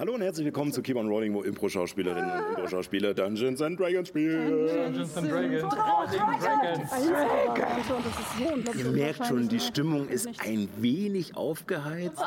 [0.00, 4.08] Hallo und herzlich willkommen zu Keep on Rolling, wo Impro-Schauspielerinnen und Impro-Schauspieler Dungeons and Dragons
[4.08, 4.66] spielen.
[4.66, 5.74] Dungeons and Dragons.
[6.40, 6.90] Dragons.
[8.78, 12.18] Ihr merkt schon, die Stimmung ist ein wenig aufgeheizt.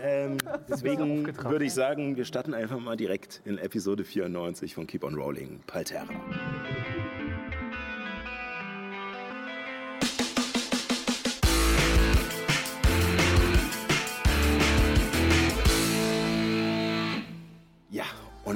[0.00, 5.02] Ähm, deswegen würde ich sagen, wir starten einfach mal direkt in Episode 94 von Keep
[5.02, 6.06] on Rolling, Palterra.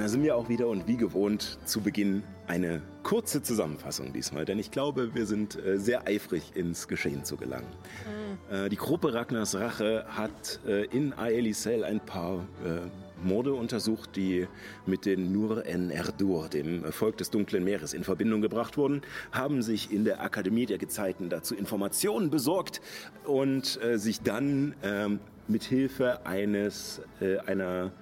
[0.00, 4.58] Da sind wir auch wieder und wie gewohnt zu Beginn eine kurze Zusammenfassung diesmal, denn
[4.58, 7.68] ich glaube, wir sind äh, sehr eifrig ins Geschehen zu gelangen.
[8.50, 12.88] Äh, die Gruppe Ragnars Rache hat äh, in Aelisel ein paar äh,
[13.22, 14.48] Morde untersucht, die
[14.86, 19.60] mit den Nur en Erdur, dem Volk des Dunklen Meeres, in Verbindung gebracht wurden, haben
[19.60, 22.80] sich in der Akademie der Gezeiten dazu Informationen besorgt
[23.26, 27.92] und äh, sich dann ähm, mit Hilfe eines äh, einer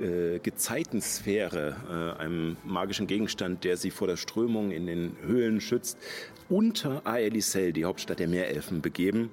[0.00, 1.76] äh, Gezeitensphäre,
[2.18, 5.98] äh, einem magischen Gegenstand, der sie vor der Strömung in den Höhlen schützt,
[6.48, 9.30] unter Aelisel, die Hauptstadt der Meerelfen, begeben,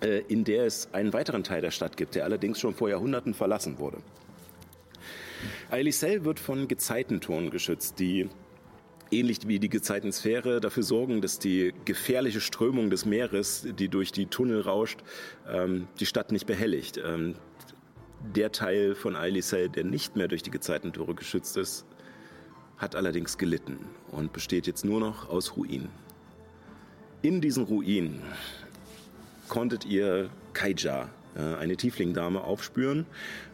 [0.00, 3.34] äh, in der es einen weiteren Teil der Stadt gibt, der allerdings schon vor Jahrhunderten
[3.34, 3.98] verlassen wurde.
[5.70, 8.28] Aelisel wird von Gezeitentoren geschützt, die
[9.10, 14.26] ähnlich wie die Gezeitensphäre dafür sorgen, dass die gefährliche Strömung des Meeres, die durch die
[14.26, 15.00] Tunnel rauscht,
[15.48, 16.98] ähm, die Stadt nicht behelligt.
[17.04, 17.34] Ähm,
[18.34, 21.86] der Teil von Aelisel, der nicht mehr durch die Gezeitentore geschützt ist,
[22.78, 23.78] hat allerdings gelitten
[24.10, 25.88] und besteht jetzt nur noch aus Ruinen.
[27.22, 28.22] In diesen Ruinen
[29.48, 33.06] konntet ihr Kaija, äh, eine Tieflingdame, aufspüren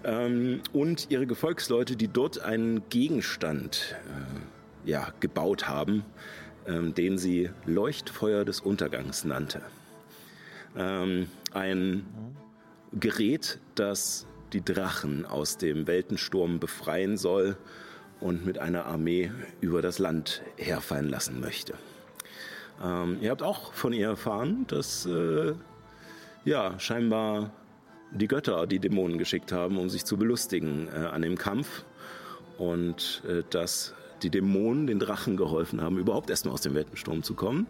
[0.05, 3.97] ähm, und ihre Gefolgsleute, die dort einen Gegenstand
[4.85, 6.05] äh, ja, gebaut haben,
[6.67, 9.63] ähm, den sie Leuchtfeuer des Untergangs nannte.
[10.77, 12.05] Ähm, ein
[12.93, 17.57] Gerät, das die Drachen aus dem Weltensturm befreien soll
[18.21, 21.75] und mit einer Armee über das Land herfallen lassen möchte.
[22.83, 25.55] Ähm, ihr habt auch von ihr erfahren, dass äh,
[26.45, 27.53] ja scheinbar
[28.11, 31.85] die Götter die Dämonen geschickt haben, um sich zu belustigen äh, an dem Kampf
[32.59, 37.35] und äh, dass die Dämonen den Drachen geholfen haben, überhaupt erstmal aus dem Weltensturm zu
[37.35, 37.67] kommen.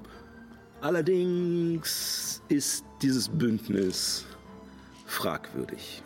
[0.80, 4.24] Allerdings ist dieses Bündnis
[5.06, 6.02] fragwürdig.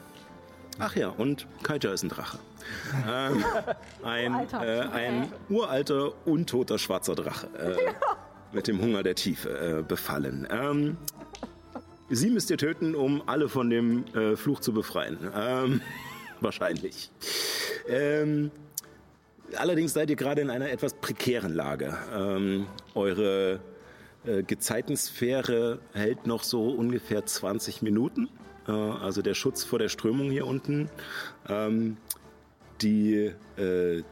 [0.79, 2.39] Ach ja, und Kaija ist ein Drache.
[3.09, 3.45] ähm,
[4.03, 7.47] ein, äh, ein uralter, untoter schwarzer Drache.
[7.59, 7.77] Äh,
[8.55, 10.47] mit dem Hunger der Tiefe äh, befallen.
[10.51, 10.97] Ähm,
[12.09, 15.19] sie müsst ihr töten, um alle von dem äh, Fluch zu befreien.
[15.35, 15.81] Ähm,
[16.41, 17.11] wahrscheinlich.
[17.89, 18.51] Ähm,
[19.57, 21.97] allerdings seid ihr gerade in einer etwas prekären Lage.
[22.15, 23.61] Ähm, eure
[24.25, 28.29] äh, Gezeitensphäre hält noch so ungefähr 20 Minuten.
[28.69, 30.89] Äh, also der Schutz vor der Strömung hier unten.
[31.49, 31.97] Ähm,
[32.81, 34.03] die äh,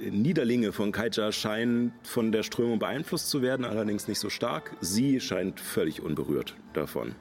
[0.00, 4.76] Niederlinge von Kaija scheinen von der Strömung beeinflusst zu werden, allerdings nicht so stark.
[4.80, 7.14] Sie scheint völlig unberührt davon.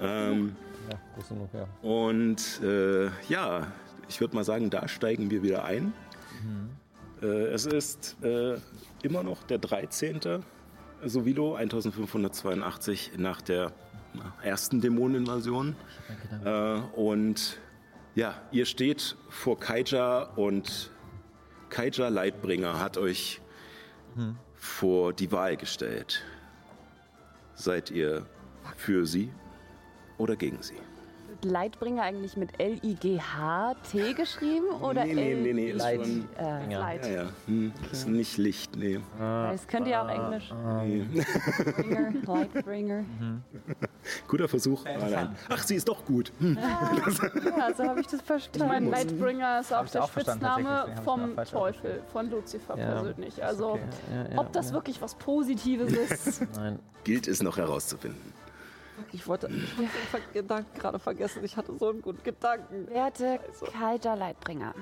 [0.00, 0.56] Ähm,
[0.90, 1.68] Ja, groß genug, ja.
[1.82, 3.72] und äh, ja,
[4.08, 5.92] ich würde mal sagen, da steigen wir wieder ein.
[7.22, 8.56] Äh, es ist äh,
[9.02, 10.20] immer noch der 13.
[11.04, 13.72] Sovilo 1582 nach der
[14.42, 15.76] ersten Dämoneninvasion.
[16.44, 17.58] Äh, und
[18.14, 20.90] ja, ihr steht vor Kaija und
[21.70, 23.40] Kaija Leitbringer hat euch
[24.54, 26.22] vor die Wahl gestellt.
[27.54, 28.26] Seid ihr
[28.76, 29.30] für sie
[30.16, 30.76] oder gegen sie?
[31.42, 36.00] Leitbringer eigentlich mit L-I-G-H-T geschrieben oder nee, nee, L nee, nee, ist Leit.
[36.06, 36.78] schon, äh, Ja.
[36.80, 37.06] Leit?
[37.06, 38.98] ja, ja, hm, ist nicht Licht, nee.
[39.18, 40.52] Das könnt ihr auch Englisch.
[40.84, 41.06] nee.
[41.76, 43.04] Bringer, Lightbringer.
[44.26, 44.84] Guter Versuch.
[44.84, 45.36] nein.
[45.48, 46.32] Ach, sie ist doch gut.
[46.40, 46.58] Hm.
[46.58, 48.68] Ja, so habe ich das Ich verstanden.
[48.68, 52.86] meine, Lightbringer ist auch ich der auch Spitzname ich vom Teufel, von Lucifer Ja.
[52.92, 53.42] persönlich.
[53.44, 53.80] Also, Okay.
[54.12, 54.74] Ja, ja, ob das ja.
[54.74, 55.92] wirklich was Positives
[56.26, 56.78] ist, Nein.
[57.04, 58.32] Gilt es noch herauszufinden.
[59.12, 61.44] Ich wollte, ich den Gedanken gerade vergessen.
[61.44, 62.88] Ich hatte so einen guten Gedanken.
[62.88, 63.40] Werte
[63.72, 64.74] Kaija Leitbringer,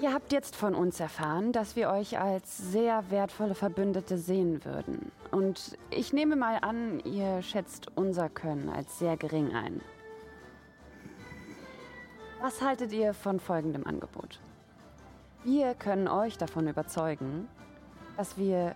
[0.00, 5.12] ihr habt jetzt von uns erfahren, dass wir euch als sehr wertvolle Verbündete sehen würden.
[5.30, 9.80] Und ich nehme mal an, ihr schätzt unser Können als sehr gering ein.
[12.40, 14.40] Was haltet ihr von folgendem Angebot?
[15.44, 17.48] Wir können euch davon überzeugen,
[18.16, 18.74] dass wir...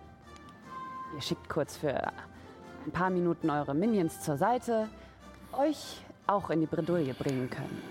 [1.15, 2.12] Ihr schickt kurz für
[2.87, 4.88] ein paar Minuten eure Minions zur Seite,
[5.53, 7.83] euch auch in die Bredouille bringen können.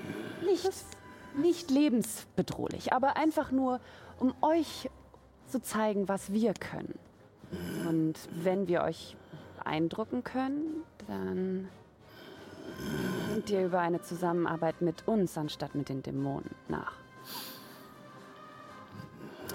[0.45, 0.69] Nicht,
[1.37, 3.79] nicht lebensbedrohlich, aber einfach nur,
[4.19, 4.89] um euch
[5.47, 6.97] zu zeigen, was wir können.
[7.87, 9.15] Und wenn wir euch
[9.57, 11.67] beeindrucken können, dann
[13.29, 16.93] denkt ihr über eine Zusammenarbeit mit uns anstatt mit den Dämonen nach.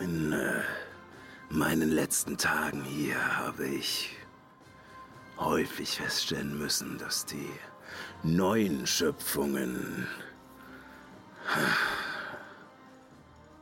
[0.00, 0.62] In äh,
[1.50, 4.16] meinen letzten Tagen hier habe ich
[5.40, 7.50] häufig feststellen müssen, dass die
[8.22, 10.06] neuen Schöpfungen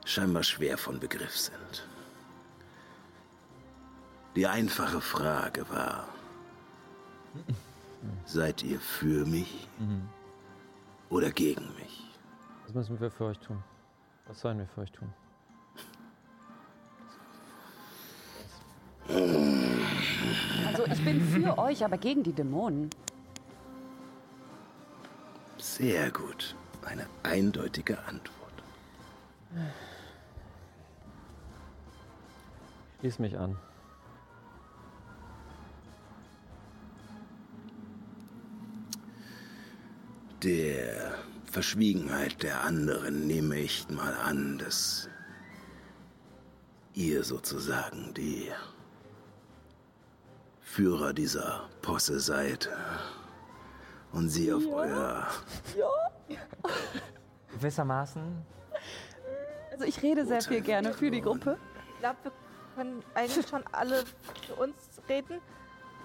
[0.05, 1.87] scheinbar schwer von Begriff sind.
[4.35, 6.09] Die einfache Frage war,
[8.25, 9.69] seid ihr für mich
[11.11, 12.11] oder gegen mich?
[12.67, 13.63] Was müssen wir für euch tun?
[14.27, 15.13] Was sollen wir für euch tun?
[19.09, 22.91] Also ich bin für euch, aber gegen die Dämonen.
[25.57, 26.55] Sehr gut.
[26.85, 28.35] Eine eindeutige Antwort.
[33.01, 33.57] Schließ mich an.
[40.43, 41.15] Der
[41.51, 45.09] Verschwiegenheit der anderen nehme ich mal an, dass
[46.95, 48.51] ihr sozusagen die
[50.69, 52.69] Führer dieser Posse seid
[54.13, 55.27] und sie auf euer
[57.53, 58.23] Gewissermaßen.
[59.73, 61.23] Also ich rede sehr viel gerne für die.
[61.23, 61.57] Gruppe.
[61.95, 62.33] Ich glaube, wir
[62.77, 64.05] können eigentlich schon alle
[64.47, 64.77] für uns
[65.09, 65.41] reden.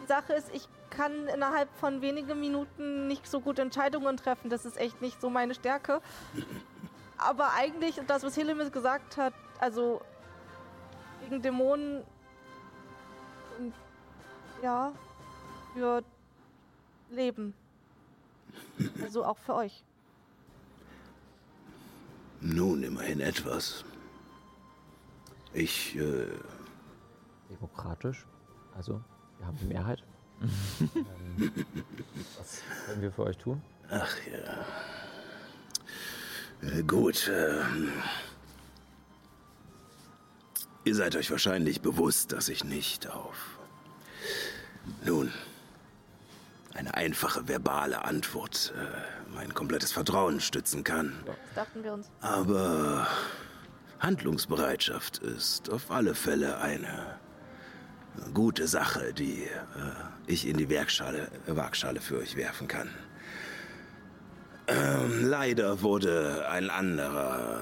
[0.02, 4.50] Die Sache ist, ich kann innerhalb von wenigen Minuten nicht so gut Entscheidungen treffen.
[4.50, 6.02] Das ist echt nicht so meine Stärke.
[7.18, 10.02] Aber eigentlich, das, was Helemis gesagt hat, also
[11.22, 12.04] gegen Dämonen,
[13.60, 13.74] und,
[14.64, 14.94] ja,
[15.74, 16.04] für
[17.12, 17.54] Leben.
[19.02, 19.84] Also auch für euch.
[22.40, 23.84] Nun, immerhin etwas.
[25.54, 26.28] Ich, äh,
[27.50, 28.26] Demokratisch.
[28.76, 29.02] Also,
[29.38, 30.04] wir haben die Mehrheit.
[30.42, 31.52] ähm,
[32.38, 33.62] was können wir für euch tun?
[33.90, 34.66] ach ja.
[36.70, 37.92] Äh, gut, ähm.
[40.86, 43.63] Ihr seid euch wahrscheinlich bewusst, dass ich nicht auf.
[45.06, 45.32] Nun,
[46.74, 51.14] eine einfache verbale Antwort äh, mein komplettes Vertrauen stützen kann.
[51.26, 52.10] Das dachten wir uns.
[52.22, 53.08] Aber
[54.00, 57.18] Handlungsbereitschaft ist auf alle Fälle eine
[58.34, 59.50] gute Sache, die äh,
[60.28, 62.90] ich in die Werkschale, Waagschale für euch werfen kann.
[64.68, 67.62] Ähm, leider wurde ein anderer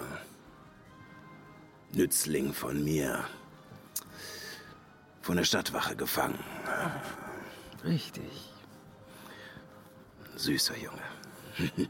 [1.93, 3.23] Nützling von mir
[5.21, 6.39] von der Stadtwache gefangen.
[7.83, 8.53] Richtig.
[10.35, 11.01] Süßer Junge.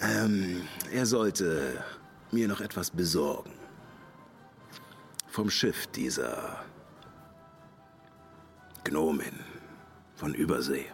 [0.00, 1.82] ähm, er sollte
[2.30, 3.52] mir noch etwas besorgen.
[5.28, 6.64] Vom Schiff dieser
[8.84, 9.40] Gnomin
[10.16, 10.86] von Übersee.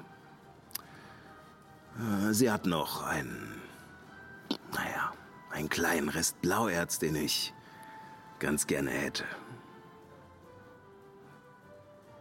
[1.98, 3.60] Äh, Sie hat noch einen,
[4.72, 5.12] naja,
[5.50, 7.52] einen kleinen Rest Blauerz, den ich
[8.38, 9.24] ganz gerne hätte.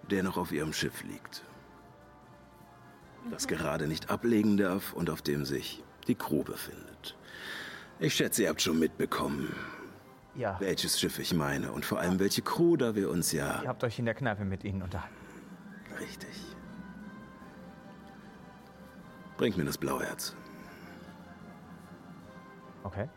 [0.10, 1.44] Der noch auf ihrem Schiff liegt.
[3.30, 7.18] Das gerade nicht ablegen darf und auf dem sich die Crew befindet.
[8.00, 9.54] Ich schätze, ihr habt schon mitbekommen,
[10.36, 10.58] Ja.
[10.62, 13.84] welches Schiff ich meine und vor allem welche Crew, da wir uns ja Ihr habt
[13.84, 15.16] euch in der Kneipe mit ihnen unterhalten.
[16.00, 16.30] richtig.
[19.36, 20.36] Bringt mir das Blauherz.
[22.84, 23.10] Okay.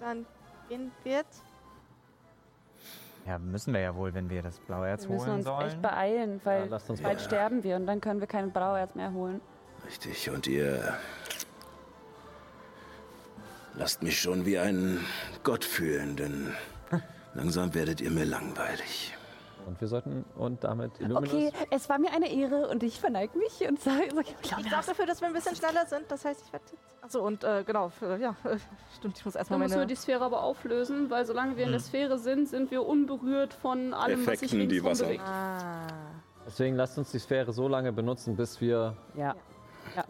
[0.00, 0.26] Dann
[0.68, 1.42] gehen wir jetzt.
[3.26, 5.66] Ja, müssen wir ja wohl, wenn wir das Blauerz Wir müssen holen uns sollen.
[5.66, 7.18] echt beeilen, weil Ja, bald beeilen.
[7.18, 9.40] sterben wir und dann können wir kein Brauerz mehr holen.
[9.86, 10.94] Richtig, und ihr
[13.74, 15.04] lasst mich schon wie einen
[15.42, 16.52] Gott fühlen, denn
[17.34, 19.16] langsam werdet ihr mir langweilig.
[19.66, 21.32] Und wir sollten und damit Illuminus.
[21.32, 24.68] Okay, es war mir eine Ehre und ich verneige mich und sage, sag, Ich sorge
[24.70, 26.04] dafür, dass wir ein bisschen schneller sind.
[26.08, 26.84] Das heißt, ich werde jetzt.
[27.02, 28.34] Achso, und äh, genau, für, ja,
[28.98, 29.86] stimmt, ich muss erstmal Dann müssen wir meine.
[29.88, 33.92] die Sphäre aber auflösen, weil solange wir in der Sphäre sind, sind wir unberührt von
[33.94, 35.20] allem, was sich Effekten, die bewegt.
[35.22, 35.86] Ah.
[36.46, 38.96] Deswegen lasst uns die Sphäre so lange benutzen, bis wir.
[39.16, 39.34] ja.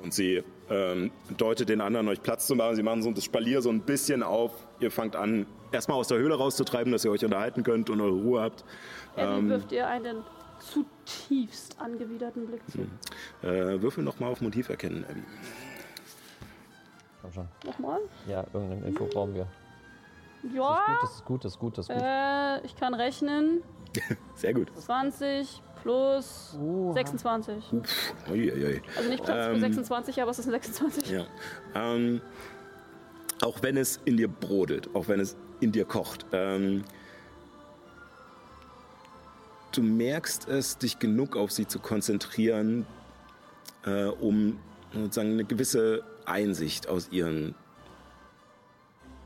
[0.02, 2.76] Und sie ähm, deutet den anderen, euch Platz zu machen.
[2.76, 4.52] Sie machen so das Spalier so ein bisschen auf.
[4.80, 8.12] Ihr fangt an, erstmal aus der Höhle rauszutreiben, dass ihr euch unterhalten könnt und eure
[8.14, 8.64] Ruhe habt.
[9.16, 10.22] Abby wirft ihr einen
[10.60, 12.78] zutiefst angewiderten Blick zu.
[13.46, 15.22] Äh, würfel nochmal auf Motiv erkennen, Abby.
[17.22, 17.48] Komm schon.
[17.66, 18.00] Nochmal?
[18.26, 19.46] Ja, irgendeine Info brauchen wir.
[20.54, 22.02] Ja, Das ist gut, das ist gut, das ist gut.
[22.02, 23.62] äh, ich kann rechnen.
[24.34, 24.70] Sehr gut.
[24.76, 26.92] 20 plus Oha.
[26.94, 27.64] 26.
[28.30, 28.82] Uiuiui.
[28.96, 31.10] Also nicht Platz für Ähm, 26, aber es ist ein 26.
[31.10, 31.24] Ja.
[31.74, 32.20] Ähm,
[33.42, 36.84] auch wenn es in dir brodelt, auch wenn es in dir kocht, ähm,
[39.72, 42.86] du merkst es, dich genug auf sie zu konzentrieren,
[43.84, 44.58] äh, um
[44.92, 47.54] sozusagen eine gewisse Einsicht aus ihren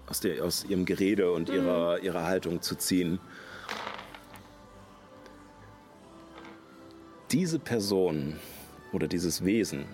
[0.08, 3.20] aus, der, aus ihrem Gerede und ihrer, ihrer Haltung zu ziehen.
[7.30, 8.36] Diese Person
[8.92, 9.84] oder dieses Wesen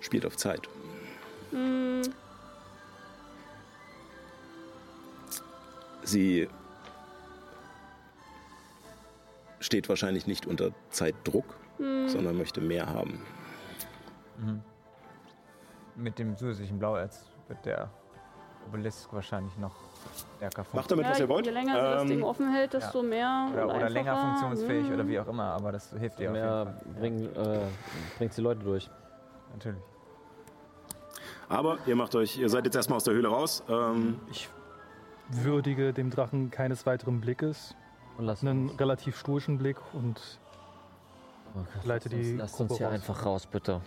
[0.00, 0.68] spielt auf Zeit.
[6.04, 6.48] Sie
[9.60, 11.44] steht wahrscheinlich nicht unter Zeitdruck,
[11.78, 13.20] sondern möchte mehr haben.
[15.96, 17.88] Mit dem zusätzlichen Blauerz wird der
[18.68, 19.74] Obelisk wahrscheinlich noch
[20.36, 21.46] stärker Macht damit, Ja, was ihr wollt.
[21.46, 23.48] Je länger sie das Ähm, Ding offen hält, desto mehr.
[23.52, 24.94] Oder, oder länger funktionsfähig Mhm.
[24.94, 26.94] oder wie auch immer, aber das hilft dir auf jeden Mehr Fall.
[27.00, 27.58] bringen, äh,
[28.18, 28.90] bringt die Leute durch.
[29.52, 29.82] Natürlich.
[31.48, 33.62] Aber ihr macht euch, ihr seid jetzt erstmal aus der Höhle raus.
[33.68, 34.48] Ähm, Ich
[35.30, 37.74] würdige dem Drachen keines weiteren Blickes.
[38.16, 40.38] Und lass Einen uns, relativ stoischen Blick und
[41.56, 42.94] oh Gott, leite uns, die lasst uns hier raus.
[42.94, 43.80] einfach raus, bitte.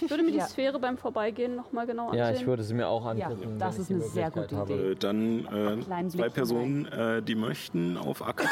[0.00, 0.46] Ich würde mir die Ja.
[0.46, 2.18] Sphäre beim Vorbeigehen nochmal genau ansehen.
[2.18, 3.58] Ja, ich würde sie mir auch Ja, angucken.
[3.60, 4.72] das wenn ist eine sehr gute habe.
[4.72, 4.90] Idee.
[4.90, 8.48] äh, dann äh, zwei Personen, äh, die möchten auf Acker.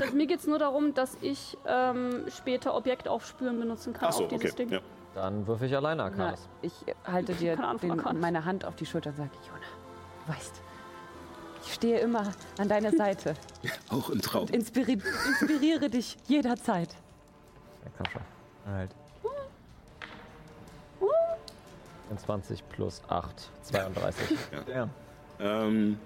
[0.00, 4.22] Also mir geht es nur darum, dass ich ähm, später Objekt aufspüren benutzen kann Achso,
[4.24, 4.66] auf dieses okay.
[4.66, 4.72] Ding.
[4.74, 4.80] Ja.
[5.16, 6.48] Dann würfe ich alleine Arcanis.
[6.62, 6.72] ich
[7.04, 9.60] halte dir den, meine Hand auf die Schulter und sage, Jona,
[10.26, 10.60] du weißt,
[11.66, 13.34] ich stehe immer an deiner Seite
[13.90, 14.42] Auch im Traum.
[14.42, 16.94] und inspiri inspiriere dich jederzeit.
[17.84, 18.22] Ja, komm schon.
[18.72, 18.90] Halt.
[22.16, 24.38] 20 plus 8, 32.
[24.68, 24.88] Ja.
[25.40, 25.98] Ähm,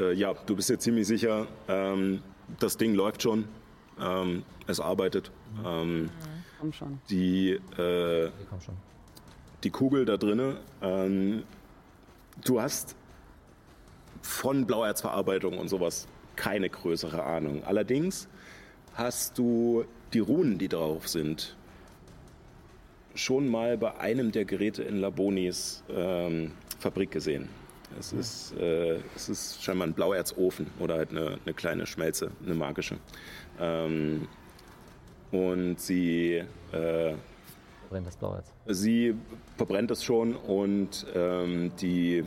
[0.00, 2.22] äh, ja, du bist dir ziemlich sicher, ähm,
[2.58, 3.46] das Ding läuft schon.
[4.00, 5.30] Ähm, es arbeitet.
[5.64, 6.10] Ähm,
[6.58, 6.98] Komm schon.
[7.08, 8.74] die, äh, komm schon.
[9.62, 10.56] die Kugel da drinne.
[10.82, 11.44] Ähm,
[12.44, 12.96] du hast
[14.24, 17.62] von Blauerzverarbeitung und sowas keine größere Ahnung.
[17.64, 18.26] Allerdings
[18.94, 21.56] hast du die Runen, die drauf sind,
[23.14, 27.48] schon mal bei einem der Geräte in Labonis ähm, Fabrik gesehen.
[27.98, 32.54] Es ist, äh, es ist scheinbar ein Blauerzofen oder halt eine, eine kleine Schmelze, eine
[32.54, 32.96] magische.
[33.60, 34.26] Ähm,
[35.30, 37.14] und sie äh,
[37.90, 38.52] Brennt das Blau jetzt.
[38.66, 39.14] Sie
[39.56, 42.24] verbrennt es schon und ähm, die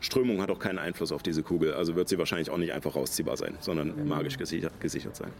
[0.00, 1.74] Strömung hat auch keinen Einfluss auf diese Kugel.
[1.74, 5.30] Also wird sie wahrscheinlich auch nicht einfach rausziehbar sein, sondern magisch gesichert, gesichert sein.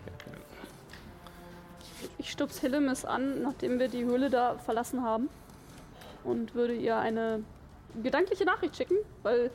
[2.19, 5.29] Ich stups Hillemis an, nachdem wir die Höhle da verlassen haben.
[6.25, 7.45] Und würde ihr eine
[8.03, 9.51] gedankliche Nachricht schicken, weil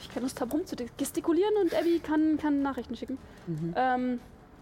[0.00, 3.18] ich keine Lust habe, rum zu gestikulieren und Abby kann, kann Nachrichten schicken.
[3.76, 4.20] Ähm,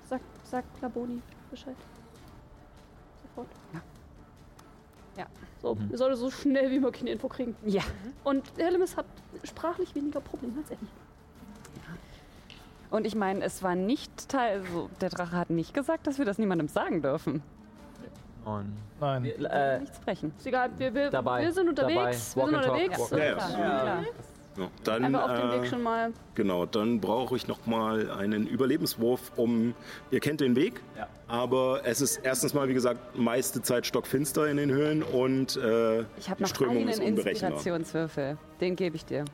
[0.09, 1.21] sag, sag Laboni
[1.51, 1.77] Bescheid.
[3.23, 3.49] Sofort.
[3.75, 3.83] Ja.
[5.19, 5.27] Ja.
[5.63, 7.55] So, ihr solltet so schnell wie möglich eine Info kriegen.
[7.65, 7.83] Ja.
[8.25, 9.07] Und Hillemis hat
[9.45, 10.87] sprachlich weniger Probleme als Abby.
[12.91, 16.27] Und ich meine, es war nicht Teil, also der Drache hat nicht gesagt, dass wir
[16.27, 17.43] das niemandem sagen dürfen.
[18.45, 19.25] Und nein.
[19.25, 20.33] Äh, Nichts brechen.
[20.37, 21.95] Ist egal, wir, wir, Dabei, wir sind unterwegs.
[21.95, 22.11] dabei.
[22.11, 22.99] Wir sind Walk unterwegs.
[22.99, 23.37] walk talk.
[23.39, 24.05] Klar, klar.
[24.59, 26.13] Ja, dann, Einfach auf dem äh, Weg schon mal.
[26.35, 29.75] Genau, dann brauche ich noch mal einen Überlebenswurf, um.
[30.11, 31.09] Ihr kennt den Weg, Ja.
[31.27, 36.01] aber es ist erstens mal, wie gesagt, meiste Zeit stockfinster in den Höhlen und äh,
[36.19, 37.51] Ich habe die noch Strömung einen ist unberechenbar.
[37.53, 38.37] Inspirationswürfel.
[38.61, 39.25] Den gebe ich dir.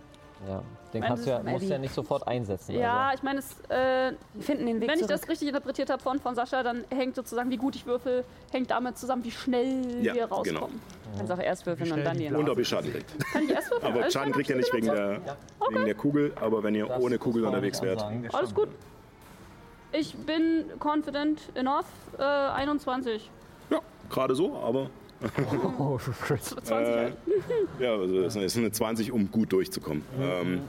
[0.47, 2.73] Ja, den Meine kannst du ja, musst du ja nicht sofort einsetzen.
[2.76, 3.16] Ja, Also.
[3.18, 5.21] ich meine, es, äh, Wir finden den Weg wenn ich zurück.
[5.21, 8.71] das richtig interpretiert habe von, von Sascha, dann hängt sozusagen, wie gut ich würfel, hängt
[8.71, 10.37] damit zusammen, wie schnell Ja, wir genau.
[10.37, 10.80] rauskommen.
[11.12, 13.33] Du kannst auch erst würfeln und dann die die Und ob ihr Schaden kriegt.
[13.33, 13.92] Kann ich erst würfeln?
[13.92, 15.21] Aber Alles Schaden kriegt ihr nicht wegen der,
[15.71, 18.04] wegen der Kugel, aber wenn ihr Das- ohne Kugel unterwegs ich wärt.
[18.33, 18.68] Alles gut.
[19.92, 21.87] Ich bin confident enough.
[22.18, 23.30] Äh, 21.
[23.71, 23.78] Ja,
[24.11, 24.90] gerade so, aber
[25.21, 27.17] 20 Äh, halt.
[27.81, 30.03] ja, also es ist eine 20, um gut durchzukommen.
[30.21, 30.61] Ähm,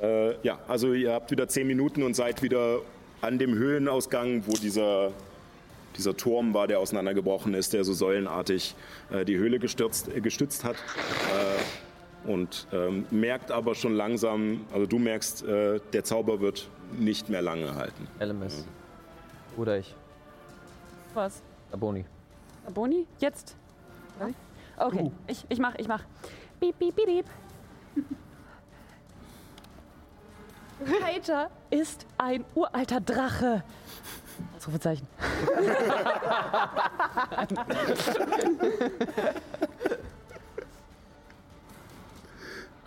[0.00, 2.80] äh, ja, also ihr habt wieder 10 Minuten und seid wieder
[3.20, 5.12] an dem Höhlenausgang, wo dieser,
[5.96, 8.74] dieser Turm war, der auseinandergebrochen ist, der so säulenartig
[9.10, 10.76] äh, die Höhle gestürzt, äh, gestützt hat.
[10.76, 17.28] Äh, und ähm, merkt aber schon langsam, also du merkst, äh, der Zauber wird nicht
[17.28, 18.08] mehr lange halten.
[18.20, 18.66] LMS.
[19.56, 19.94] Oder ich.
[21.14, 21.40] Was?
[21.70, 22.04] Aboni.
[22.74, 23.06] Boni?
[23.20, 23.56] Jetzt?
[24.76, 26.02] Okay, ich, ich mach, ich mach.
[26.60, 27.26] Piep, piep, piep, piep.
[31.02, 33.64] Hater ist ein uralter Drache.
[34.56, 35.08] Ausrufezeichen.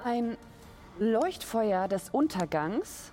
[0.04, 0.38] Ein
[0.98, 3.12] Leuchtfeuer des Untergangs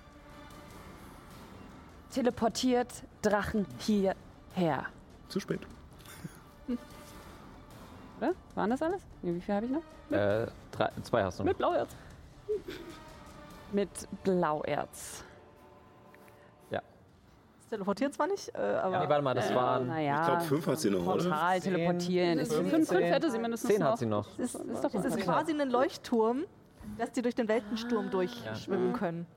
[2.11, 4.85] teleportiert Drachen hierher.
[5.27, 5.59] Zu spät.
[8.17, 8.33] Oder?
[8.55, 9.01] Waren das alles?
[9.21, 9.81] Nee, Wie viel habe ich noch?
[10.17, 11.49] Äh, drei, zwei hast du noch.
[11.49, 11.95] Mit Blauerz.
[13.73, 13.89] Mit
[14.23, 15.23] Blauerz.
[16.71, 16.81] Ja.
[17.69, 18.99] teleportiert zwar nicht, äh, aber.
[19.01, 19.87] Nee, warte mal, das waren.
[19.87, 21.23] Naja, Ich glaube, fünf hat sie noch, oder?
[21.23, 22.87] Portal teleportieren ist Fünf, fünf.
[22.87, 23.91] fünf hätte sie mindestens 10 noch.
[23.91, 24.27] hat sie noch.
[24.39, 26.45] Es ist, es ist quasi ein Leuchtturm,
[26.97, 29.27] dass die durch den Weltensturm durchschwimmen können.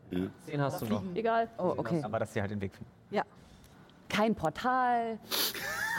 [0.47, 1.03] 10 hast du noch.
[1.15, 1.49] Egal.
[1.59, 2.01] Oh, okay.
[2.05, 2.91] Aber dass sie halt den Weg finden.
[3.11, 3.25] Ja.
[4.09, 5.19] Kein Portal,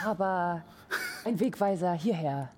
[0.04, 0.62] aber
[1.24, 2.50] ein Wegweiser hierher.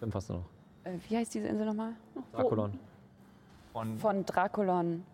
[0.00, 0.44] 5 hast du noch.
[0.84, 1.92] Äh, wie heißt diese Insel nochmal?
[2.32, 2.78] Draculon.
[3.72, 5.04] Von Von Draculon.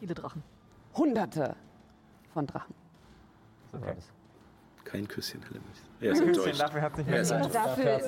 [0.00, 0.42] Viele Drachen.
[0.96, 1.54] Hunderte
[2.32, 2.74] von Drachen.
[3.72, 3.94] Okay.
[4.84, 5.82] Kein Küsschen, Hellemis.
[6.00, 6.60] Er ist enttäuscht.
[6.60, 7.54] Dafür hat es nicht mehr ist Zeit.
[7.54, 8.00] Dafür,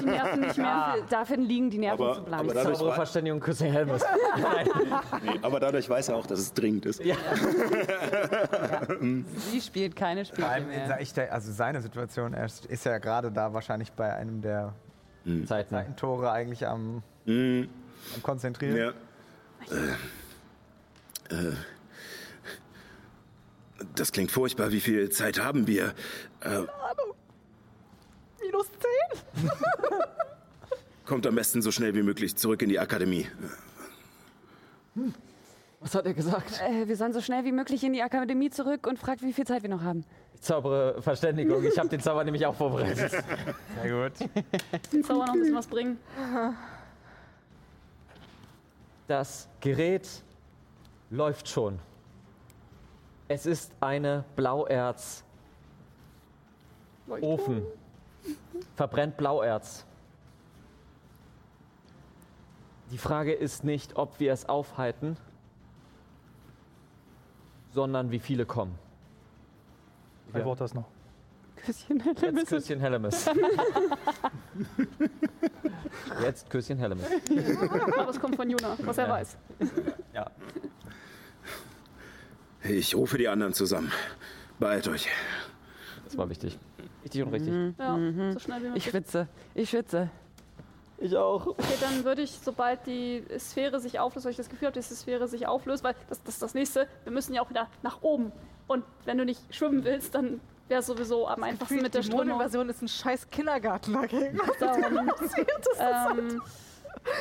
[0.00, 0.94] die Nerven nicht mehr.
[1.10, 2.42] Dafür liegen die Nerven Aber- zu blank.
[2.44, 4.02] aber dadurch- Saubere Verständigung, Küsse Helmes.
[5.24, 7.02] Nee, aber dadurch weiß er auch, dass es dringend ist.
[9.00, 11.00] Sie spielt keine Vor Spiele allem, mehr.
[11.00, 14.72] ich, also seine Situation, er ist ja gerade da wahrscheinlich bei einem der
[15.24, 15.74] Zeiten.
[15.74, 17.68] Seitentore eigentlich am, Mhm.
[18.14, 18.76] am Konzentrieren.
[18.76, 18.92] Ja.
[21.30, 21.52] Äh, äh,
[23.94, 24.72] das klingt furchtbar.
[24.72, 25.94] Wie viel Zeit haben wir?
[26.40, 26.62] Äh,
[28.42, 28.66] Minus
[29.36, 29.50] 10?
[31.04, 33.26] kommt am besten so schnell wie möglich zurück in die Akademie.
[35.80, 36.60] Was hat er gesagt?
[36.60, 39.46] Äh, wir sollen so schnell wie möglich in die Akademie zurück und fragt, wie viel
[39.46, 40.04] Zeit wir noch haben.
[40.34, 41.64] Ich zaubere Verständigung.
[41.64, 43.10] Ich habe den Zauber nämlich auch vorbereitet.
[43.10, 44.12] Sehr gut.
[44.92, 45.98] Den Zauber noch ein bisschen was bringen.
[49.08, 50.06] Das Gerät
[51.08, 51.78] läuft schon.
[53.28, 55.24] Es ist eine Blauerz.
[57.08, 57.62] Ofen.
[58.76, 59.86] Verbrennt Blauerz.
[62.90, 65.16] Die Frage ist nicht, ob wir es aufhalten,
[67.72, 68.78] sondern wie viele kommen.
[70.32, 70.84] Ein Wort das noch.
[71.56, 72.02] Küsschen.
[72.22, 73.26] Jetzt Küsschen Hellemis.
[76.22, 77.04] Jetzt Küsschen Hellemis.
[77.98, 79.36] Aber es kommt von Juna, was er weiß.
[80.14, 80.30] Ja.
[82.62, 83.90] Ich rufe die anderen zusammen.
[84.58, 85.08] Beeilt euch.
[86.04, 86.58] Das war wichtig.
[87.02, 87.74] Richtig und richtig.
[87.78, 87.98] Ja,
[88.32, 88.84] so schnell wie Ich möglich.
[88.84, 89.28] schwitze.
[89.54, 90.10] Ich schwitze.
[91.00, 91.46] Ich auch.
[91.46, 94.88] Okay, dann würde ich, sobald die Sphäre sich auflöst, weil ich das Gefühl habe, dass
[94.88, 97.68] die Sphäre sich auflöst, weil das, das ist das nächste, wir müssen ja auch wieder
[97.82, 98.32] nach oben.
[98.66, 102.08] Und wenn du nicht schwimmen willst, dann wäre es sowieso am einfachsten mit der die
[102.08, 102.28] Strömung.
[102.28, 104.38] Mondinvasion ist ein scheiß Kindergarten dagegen.
[104.60, 105.10] Darum,
[105.78, 106.42] ähm,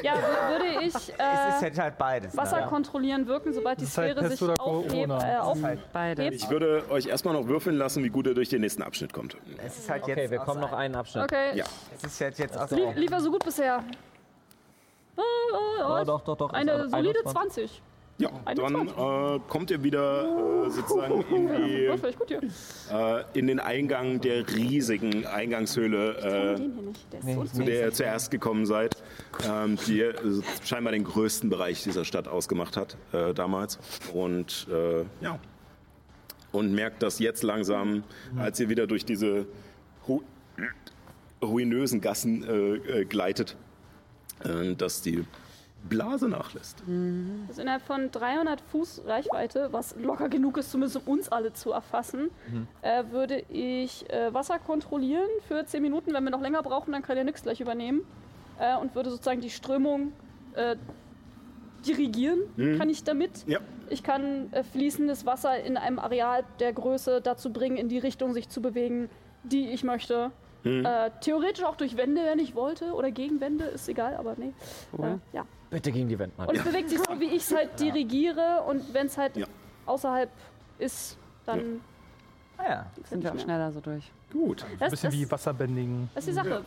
[0.04, 1.22] ja, wür- würde ich Es ist äh,
[1.62, 2.36] halt, halt beides.
[2.38, 2.68] Wasser ne?
[2.68, 5.12] kontrollieren wirken, sobald die Das halt Sphäre Pest sich oder aufhebt.
[5.24, 6.36] Äh, auf, hebt.
[6.36, 9.38] Ich würde euch erstmal noch würfeln lassen, wie gut ihr durch den nächsten Abschnitt kommt.
[9.66, 11.24] Es ist halt Okay, jetzt wir aus- kommen noch einen Abschnitt.
[11.26, 11.66] Okay, Ja.
[11.96, 13.84] Es ist halt jetzt aus Lie lieber so gut bisher.
[15.16, 16.54] Oh, oh, oh, Oh, doch, doch, doch.
[16.54, 17.70] Eine Also solide 21.
[17.70, 17.82] 20.
[18.20, 18.98] Ja, dann 21.
[18.98, 25.26] äh, kommt ihr wieder äh, sozusagen in, die, gut äh, in den Eingang der riesigen
[25.26, 26.58] Eingangshöhle,
[27.22, 29.02] äh, so zu der ihr zuerst gekommen seid,
[29.48, 30.14] ähm, die äh,
[30.66, 33.80] scheinbar den größten Bereich dieser Stadt ausgemacht hat äh, damals.
[34.14, 35.40] Und äh, ja.
[36.52, 38.04] Und merkt, dass jetzt langsam,
[38.36, 39.46] als ihr wieder durch diese
[40.08, 40.22] ru
[41.42, 42.44] ruinösen Gassen
[43.08, 43.56] gleitet,
[44.44, 45.24] äh, dass die
[45.88, 46.84] Blase nachlässt.
[47.48, 51.72] Also innerhalb von 300 Fuß Reichweite, was locker genug ist, zumindest um uns alle zu
[51.72, 52.30] erfassen,
[52.82, 56.14] äh, würde ich äh, Wasser kontrollieren für 10 Minuten.
[56.14, 58.02] Wenn wir noch länger brauchen, dann kann der nix gleich übernehmen.
[58.60, 60.12] Äh, und würde sozusagen die Strömung
[60.56, 60.76] äh,
[61.88, 62.42] dirigieren,
[62.78, 63.48] kann ich damit.
[63.48, 63.60] Ja.
[63.90, 68.34] Ich kann äh, fließendes Wasser in einem Areal der Größe dazu bringen, in die Richtung
[68.34, 69.10] sich zu bewegen,
[69.44, 70.32] die ich möchte.
[70.66, 74.54] Äh, theoretisch auch durch Wände, wenn ich wollte, oder gegen Wände, ist egal, aber nee.
[75.02, 75.46] Äh, ja.
[75.70, 76.34] Bitte gegen die Wände.
[76.38, 78.64] Und es bewegt sich so, wie ich es halt dirigiere.
[78.68, 79.46] Und wenn es halt Ja.
[79.86, 80.30] außerhalb
[80.80, 81.82] ist, dann
[82.58, 82.86] Ah, ja.
[83.10, 84.12] Sind wir auch schneller so durch.
[84.34, 84.64] Gut.
[84.64, 86.10] Ein Das, bisschen das, wie Wasserbändigen.
[86.14, 86.62] das ist die Sache.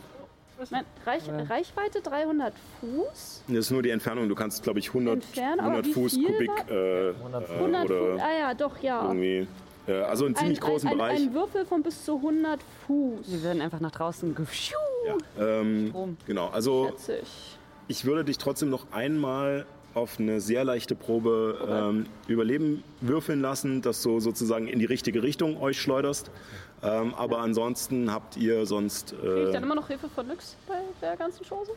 [0.71, 3.43] Mein, Reich, Reichweite 300 Fuß.
[3.47, 4.29] Das ist nur die Entfernung.
[4.29, 7.61] Du kannst, glaube ich, 100, Entfernen, aber 100 wie Fuß Kubik äh, äh, 100 Fuß.
[7.61, 9.03] oder Ah ja, doch, ja.
[9.03, 9.47] irgendwie.
[9.87, 11.19] Äh, also einen ziemlich ein, großen ein, Bereich.
[11.21, 13.19] Ein, ein Würfel von bis zu 100 Fuß.
[13.31, 14.75] Wir werden einfach nach draußen gefschuh.
[15.39, 16.17] ähm, Strom.
[16.25, 16.47] genau.
[16.47, 17.17] Also Schätze
[17.87, 18.05] ich.
[18.05, 24.01] würde dich trotzdem noch einmal auf eine sehr leichte Probe ähm, Überleben würfeln lassen, dass
[24.01, 26.31] du sozusagen in die richtige Richtung euch schleuderst.
[26.81, 29.15] Ähm, aber ansonsten habt ihr sonst.
[29.19, 31.71] Kriege ich Äh, dann immer noch Hilfe von nix bei der ganzen Chose?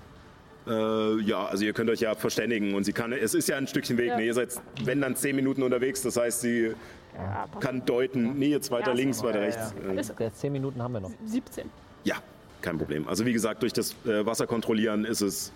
[0.66, 3.12] äh, ja, also ihr könnt euch ja verständigen und sie kann.
[3.12, 4.08] Es ist ja ein Stückchen Weg.
[4.08, 4.16] Ja.
[4.16, 4.24] Ne?
[4.26, 6.02] Ihr seid, wenn dann zehn Minuten unterwegs.
[6.02, 6.72] Das heißt, sie
[7.14, 8.38] Ja, kann deuten.
[8.38, 9.74] Nee, jetzt weiter Ja, links, weiter ja, rechts.
[10.10, 11.12] Ähm, Der 10 Minuten haben wir noch.
[11.24, 11.70] 17.
[12.04, 12.16] Ja,
[12.62, 13.06] kein Problem.
[13.06, 15.52] Also wie gesagt, durch das äh, Wasser kontrollieren ist es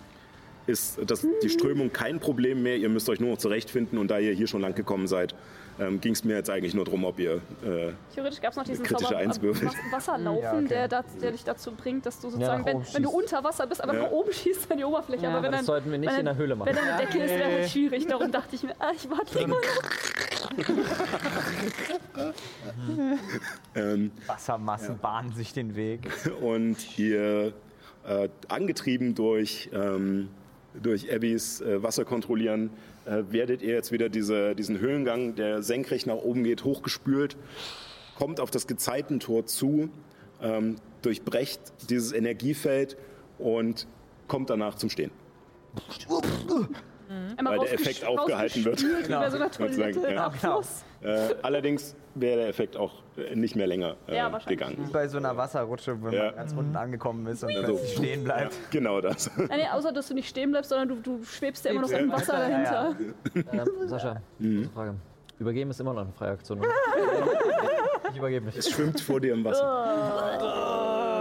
[0.67, 2.77] ist das, die Strömung kein Problem mehr.
[2.77, 5.33] Ihr müsst euch nur noch zurechtfinden und da ihr hier schon lang gekommen seid,
[5.79, 8.63] ähm, ging es mir jetzt eigentlich nur darum, ob ihr äh, Theoretisch gab es noch
[8.65, 9.55] diesen Kritische Zauber
[9.91, 10.67] Wasserlaufen, Ja, okay.
[10.67, 13.65] der, da, der dich dazu bringt, dass du sozusagen, nach wenn, wenn du unter Wasser
[13.65, 14.03] bist, aber Ja.
[14.03, 15.23] nach oben schießt an die Oberfläche.
[15.23, 16.75] Ja, aber wenn Das dann, sollten wir nicht wenn in der Höhle Wenn machen.
[16.75, 18.05] dann eine Decke ist, wäre halt schwierig.
[18.07, 20.51] Darum dachte ich mir, ah, ich warte immer noch.
[23.75, 26.09] ähm, Wassermassen bahnen sich den Weg.
[26.41, 27.53] und ihr
[28.05, 30.29] äh, angetrieben durch, ähm,
[30.81, 32.69] durch Abbys äh, Wasser kontrollieren,
[33.05, 37.37] äh, werdet ihr jetzt wieder diese, diesen Höhlengang, der senkrecht nach oben geht, hochgespült,
[38.17, 39.89] kommt auf das Gezeitentor zu,
[40.41, 42.97] ähm, durchbrecht dieses Energiefeld
[43.37, 43.87] und
[44.27, 45.11] kommt danach zum Stehen.
[47.37, 48.81] Einmal Weil der Effekt aufgehalten wird.
[48.81, 49.09] Wie
[49.79, 50.29] bei so ja.
[50.29, 50.83] Fluss.
[51.01, 54.89] Äh, allerdings wäre der Effekt auch äh, nicht mehr länger äh, Ja, gegangen.
[54.91, 56.25] Bei so einer Wasserrutsche, wenn Ja.
[56.25, 58.55] man ganz unten angekommen ist und Also, plötzlich stehen bleibt.
[58.71, 59.29] Genau das.
[59.37, 62.11] Nee, außer dass du nicht stehen bleibst, sondern du, du schwebst ja immer noch im
[62.11, 62.63] Wasser ja, ja.
[62.63, 62.95] dahinter.
[63.51, 64.95] Ähm, Sascha, kurze Frage.
[65.39, 66.69] Übergeben ist immer noch eine freie Aktion, oder?
[68.11, 68.55] ich übergebe mich.
[68.57, 69.63] Es schwimmt vor dir im Wasser.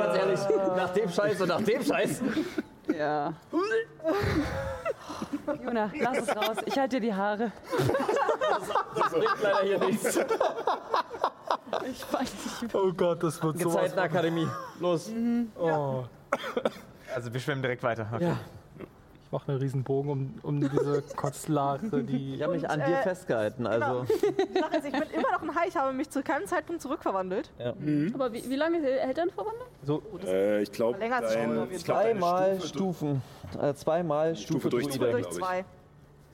[0.05, 0.41] Ganz ehrlich,
[0.77, 2.23] nach dem Scheiß und nach dem Scheiß.
[2.97, 3.33] Ja.
[5.65, 6.57] Juna, lass es raus.
[6.67, 7.53] Ich halte dir die Haare.
[8.99, 10.17] Das bringt leider hier nichts.
[11.89, 12.75] Ich weiß nicht.
[12.75, 13.75] Oh Gott, das wird sowas.
[13.83, 14.47] Gezeitenakademie.
[14.81, 15.11] Los.
[15.59, 16.05] Oh.
[17.15, 18.07] Also wir schwimmen direkt weiter.
[18.13, 18.25] Okay.
[18.25, 18.37] Ja.
[19.25, 22.35] Ich mache einen riesen Bogen um, um diese Kotzlache, die.
[22.35, 24.05] Ich habe mich an Und, dir äh, festgehalten, also.
[24.05, 26.83] Die Sache ist, ich bin immer noch ein Hai, ich habe mich zu keinem Zeitpunkt
[26.83, 27.49] zurückverwandelt.
[28.13, 29.69] Aber wie, wie lange hält er eine Verwandlung?
[29.85, 33.23] So, Äh, ich glaube, Länger als Stunde auf dein, ich glaub, Stufe, Stufen.
[33.57, 34.99] Äh, zweimal Stufe Stufe, durch Druide.
[34.99, 35.13] zwei.
[35.23, 35.65] Durch zwei.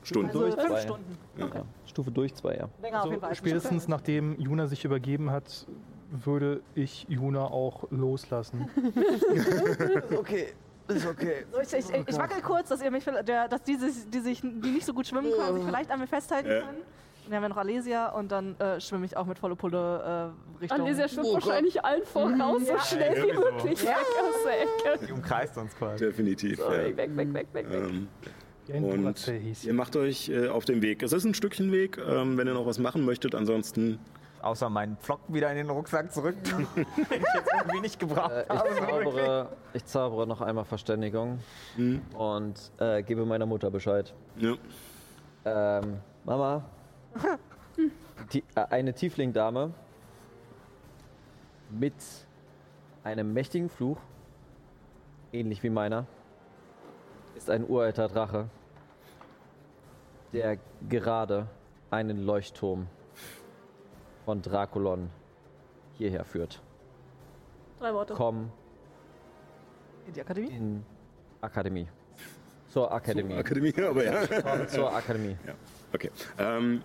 [0.03, 0.27] Stunden.
[0.29, 0.81] Also Durch fünf zwei.
[0.81, 1.17] Stunden.
[1.37, 1.47] Ja.
[1.85, 2.69] Stufe durch zwei, ja.
[2.81, 3.29] Länger auf jeden Fall.
[3.31, 5.65] so spätestens nachdem Juna sich übergeben hat,
[6.11, 8.69] würde ich Juna auch loslassen.
[10.17, 10.53] Okay,
[10.87, 11.45] ist okay.
[11.51, 14.47] So, ich, ich, ich wackel kurz, dass ihr mich, dass die, sich- die, sich, die
[14.71, 16.59] nicht so gut schwimmen können, sich vielleicht an mir festhalten Ja.
[16.61, 16.77] können.
[17.27, 20.59] Dann haben wir noch Alesia und dann äh, schwimme ich auch mit volle Pulle äh,
[20.61, 20.81] Richtung.
[20.81, 23.51] Alesia schwimmt wahrscheinlich allen voraus, so schnell wie irgendwie so.
[23.51, 25.05] möglich weg aus der Ecke.
[25.07, 26.05] Die umkreist uns quasi.
[26.05, 26.57] Definitiv.
[26.59, 26.97] Sorry, Ja.
[26.97, 27.89] weg, weg, weg, weg, weg.
[27.89, 28.07] Ähm,
[28.83, 29.27] und
[29.63, 31.01] ihr macht euch äh, auf den Weg.
[31.03, 33.35] Es ist ein Stückchen Weg, ähm, wenn ihr noch was machen möchtet.
[33.35, 33.99] Ansonsten
[34.41, 38.45] Außer meinen Pflock wieder in den Rucksack zurück, den ich jetzt irgendwie nicht gebraucht Äh,
[38.47, 38.69] habe.
[38.69, 41.39] ich, zaubere, ich zaubere noch einmal Verständigung
[42.15, 44.13] und äh, gebe meiner Mutter Bescheid.
[44.37, 44.53] ja,
[45.43, 46.63] Ähm, Mama,
[48.33, 49.73] die, äh, eine Tiefling-Dame
[51.69, 51.93] mit
[53.03, 53.99] einem mächtigen Fluch,
[55.31, 56.05] ähnlich wie meiner,
[57.35, 58.49] ist ein uralter Drache,
[60.33, 60.57] der
[60.89, 61.47] gerade
[61.91, 62.87] einen Leuchtturm
[64.25, 65.09] von Draculon
[65.97, 66.61] hierher führt.
[67.79, 68.13] Drei Worte.
[68.13, 68.51] Komm
[70.07, 70.49] In die Akademie?
[70.49, 70.85] in
[71.41, 71.87] Akademie.
[72.69, 73.35] Zur Akademie.
[73.35, 74.27] Akademie, aber ja.
[74.41, 75.37] Komm zur Akademie.
[75.93, 76.11] Okay.
[76.37, 76.83] Ähm,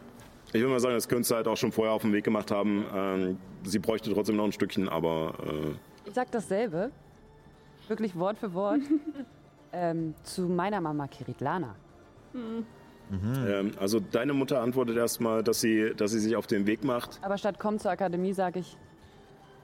[0.52, 2.50] ich würde mal sagen, das könntest du halt auch schon vorher auf den Weg gemacht
[2.50, 2.84] haben.
[2.94, 6.90] Ähm, sie bräuchte trotzdem noch ein Stückchen, aber äh, Ich sag dasselbe,
[7.88, 8.80] wirklich Wort für Wort,
[9.72, 11.74] ähm, zu meiner Mama Kiritlana.
[12.34, 17.18] ähm, also deine Mutter antwortet erstmal, dass sie, dass sie sich auf den Weg macht.
[17.22, 18.76] Aber statt komm zur Akademie sage ich,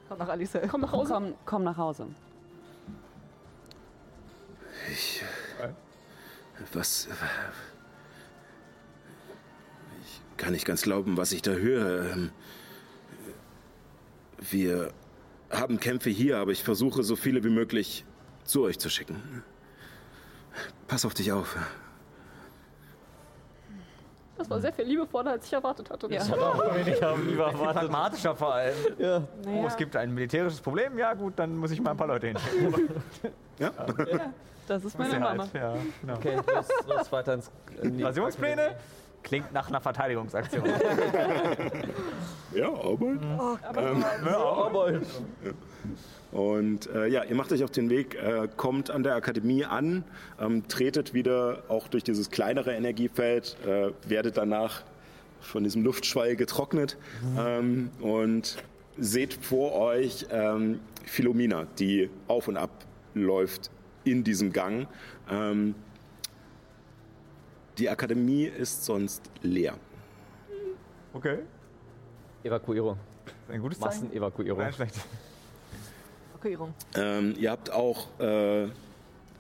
[0.09, 0.59] Kommt nach Alice.
[0.71, 1.13] Komm nach Hause.
[1.13, 2.07] komm, komm nach Hause.
[4.91, 5.23] Ich,
[6.73, 7.09] was?
[10.39, 12.13] Ich kann nicht ganz glauben, was ich da höre.
[12.13, 12.31] Ähm,
[14.39, 14.93] Wir
[15.51, 18.05] haben Kämpfe hier, aber ich versuche, so viele wie möglich
[18.45, 19.43] zu euch zu schicken.
[20.87, 21.57] Pass auf dich auf.
[24.37, 26.07] Das war sehr viel liebevoller, als ich erwartet hatte.
[26.09, 26.23] Ja.
[26.23, 27.75] Ich habe lieber erwartet.
[27.83, 28.77] Pragmatischer vor allem.
[28.97, 29.27] Ja.
[29.45, 30.97] Oh, es gibt ein militärisches Problem?
[30.99, 32.89] Ja gut, dann muss ich mal ein paar Leute hinschicken.
[33.59, 33.73] Ja?
[34.69, 35.49] Das ist meine Mama.
[35.53, 36.15] Ja, genau.
[36.15, 37.51] Okay, los, los weiter ins.
[37.83, 38.77] Invasionspläne?
[39.23, 40.65] Klingt nach einer Verteidigungsaktion.
[42.55, 43.19] Ja, aber.
[46.33, 50.05] Und äh, ja, ihr macht euch auf den Weg, äh, kommt an der Akademie an,
[50.41, 54.83] ähm, tretet wieder auch durch dieses kleinere Energiefeld, äh, werdet danach
[55.41, 56.97] von diesem Luftschwall getrocknet
[57.39, 58.57] ähm, und
[58.99, 62.71] seht vor euch ähm, Philomena, die auf und ab
[63.15, 63.71] läuft
[64.05, 64.89] in diesem Gang.
[65.31, 65.75] Ähm,
[67.79, 69.75] die Akademie ist sonst leer.
[71.13, 71.39] Okay.
[72.43, 72.97] Evakuierung.
[73.49, 74.05] Ein gutes Zeichen.
[74.05, 74.61] Massenevakuierung.
[74.61, 74.95] Nein, schlecht.
[76.33, 76.75] Evakuierung.
[76.97, 78.69] Ähm, ihr habt auch äh,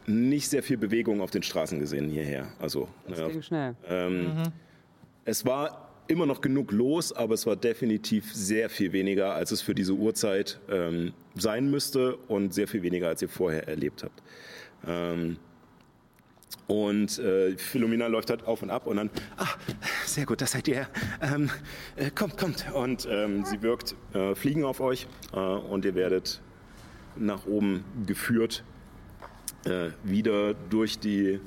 [0.06, 2.48] nicht sehr viel Bewegung auf den Straßen gesehen hierher.
[2.58, 3.76] Also, Das ne, ging schnell.
[3.88, 4.42] ähm,
[5.24, 9.60] es war immer noch genug los, aber es war definitiv sehr viel weniger, als es
[9.60, 14.22] für diese Uhrzeit ähm, sein müsste und sehr viel weniger, als ihr vorher erlebt habt.
[14.86, 15.36] Ähm,
[16.68, 19.46] und äh, Philomena läuft halt auf und ab und dann, ah,
[20.04, 20.86] sehr gut, das seid ihr.
[21.20, 21.50] Ähm,
[21.96, 22.66] äh, kommt, kommt.
[22.72, 26.40] Und ähm, sie wirkt äh, Fliegen auf euch äh, und ihr werdet
[27.16, 28.62] nach oben geführt,
[29.64, 31.40] äh, wieder durch die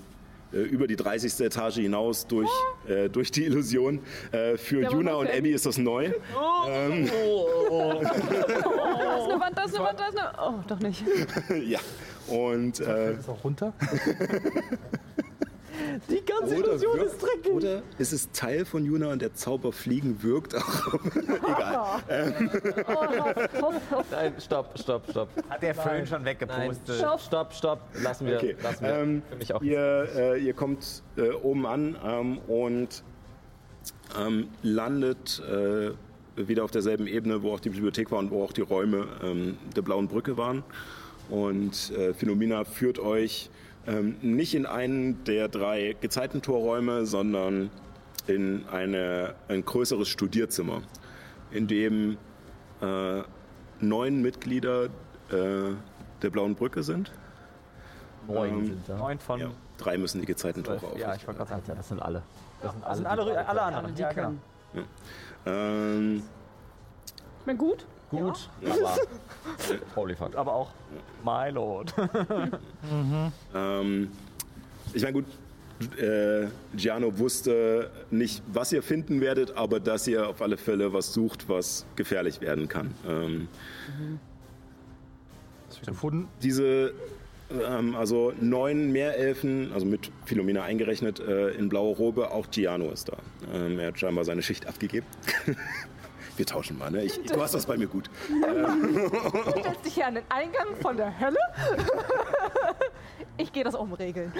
[0.54, 1.40] äh, über die 30.
[1.46, 2.50] Etage hinaus durch,
[2.88, 4.00] äh, durch die Illusion.
[4.32, 6.12] Äh, für Ja, Juna und Abby ist das neu.
[6.68, 7.10] Ähm,
[7.72, 10.32] Da ist eine Wand, da ist eine Wand, da ist eine.
[10.42, 11.04] Oh, doch nicht.
[11.66, 11.80] ja.
[12.28, 13.74] Und äh, Ist auch runter.
[16.10, 17.52] Die ganze oder, Illusion wirkt- ist dreckig.
[17.52, 20.94] oder ist es Teil von Juna und der Zauber fliegen wirkt auch.
[21.16, 22.04] Egal.
[24.12, 25.30] Nein, stopp, stopp, stopp.
[25.50, 26.96] Hat der Föhn schon Nein, weggepostet?
[26.98, 27.80] stopp, stopp, stopp.
[28.04, 28.56] Lassen wir, Okay.
[28.62, 28.94] lassen wir.
[28.96, 29.62] Ähm, Für mich auch.
[29.62, 33.04] ihr, äh, ihr kommt äh, oben an ähm, und
[34.20, 35.92] ähm, landet äh,
[36.36, 39.58] wieder auf derselben Ebene, wo auch die Bibliothek war und wo auch die Räume ähm,
[39.76, 40.64] der Blauen Brücke waren.
[41.32, 43.50] Und äh, Philomena führt euch
[43.88, 47.72] ähm, nicht in einen der drei Gezeitentorräume, sondern
[48.28, 50.82] in eine, ein größeres Studierzimmer,
[51.52, 52.18] in dem
[52.82, 53.22] äh,
[53.80, 54.86] neun Mitglieder
[55.30, 55.74] äh,
[56.22, 57.12] der Blauen Brücke sind.
[58.28, 58.98] Neun ähm, sind da.
[58.98, 61.00] Neun von Ja, drei müssen die Gezeitentore aufrichten.
[61.00, 61.62] Ja, ich wollte gerade sagen.
[61.64, 62.22] Alter, das sind alle.
[62.62, 62.96] Das sind Das alle.
[62.98, 63.96] sind die alle, gerade- alle anderen.
[63.96, 64.34] Die ja, genau.
[64.74, 64.86] können.
[65.48, 66.24] Ähm,
[67.40, 67.86] Ich bin gut.
[68.12, 68.98] Gut, aber.
[69.96, 70.36] Holy fuck.
[70.36, 70.72] Aber auch
[71.24, 71.94] My Lord.
[73.56, 74.12] ähm,
[74.94, 75.26] ich meine, gut,
[75.98, 81.14] äh, Giano wusste nicht, was ihr finden werdet, aber dass ihr auf alle Fälle was
[81.14, 82.94] sucht, was gefährlich werden kann.
[83.08, 83.48] Ähm,
[85.86, 86.28] Gefunden.
[86.44, 86.94] diese,
[87.50, 93.10] ähm, also neun Meerelfen, also mit Philomena eingerechnet, äh, in blauer Robe, auch Giano ist
[93.10, 93.18] da.
[93.54, 95.08] Ähm, er hat scheinbar seine Schicht abgegeben.
[96.42, 97.04] Wir tauschen mal, ne?
[97.04, 98.10] Ich, du hast das bei mir gut.
[98.32, 101.38] Du stellst dich hier an den Eingang von der Hölle.
[103.38, 104.34] Ich gehe das umregeln.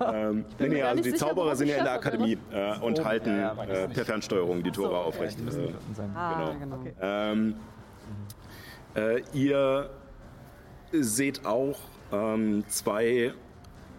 [0.00, 3.02] Ähm, nee, nee, also die sicher, Zauberer sind ja in der schaffe, Akademie äh, und
[3.02, 5.38] halten Ja, ja, äh, per Fernsteuerung die Tore aufrecht.
[5.38, 6.10] Die müssen Äh, sein.
[6.14, 6.76] Ah, Genau.
[6.76, 6.92] genau.
[7.00, 7.54] Ähm,
[8.96, 9.88] äh, ihr
[10.92, 11.78] seht auch
[12.12, 13.32] ähm, zwei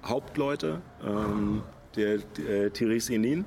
[0.05, 1.63] Hauptleute, ähm,
[1.95, 3.45] der äh, Therese Inin.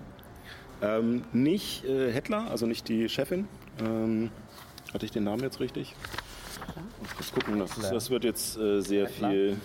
[0.81, 3.49] Ähm, nicht äh, Hettler, also nicht die Chefin.
[3.81, 4.31] Ähm,
[4.93, 5.95] hatte ich den Namen jetzt richtig?
[7.05, 9.57] Ich muss gucken, das, das wird jetzt äh, sehr viel.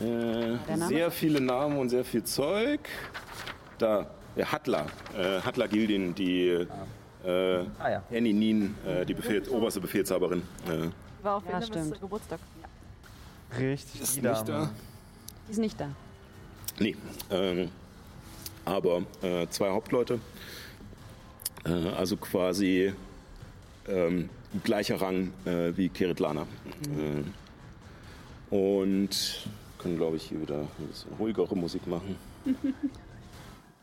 [0.00, 0.56] Äh,
[0.88, 2.80] sehr viele Namen und sehr viel Zeug.
[3.78, 6.48] Da, der Hattler, äh, Hattler Gildin, die
[7.24, 8.02] äh, Ah ja.
[8.10, 10.42] Annie Nin, äh, die Befehl, oberste Befehlshaberin.
[10.66, 10.88] Äh,
[11.24, 12.00] War auf Ja, jeden Fall stimmt.
[12.00, 12.40] Geburtstag.
[13.58, 14.00] Richtig.
[14.00, 14.70] ist die nicht da.
[15.46, 15.88] Die ist nicht da.
[16.78, 16.96] Nee,
[17.30, 17.68] ähm,
[18.64, 20.20] aber äh, zwei Hauptleute.
[21.64, 22.92] Äh, also quasi
[23.88, 24.28] ähm,
[24.64, 26.42] gleicher Rang äh, wie Keritlana.
[26.42, 27.24] Äh,
[28.54, 32.16] und können, glaube ich, hier wieder ein bisschen ruhigere Musik machen.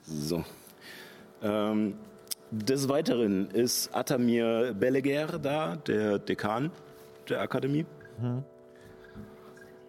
[0.10, 0.46] So.
[1.42, 1.96] Ähm,
[2.50, 6.72] des Weiteren ist Atamir Beleger da, der Dekan
[7.28, 7.86] der Akademie.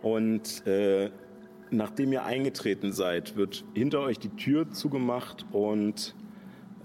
[0.03, 1.11] Und äh,
[1.70, 6.14] nachdem ihr eingetreten seid, wird hinter euch die Tür zugemacht und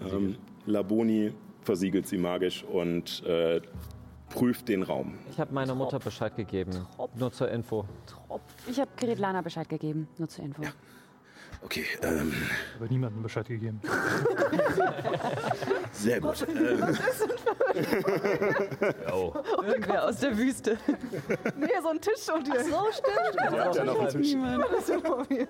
[0.02, 3.62] ähm, Laboni versiegelt sie magisch und äh,
[4.30, 5.14] prüft den Raum.
[5.30, 6.86] Ich habe meiner Mutter Bescheid gegeben.
[7.16, 7.86] Nur zur Info.
[8.68, 10.64] Ich habe Lana Bescheid gegeben, nur zur Info.
[11.64, 12.34] Okay, ähm,
[12.78, 13.80] Aber niemandem Bescheid gegeben.
[15.94, 16.46] sehr gut.
[16.48, 16.98] Ähm,
[19.66, 20.78] Irgendwer aus der Wüste.
[21.56, 22.52] Nee, so ein Tisch und die.
[22.70, 23.54] so, stimmt.
[23.54, 24.34] ihr habt ja noch einen Tisch.
[24.34, 25.48] Wir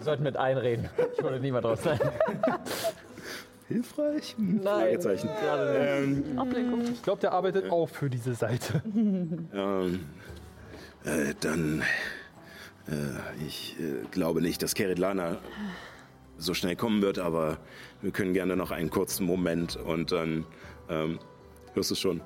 [0.00, 0.88] sollten mit einreden.
[1.16, 1.98] Ich wollte niemand raus sein.
[3.68, 4.34] Hilfreich?
[4.36, 5.00] Hm, Nein.
[5.00, 5.28] Fragezeichen.
[5.42, 6.82] Ähm, Ablenkung.
[6.82, 8.80] Ich glaube, der arbeitet auch für diese Seite.
[8.94, 10.06] ähm,
[11.04, 11.82] äh, dann,
[12.88, 15.38] äh, ich äh, glaube nicht, dass Keritlana
[16.38, 17.58] so schnell kommen wird, aber
[18.02, 20.44] wir können gerne noch einen kurzen Moment und dann
[20.88, 21.18] ähm,
[21.74, 22.20] hörst du es schon.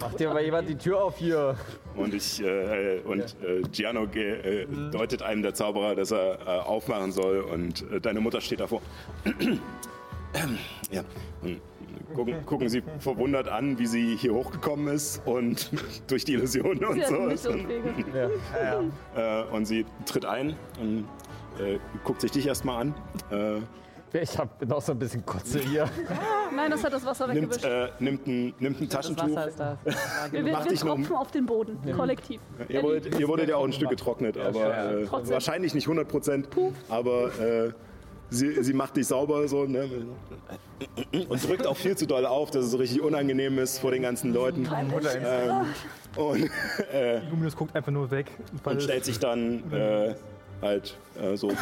[0.00, 1.56] Macht dir mal jemand die Tür auf hier.
[1.94, 7.12] Und ich äh, und äh, Giano äh, deutet einem der Zauberer, dass er äh, aufmachen
[7.12, 8.80] soll und äh, deine Mutter steht davor.
[10.90, 11.04] ja.
[11.42, 11.60] Und
[12.14, 15.70] gucken, gucken sie verwundert an, wie sie hier hochgekommen ist und
[16.08, 17.14] durch die Illusionen und so.
[17.14, 17.44] hatten ist.
[17.48, 17.94] Missionswege.
[19.16, 21.06] Äh, und sie tritt ein und
[21.58, 22.94] äh, guckt sich dich erstmal an.
[23.30, 23.60] Äh,
[24.22, 25.88] Ich hab noch so ein bisschen Kotze hier.
[26.56, 27.64] Nein, das hat das Wasser nimmt, weggewischt.
[27.64, 29.36] äh, nimmt ein, nimmt ein Das Taschentuch.
[29.36, 29.78] Wasser ist da.
[30.32, 32.40] wir wir, mach wir dich noch- tropfen auf den Boden, kollektiv.
[32.68, 36.48] Ihr wurdet, ihr wurdet ja auch ein Stück getrocknet, aber äh, wahrscheinlich nicht 100 Prozent.
[36.88, 37.70] Aber äh,
[38.30, 39.88] sie, sie macht dich sauber so ne?
[41.28, 44.02] und drückt auch viel zu doll auf, dass es so richtig unangenehm ist vor den
[44.02, 44.68] ganzen Leuten.
[45.22, 45.66] Ähm,
[46.16, 46.50] und,
[46.92, 48.30] äh, Luminous guckt einfach nur weg.
[48.64, 50.14] Und stellt sich dann äh,
[50.62, 51.52] halt äh, so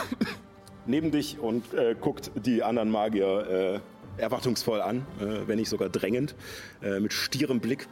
[0.86, 3.80] neben dich und äh, guckt die anderen Magier
[4.16, 6.34] äh, erwartungsvoll an, äh, wenn nicht sogar drängend,
[6.82, 7.86] äh, mit stierem Blick.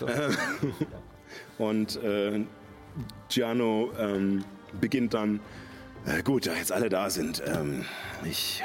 [1.58, 2.44] Und äh,
[3.28, 4.44] Giano ähm,
[4.80, 5.40] beginnt dann,
[6.08, 7.84] äh, gut, da jetzt alle da sind, ähm,
[8.24, 8.62] ich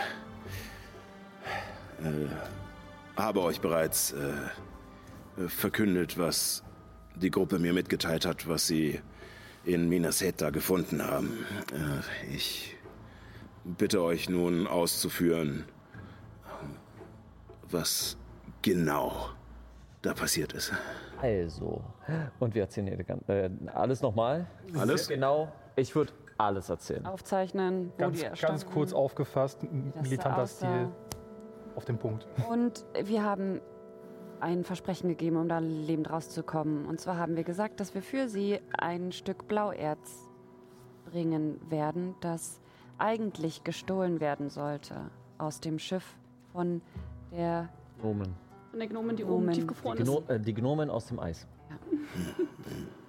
[2.01, 6.63] äh, habe euch bereits äh, verkündet, was
[7.15, 8.99] die Gruppe mir mitgeteilt hat, was sie
[9.65, 11.45] in Minaseta gefunden haben.
[11.71, 12.75] Äh, ich
[13.63, 15.65] bitte euch nun auszuführen,
[17.69, 18.17] was
[18.61, 19.29] genau
[20.01, 20.73] da passiert ist.
[21.21, 21.81] Also,
[22.39, 24.45] und wir erzählen hier äh, alles nochmal.
[24.75, 25.07] Alles?
[25.07, 26.11] Genau, ich würde
[26.45, 27.05] alles erzählen.
[27.05, 29.59] Aufzeichnen, wo Ganz, die ganz kurz aufgefasst,
[30.01, 30.47] militanter.
[30.47, 30.87] Stil
[31.75, 32.27] auf den Punkt.
[32.49, 33.61] Und wir haben
[34.39, 36.85] ein Versprechen gegeben, um da lebend rauszukommen.
[36.85, 40.29] Und zwar haben wir gesagt, dass wir für sie ein Stück Blauerz
[41.09, 42.59] bringen werden, das
[42.97, 44.95] eigentlich gestohlen werden sollte
[45.37, 46.15] aus dem Schiff
[46.51, 46.81] von
[47.31, 47.69] der
[48.01, 48.35] Gnomen.
[48.69, 49.43] Von der Gnomen, die Gnomen.
[49.43, 50.07] oben Die, tiefgefroren ist.
[50.07, 51.47] Gno äh, die Gnomen aus dem Eis.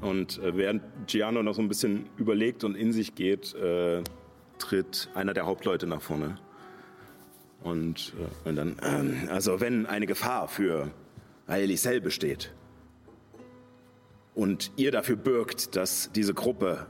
[0.00, 4.02] Und äh, während Giano noch so ein bisschen überlegt und in sich geht, äh,
[4.58, 6.38] tritt einer der Hauptleute nach vorne.
[7.62, 10.90] Und, äh, und dann, ähm, also wenn eine Gefahr für
[11.46, 12.52] Aelisel besteht
[14.34, 16.86] und ihr dafür bürgt, dass diese Gruppe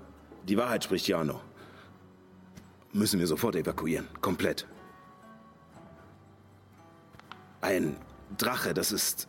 [0.49, 1.41] die Wahrheit spricht, Giano,
[2.93, 4.09] müssen wir sofort evakuieren.
[4.21, 4.67] Komplett.
[7.61, 7.97] Ein
[8.37, 9.29] Drache, das ist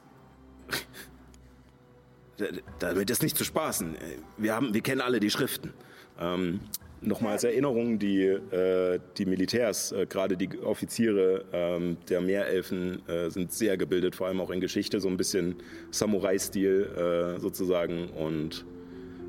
[2.38, 2.46] Da-
[2.80, 3.96] Damit ist nicht zu spaßen.
[4.38, 5.74] Wir, haben, wir kennen alle die Schriften.
[6.20, 6.60] Ähm,
[7.02, 13.30] Nochmal als Erinnerung, die, äh, die Militärs, äh, gerade die Offiziere ähm, der Meerelfen, äh,
[13.30, 15.56] sind sehr gebildet, vor allem auch in Geschichte, so ein bisschen
[15.92, 18.66] Samurai-Stil äh, sozusagen und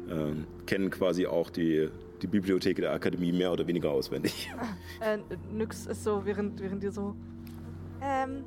[0.08, 0.32] äh,
[0.64, 1.90] kennen quasi auch die,
[2.22, 4.50] die Bibliothek der Akademie mehr oder weniger auswendig.
[5.02, 5.18] Äh,
[5.52, 7.14] Nyx ist so, während, während die so.
[8.00, 8.42] Ähm.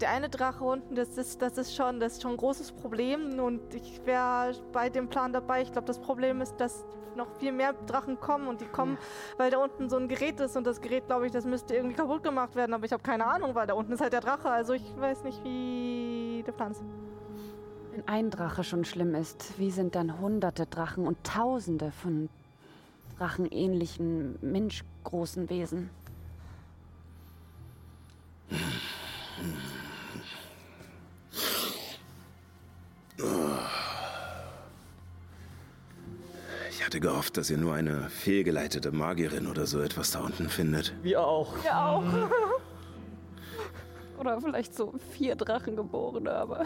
[0.00, 3.40] Der eine Drache unten, das ist, das ist schon, das ist schon ein großes Problem
[3.40, 5.62] und ich wäre bei dem Plan dabei.
[5.62, 6.84] Ich glaube, das Problem ist, dass
[7.16, 8.96] noch viel mehr Drachen kommen und die kommen,
[9.38, 11.96] weil da unten so ein Gerät ist und das Gerät, glaube ich, das müsste irgendwie
[11.96, 14.48] kaputt gemacht werden, aber ich habe keine Ahnung, weil da unten ist halt der Drache.
[14.48, 16.82] Also ich weiß nicht, wie der Plan ist.
[17.90, 22.28] Wenn ein Drache schon schlimm ist, wie sind dann hunderte Drachen und tausende von
[23.18, 25.90] drachenähnlichen, menschgroßen Wesen?
[36.70, 40.94] Ich hatte gehofft, dass ihr nur eine fehlgeleitete Magierin oder so etwas da unten findet.
[41.02, 41.52] Wir auch.
[41.64, 42.04] Ja, auch.
[44.18, 46.64] Oder vielleicht so vier Drachengeborene, aber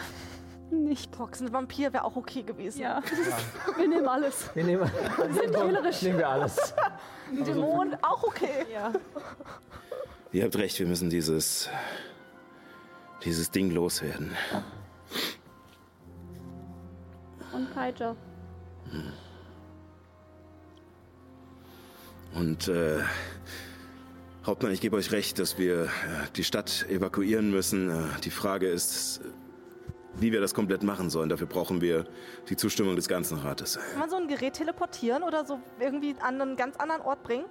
[0.70, 1.14] nicht.
[1.14, 2.80] Fox, ein Vampir wäre auch okay gewesen.
[2.80, 3.02] Ja,
[3.76, 4.48] wir nehmen alles.
[4.54, 4.90] Wir nehmen,
[6.02, 6.74] nehmen wir alles.
[7.30, 8.66] Ein Dämon auch okay.
[8.72, 8.92] Ja.
[10.32, 11.68] Ihr habt recht, wir müssen dieses,
[13.24, 14.34] dieses Ding loswerden.
[17.52, 18.16] Und Kaija.
[22.34, 23.00] Und äh,
[24.44, 25.88] Hauptmann, ich gebe euch recht, dass wir äh,
[26.34, 27.90] die Stadt evakuieren müssen.
[27.90, 29.20] Äh, die Frage ist,
[30.14, 31.28] wie wir das komplett machen sollen.
[31.28, 32.06] Dafür brauchen wir
[32.48, 33.78] die Zustimmung des ganzen Rates.
[33.90, 37.44] Kann man so ein Gerät teleportieren oder so irgendwie an einen ganz anderen Ort bringen?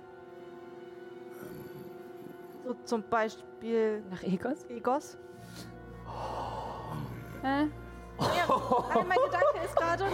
[2.65, 4.65] So zum Beispiel Nach Egos?
[4.69, 5.17] Egos?
[8.21, 10.05] Nein, mein Gedanke ist gerade,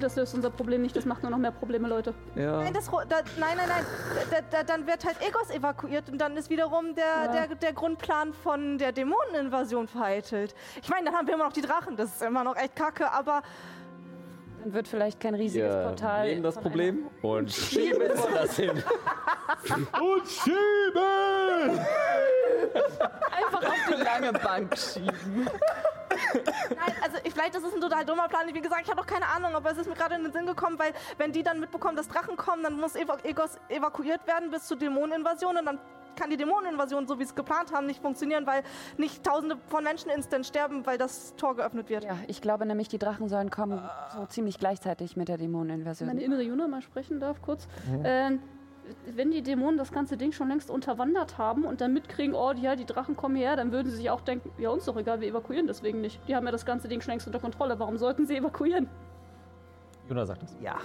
[0.00, 2.14] Das löst unser Problem nicht, das macht nur noch mehr Probleme, Leute.
[2.34, 2.58] Ja.
[2.58, 3.00] nein, das, da,
[3.38, 3.84] nein, nein, nein,
[4.30, 7.46] da, da, dann wird halt Egos evakuiert und dann ist wiederum der, Ja.
[7.46, 10.54] der, der Grundplan von der Dämoneninvasion vereitelt.
[10.82, 13.10] Ich meine, dann haben wir immer noch die Drachen, das ist immer noch echt kacke,
[13.10, 13.42] aber
[14.72, 16.26] wird vielleicht kein riesiges Wir Portal.
[16.28, 18.70] nehmen das Problem und schieben woanders hin.
[19.66, 21.80] Und schieben!
[23.30, 25.48] Einfach auf die lange Bank schieben.
[26.70, 28.42] Nein, also ich, vielleicht ist es ein total dummer Plan.
[28.52, 30.46] Wie gesagt, ich habe doch keine Ahnung, aber es ist mir gerade in den Sinn
[30.46, 34.50] gekommen, weil wenn die dann mitbekommen, dass Drachen kommen, dann muss Eva Egos evakuiert werden
[34.50, 35.78] bis zur Dämoneninvasion und dann
[36.16, 38.62] kann die Dämoneninvasion, so wie sie es geplant haben, nicht funktionieren, weil
[38.96, 42.04] nicht tausende von Menschen instant sterben, weil das Tor geöffnet wird.
[42.04, 43.80] Ja, ich glaube nämlich, die Drachen sollen kommen
[44.14, 46.08] so ziemlich gleichzeitig mit der Dämoneninvasion.
[46.08, 47.68] Meine innere Juna mal sprechen darf, kurz.
[47.88, 48.04] Mhm.
[48.04, 48.38] Äh,
[49.14, 52.76] wenn die Dämonen das ganze Ding schon längst unterwandert haben und dann mitkriegen, oh, ja,
[52.76, 55.28] die Drachen kommen hierher, dann würden sie sich auch denken, ja, uns doch egal, wir
[55.28, 56.20] evakuieren deswegen nicht.
[56.28, 58.88] Die haben ja das ganze Ding schon längst unter Kontrolle, warum sollten sie evakuieren?
[60.08, 60.56] Juna sagt das.
[60.60, 60.76] Ja.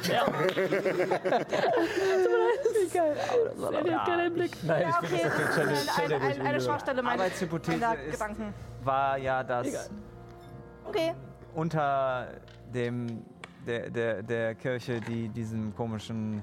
[2.83, 3.15] Egal.
[3.83, 4.51] Sie hat keinen Blick.
[4.63, 5.39] Nein, Ja, okay, das
[5.87, 8.53] ist eine, Schwachstelle meiner Arbeitshypothese meiner ist, Gedanken.
[8.83, 9.89] war ja, dass Egal.
[10.85, 11.13] Okay.
[11.53, 12.27] unter
[12.73, 13.23] dem
[13.67, 16.41] der, der, der Kirche, die diesem komischen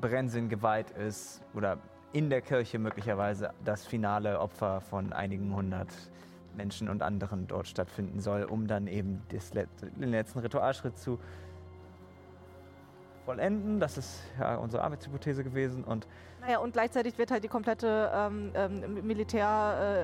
[0.00, 1.78] Brennsinn geweiht ist, oder
[2.12, 5.88] in der Kirche möglicherweise das finale Opfer von einigen hundert
[6.56, 11.18] Menschen und anderen dort stattfinden soll, um dann eben den letzten Ritualschritt zu
[13.24, 13.78] vollenden.
[13.78, 16.08] Das ist ja unsere Arbeitshypothese gewesen und
[16.40, 19.98] Naja, und gleichzeitig wird halt die komplette ähm, ähm, Militärsache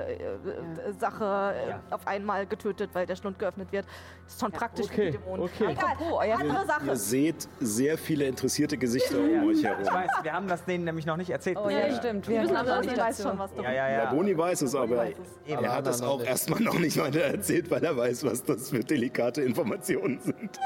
[1.25, 1.81] äh, äh, äh, Ja.
[1.91, 3.85] auf einmal getötet, weil der Schlund geöffnet wird.
[4.27, 5.43] ist schon praktisch okay, für die Dämonen.
[5.45, 5.71] okay.
[5.71, 6.85] Egal, Apropos, euer andere Sache.
[6.87, 9.85] Ihr seht sehr viele interessierte Gesichter um euch ich herum.
[9.85, 11.57] weiß, wir haben das denen nämlich noch nicht erzählt.
[11.59, 11.87] Oh bisher.
[11.87, 12.27] ja, stimmt.
[12.27, 13.69] Wir Wir wissen haben aber auch nicht Ich weiß schon was darüber.
[13.69, 14.03] Ja, ja, ja.
[14.05, 15.15] Ja, Boni weiß es, aber weiß
[15.45, 15.51] es.
[15.51, 18.79] Er hat es auch erstmal noch nicht weiter erzählt, weil er weiß, was das für
[18.79, 20.59] delikate Informationen sind.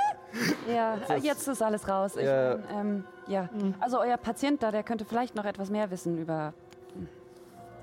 [0.72, 2.15] Ja, jetzt ist alles raus.
[2.15, 2.55] Ich Ja.
[2.72, 3.50] ähm, ja.
[3.80, 6.54] Also euer Patient da, der könnte vielleicht noch etwas mehr wissen über
[6.94, 7.08] hm,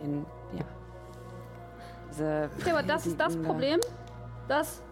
[0.03, 0.27] den,
[0.59, 0.65] ja.
[2.11, 3.43] Diese Ja, aber das ist das da.
[3.43, 3.81] Problem.
[4.49, 4.83] Das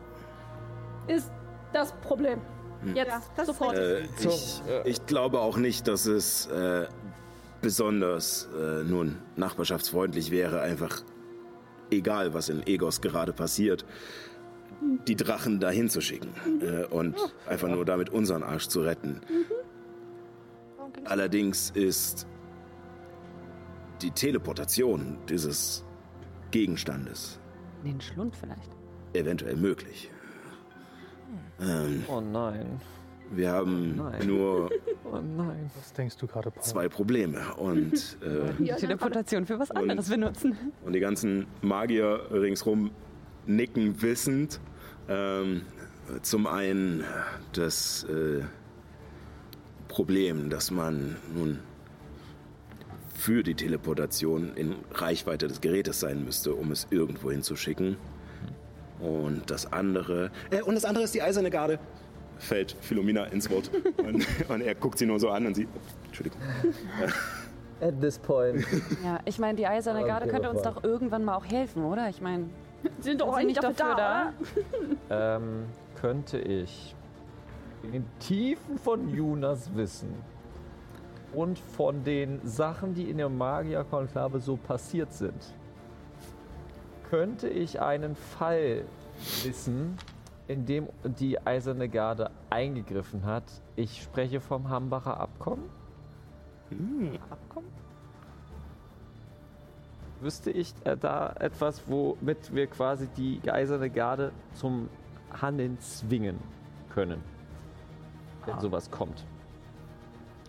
[1.07, 1.31] ist
[1.73, 2.41] das Problem.
[2.87, 3.77] Jetzt Ja, das ist sofort.
[3.77, 6.87] Äh, ich, ich glaube auch nicht, dass es äh,
[7.63, 11.03] besonders äh, nun nachbarschaftsfreundlich wäre, einfach
[11.91, 13.85] egal, was in Egos gerade passiert,
[15.07, 19.21] die Drachen dahin zu schicken äh, und einfach nur damit unseren Arsch zu retten.
[19.27, 19.54] Ging's?
[21.05, 22.27] Allerdings ist
[24.03, 25.85] die Teleportation dieses
[26.51, 27.39] Gegenstandes
[27.85, 28.71] den Schlund vielleicht.
[29.13, 30.11] eventuell möglich.
[31.61, 32.81] Ähm, Oh nein.
[33.31, 34.27] wir haben Nein.
[34.27, 34.71] nur
[35.05, 35.71] Oh nein.
[35.77, 36.63] Was denkst du gerade, Paul?
[36.63, 37.93] zwei Probleme und
[38.23, 40.57] äh, Die Teleportation für was anderes benutzen.
[40.85, 42.91] Und die ganzen Magier ringsrum
[43.47, 44.61] nicken wissend.
[45.09, 45.63] Ähm,
[46.23, 47.05] zum einen
[47.53, 48.43] das äh,
[49.95, 51.61] Problem, dass man nun
[53.15, 57.97] für die Teleportation in Reichweite des Gerätes sein müsste, um es irgendwo hinzuschicken.
[58.99, 60.33] Und das andere.
[60.51, 61.79] Äh, und das andere ist die eiserne Garde.
[62.39, 63.71] Fällt Philomena ins Wort.
[63.99, 65.69] und, und er guckt sie nur so an und sie.
[66.07, 66.41] Entschuldigung.
[67.81, 68.67] At this point.
[69.05, 72.09] Ja, ich meine, die eiserne Okay, Garde könnte uns doch irgendwann mal auch helfen, oder?
[72.09, 72.47] Ich meine,
[72.99, 74.33] Sie sind doch sind sie eigentlich nicht dafür dafür
[75.09, 75.37] da, da?
[75.37, 75.67] ähm,
[76.01, 76.97] könnte ich
[77.85, 80.15] in den Tiefen von Junas Wissen
[81.33, 85.55] und von den Sachen, die in der Magierkonklave so passiert sind,
[87.11, 88.85] könnte ich einen Fall
[89.43, 89.97] wissen,
[90.49, 93.45] in dem die Eiserne Garde eingegriffen hat.
[93.77, 95.71] Ich spreche vom Hambacher Abkommen.
[97.31, 97.69] Abkommen?
[100.21, 104.89] Wüsste ich äh, da etwas, womit wir quasi die Eiserne Garde zum
[105.41, 106.39] Handeln zwingen
[106.91, 107.23] können,
[108.47, 109.25] wenn sowas kommt?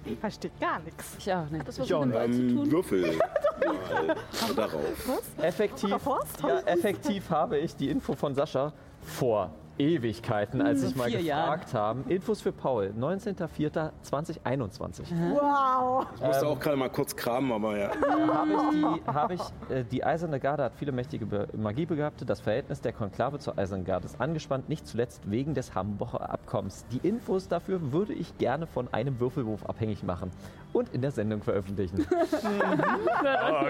[0.05, 1.15] Ich verstehe gar nichts.
[1.17, 1.67] ich auch nicht.
[1.67, 2.71] Das was Ich auch mit dem Ähm, tun.
[2.71, 3.01] Würfel
[3.65, 4.15] mal
[4.55, 5.21] darauf.
[5.41, 8.71] Effektiv, ja, effektiv habe ich die Info von Sascha
[9.01, 12.09] vor Ewigkeiten, als ich mal gefragt habe.
[12.11, 15.03] Infos für Paul, 19.04.2021.
[15.32, 16.07] Wow.
[16.15, 17.91] Ich musste auch gerade mal kurz kramen, aber ja.
[18.34, 22.26] habe ich, die, habe ich äh, die Eiserne Garde hat viele mächtige Be Magiebegabte.
[22.26, 26.86] Das Verhältnis der Konklave zur Eisernen Garde ist angespannt, nicht zuletzt wegen des Hamburger Abkommens.
[26.91, 30.32] Die Infos dafür würde ich gerne von einem Würfelwurf abhängig machen
[30.73, 31.97] und in der Sendung veröffentlichen.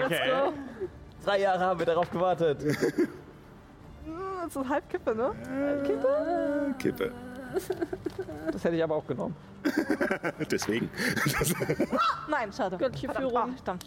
[0.04, 0.52] okay.
[1.24, 2.62] Drei Jahre haben wir darauf gewartet.
[4.46, 5.32] Das ist halb Kippe, ne?
[6.78, 7.12] Kippe.
[8.52, 9.34] Das hätte ich aber auch genommen.
[10.50, 10.88] Deswegen.
[12.30, 12.76] Nein, schade.
[12.76, 13.50] Göttliche Verdammt, Führung.
[13.50, 13.86] ah, stimmt.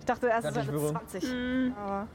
[0.00, 0.90] Ich dachte erst, es wäre Führung.
[1.10, 1.74] 20.
[1.76, 2.08] Aber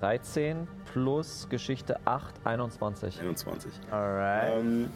[0.00, 3.20] 13 plus Geschichte 8, 21.
[3.20, 3.72] 21.
[3.90, 4.52] Alright.
[4.56, 4.90] Ähm,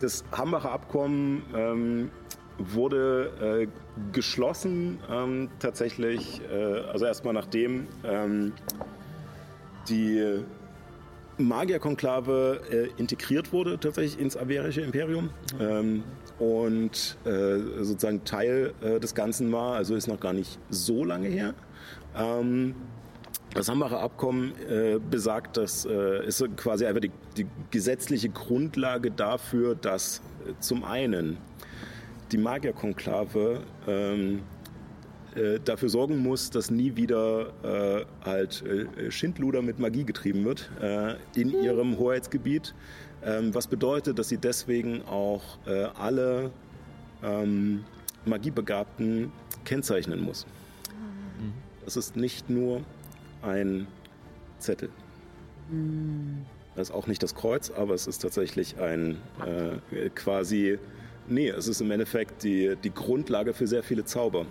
[0.00, 2.10] das Hambacher Abkommen ähm,
[2.58, 3.68] wurde äh,
[4.12, 8.52] geschlossen ähm, tatsächlich, äh, also erstmal nachdem ähm,
[9.88, 10.44] die
[11.38, 15.30] Magierkonklave äh, integriert wurde tatsächlich ins Averische Imperium
[15.60, 16.02] ähm,
[16.38, 21.28] und äh, sozusagen Teil äh, des Ganzen war, also ist noch gar nicht so lange
[21.28, 21.54] her.
[22.16, 22.74] Ähm,
[23.54, 29.74] das Hambacher Abkommen äh, besagt, dass äh, ist quasi einfach die, die gesetzliche Grundlage dafür,
[29.74, 31.38] dass äh, zum einen
[32.30, 34.42] die Magierkonklave ähm,
[35.38, 40.70] äh, dafür sorgen muss, dass nie wieder äh, halt äh, Schindluder mit Magie getrieben wird
[40.80, 42.74] äh, in ihrem Hoheitsgebiet.
[43.24, 46.50] Ähm, was bedeutet, dass sie deswegen auch äh, alle
[47.22, 47.84] ähm,
[48.24, 49.32] Magiebegabten
[49.64, 50.46] kennzeichnen muss.
[51.84, 52.82] Das ist nicht nur
[53.42, 53.86] ein
[54.58, 54.90] Zettel.
[56.76, 60.78] Das ist auch nicht das Kreuz, aber es ist tatsächlich ein äh, quasi.
[61.28, 64.46] Nee, es ist im Endeffekt die, die Grundlage für sehr viele Zauber.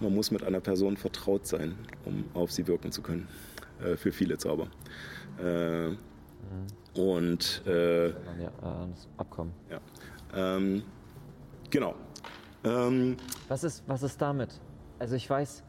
[0.00, 1.74] Man muss mit einer Person vertraut sein,
[2.04, 3.26] um auf sie wirken zu können.
[3.82, 4.68] Äh, für viele Zauber.
[5.42, 5.90] Äh,
[6.98, 9.52] und äh, Ja, äh, das Abkommen.
[9.70, 9.78] ja.
[10.34, 10.82] Ähm,
[11.70, 11.94] genau.
[12.64, 13.16] Ähm,
[13.48, 14.60] Was ist, was ist damit?
[14.98, 15.62] Also ich weiß,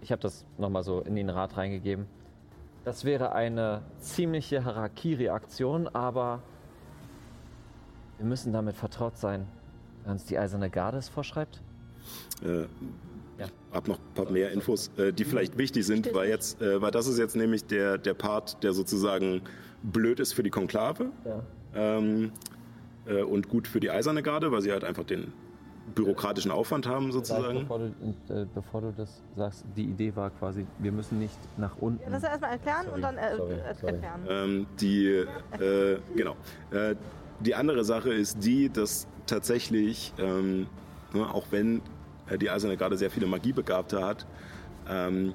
[0.00, 2.06] ich habe das nochmal so in den Rat reingegeben.
[2.84, 6.42] Das wäre eine ziemliche Harakiri-Aktion, aber
[8.18, 9.46] wir müssen damit vertraut sein,
[10.02, 11.62] wenn uns die Eiserne Garde es vorschreibt.
[12.42, 12.66] äh,
[13.74, 13.78] Ja.
[13.78, 16.90] hab noch ein paar mehr Infos, äh, die vielleicht wichtig sind, weil jetzt, äh, weil
[16.90, 19.42] das ist jetzt nämlich der, der Part, der sozusagen
[19.82, 21.42] blöd ist für die Konklave Ja.
[21.74, 22.32] ähm,
[23.06, 25.32] äh, und gut für die Eiserne Garde, weil sie halt einfach den
[25.94, 27.60] bürokratischen Aufwand haben sozusagen.
[27.60, 31.76] Bevor du, äh, bevor du das sagst, die Idee war quasi, wir müssen nicht nach
[31.78, 32.00] unten.
[32.02, 33.92] Ja, lass uns erstmal erklären Sorry, und dann äh, sorry, äh, sorry.
[33.92, 34.20] erklären.
[34.28, 35.08] Ähm, die,
[35.60, 36.36] äh, genau.
[36.70, 36.94] Äh,
[37.40, 40.66] die andere Sache ist die, dass tatsächlich, ähm,
[41.12, 41.82] ne, auch wenn
[42.38, 44.26] die Eiserne Garde sehr viele Magiebegabte hat,
[44.88, 45.34] ähm,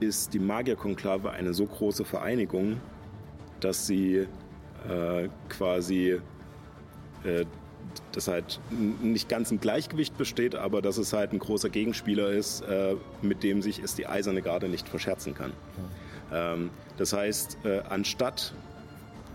[0.00, 2.80] ist die Magierkonklave eine so große Vereinigung,
[3.60, 4.26] dass sie
[4.88, 6.20] äh, quasi
[7.24, 7.44] äh,
[8.12, 12.62] das halt nicht ganz im Gleichgewicht besteht, aber dass es halt ein großer Gegenspieler ist,
[12.62, 15.52] äh, mit dem sich es die Eiserne Garde nicht verscherzen kann.
[16.32, 18.52] Ähm, das heißt, äh, anstatt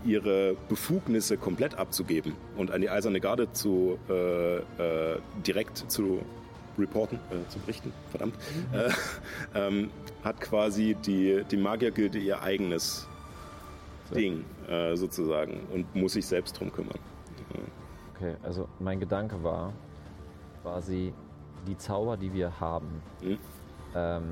[0.04, 6.20] ihre Befugnisse komplett abzugeben und an die Eiserne Garde zu äh, äh, direkt zu
[6.78, 8.34] reporten, äh, zu berichten, verdammt,
[8.72, 8.90] äh,
[9.54, 9.90] ähm,
[10.24, 13.06] hat quasi die, die Magiergilde ihr eigenes
[14.14, 16.98] Ding äh, sozusagen und muss sich selbst drum kümmern.
[18.14, 19.72] Okay, also mein Gedanke war
[20.62, 21.12] quasi,
[21.66, 23.38] die Zauber, die wir haben, Hm?
[23.94, 24.22] ähm,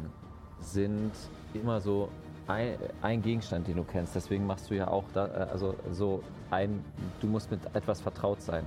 [0.60, 1.12] sind
[1.54, 2.08] immer so
[2.46, 4.14] ein, ein Gegenstand, den du kennst.
[4.14, 6.84] Deswegen machst du ja auch da, äh, also so ein,
[7.20, 8.64] du musst mit etwas vertraut sein.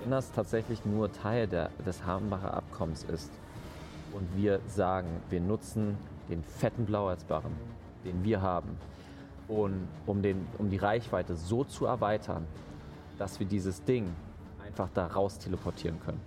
[0.00, 3.30] Wenn das tatsächlich nur Teil der, des Hambacher Abkommens ist
[4.12, 5.96] und wir sagen, wir nutzen
[6.28, 7.52] den fetten Blauerzbarren,
[8.04, 8.76] den wir haben,
[9.48, 12.46] und um, den, um die Reichweite so zu erweitern,
[13.18, 14.14] dass wir dieses Ding
[14.64, 16.20] einfach da raus teleportieren können.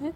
[0.00, 0.12] Hä?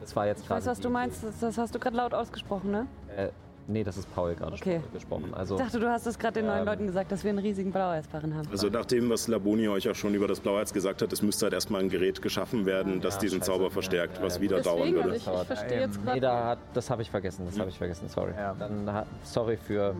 [0.00, 0.60] Das war jetzt Ich gerade.
[0.60, 1.24] weiß, was du meinst.
[1.24, 2.86] Das, das hast du gerade laut ausgesprochen, ne?
[3.16, 3.30] Äh,
[3.68, 4.78] nee, das ist Paul gerade Okay.
[4.80, 5.34] spro- gesprochen.
[5.34, 6.64] Also, Ich dachte, du hast es gerade den neuen Ähm.
[6.66, 8.48] Leuten gesagt, dass wir einen riesigen Blaueisbarren haben.
[8.50, 11.44] Also nach dem, was Laboni euch auch schon über das Blauerz gesagt hat, es müsste
[11.46, 13.42] halt erstmal ein Gerät geschaffen werden, das Ja, diesen.
[13.42, 14.40] Zauber Ja, verstärkt, ja, was ja.
[14.42, 15.10] wieder dauern würde.
[15.16, 16.20] ich, ich verstehe jetzt Ähm, nee, gerade.
[16.20, 17.46] da hat, das habe ich vergessen.
[17.46, 18.08] Das habe ich vergessen.
[18.08, 18.32] Sorry.
[18.36, 18.54] Ja.
[18.58, 19.94] Dann sorry für.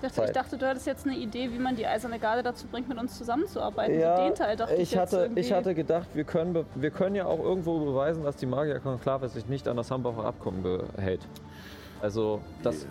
[0.00, 2.66] Ich dachte, ich dachte, du hattest jetzt eine Idee, wie man die Eiserne Garde dazu
[2.68, 3.98] bringt, mit uns zusammenzuarbeiten.
[3.98, 7.40] Ja, den Teil dachte ich, hatte, ich hatte gedacht, wir können, wir können ja auch
[7.40, 10.64] irgendwo beweisen, dass die Magierkonklave sich nicht an das Hambacher Abkommen
[10.96, 11.20] hält.
[12.00, 12.86] Also, das,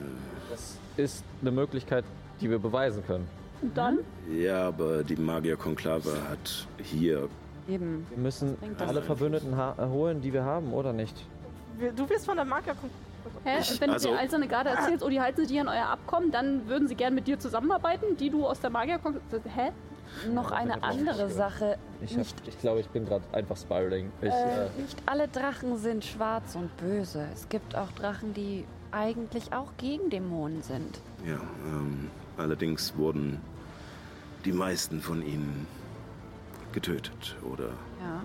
[0.49, 2.03] das ist eine Möglichkeit,
[2.41, 3.27] die wir beweisen können.
[3.61, 3.99] Und dann?
[4.31, 7.29] Ja, aber die Magierkonklave hat hier
[7.67, 8.07] Eben.
[8.09, 9.01] Wir müssen alle?
[9.01, 11.25] Verbündeten holen, die wir haben, oder nicht?
[11.95, 12.75] Du wirst von der Magier
[13.43, 13.59] Hä?
[13.79, 16.67] Wenn also- du der Eiserne Garde erzählst, oh, die halten sich an euer Abkommen, dann
[16.67, 18.99] würden sie gern mit dir zusammenarbeiten, die du aus der Magier...
[19.53, 19.71] Hä?
[20.33, 21.77] Noch eine andere Sache.
[22.01, 24.09] Ich, ich glaube, ich bin gerade einfach spiraling.
[24.21, 27.27] Ich, äh, äh, nicht alle Drachen sind schwarz und böse.
[27.33, 28.63] Es gibt auch Drachen, die
[28.97, 30.99] eigentlich auch gegen Dämonen sind.
[31.25, 33.39] Ja, ähm, allerdings wurden
[34.45, 35.67] die meisten von ihnen
[36.73, 37.69] getötet oder
[38.01, 38.21] Ja.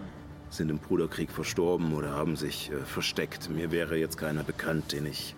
[0.51, 3.51] sind im Bruderkrieg verstorben oder haben sich äh, versteckt.
[3.51, 5.35] Mir wäre jetzt keiner bekannt, den ich.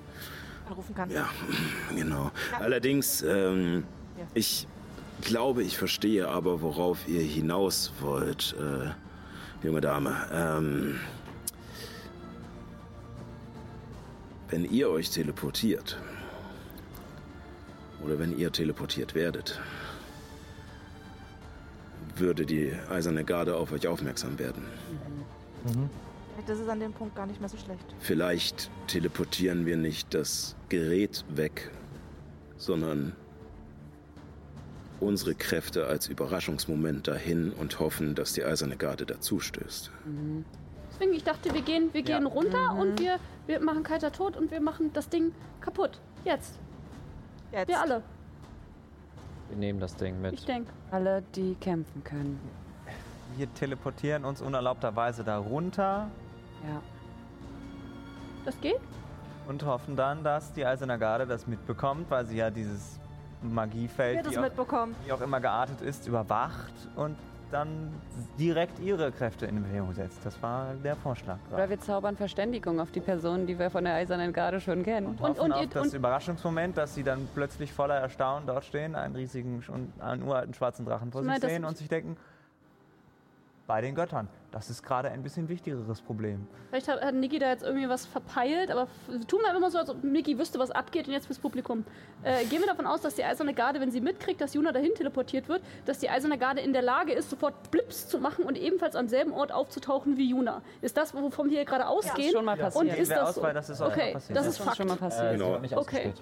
[0.69, 1.15] anrufen kannst.
[1.15, 1.29] Ja,
[1.95, 2.31] genau.
[2.59, 3.85] Allerdings, ähm,
[4.19, 4.25] Ja.
[4.35, 4.67] ich
[5.23, 10.15] glaube, ich verstehe aber, worauf ihr hinaus wollt, äh, junge Dame.
[10.33, 11.01] Ähm,
[14.55, 15.99] wenn ihr euch teleportiert
[18.05, 19.61] oder wenn ihr teleportiert werdet,
[22.15, 24.63] würde die Eiserne Garde auf euch aufmerksam werden.
[26.47, 27.83] Das ist an dem Punkt gar nicht mehr so schlecht.
[27.99, 31.73] Vielleicht teleportieren wir nicht das Gerät weg,
[32.57, 33.17] sondern
[35.01, 39.91] unsere Kräfte als Überraschungsmoment dahin und hoffen, dass die Eiserne Garde dazustößt.
[40.93, 42.19] Deswegen, ich dachte, wir gehen, wir Ja.
[42.19, 46.01] gehen runter und wir, wir machen kalter Tod und wir machen das Ding kaputt.
[46.25, 46.59] Jetzt.
[47.53, 47.69] Jetzt.
[47.69, 48.03] Wir alle.
[49.49, 50.33] wir nehmen das Ding mit.
[50.33, 50.71] Ich denke.
[50.91, 52.41] Alle, die kämpfen können.
[53.37, 56.09] Wir teleportieren uns unerlaubterweise da runter
[56.67, 56.81] Ja.
[58.45, 58.81] Das geht?
[59.47, 62.99] und hoffen dann, dass die Eiserne Garde das mitbekommt, weil sie ja dieses
[63.43, 67.17] Magiefeld, wie auch, wie auch immer geartet ist, überwacht und
[67.55, 67.93] dann
[68.39, 70.27] direkt ihre Kräfte in Bewegung setzt.
[70.27, 71.39] Das war der Vorschlag.
[71.53, 75.07] Oder wir zaubern Verständigung auf die Personen, die wir von der Eisernen Garde schon kennen.
[75.07, 78.65] und Und- und auf ihr- das und- Überraschungsmoment, dass sie dann plötzlich voller Erstaunen dort
[78.65, 79.63] stehen, einen riesigen,
[80.01, 82.17] einen uralten schwarzen Drachen vor Ich sich sehen und sich denken,
[83.67, 84.29] bei den Göttern.
[84.55, 86.47] Das ist gerade ein bisschen wichtigeres Problem.
[86.71, 88.87] Vielleicht hat, hat Niki da jetzt irgendwie was verpeilt, aber
[89.27, 91.85] tun wir einfach mal so, als ob Niki wüsste, was abgeht und jetzt fürs Publikum.
[92.23, 94.95] Äh, gehen wir davon aus, dass die Eiserne Garde, wenn sie mitkriegt, dass Juna dahin
[94.95, 98.57] teleportiert wird, dass die Eiserne Garde in der Lage ist, sofort Blips zu machen und
[98.57, 100.63] ebenfalls am selben Ort aufzutauchen wie Juna.
[100.83, 102.31] Ist das, wovon wir hier gerade Ist ausgehen?
[102.33, 102.97] schon mal Und passiert.
[102.99, 103.41] ist Wer das so?
[103.43, 104.37] das ist auch Okay, passiert.
[104.39, 105.01] das Das ist ist uns schon mal Fakt.
[105.17, 105.33] passiert.
[105.33, 105.81] Äh, Genau.
[105.81, 106.13] Okay.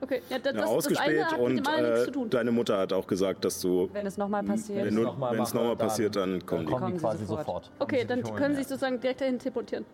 [0.00, 2.30] Okay, ja, das, Ja, das, das ausgespäht eine hat mit und äh, zu tun.
[2.30, 4.78] deine Mutter hat auch gesagt, dass du, Wenn es nochmal passiert.
[4.86, 6.72] wenn es noch nochmal dann- passiert, dann kommen die.
[6.72, 7.46] Kommen die sie quasi sofort.
[7.64, 7.70] sofort.
[7.80, 8.56] Okay, dann holen, können ja.
[8.56, 9.84] sie sich sozusagen direkt dahin teleportieren.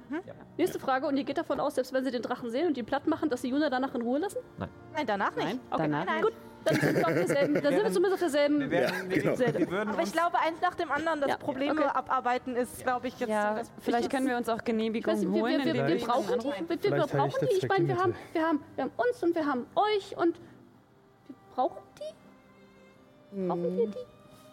[0.58, 2.84] Nächste Frage, und ihr geht davon aus, selbst wenn sie den Drachen sehen und ihn
[2.84, 4.38] platt machen, dass sie Juna danach in Ruhe lassen?
[4.58, 4.68] Nein,
[5.06, 5.46] danach nicht.
[5.46, 6.14] Nein, Okay, danach nein.
[6.16, 6.24] nicht.
[6.24, 6.32] Gut,
[6.64, 8.60] dann sind wir, auf derselben, dann sind wir zumindest auf derselben.
[8.60, 9.38] Wir, werden, Ja, wir, genau.
[9.38, 11.90] wir, wir würden Aber ich glaube, eins nach dem anderen, das Ja, Probleme okay.
[11.94, 15.24] abarbeiten ist, glaube ich, jetzt Ja, das vielleicht können wir uns auch Ich Genehmigung weiß,
[15.26, 15.64] holen.
[15.64, 16.68] wir, wir, wir brauchen die, anrufen.
[16.68, 17.54] wir, wir brauchen der die.
[17.56, 20.36] Ich meine, wir haben, wir, haben, wir haben uns und wir haben euch und
[21.28, 23.46] wir brauchen die?
[23.46, 23.94] Brauchen wir die?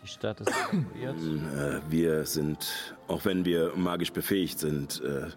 [0.03, 1.15] Die Stadt ist evakuiert.
[1.17, 5.27] Äh, wir sind, auch wenn wir magisch befähigt sind, äh,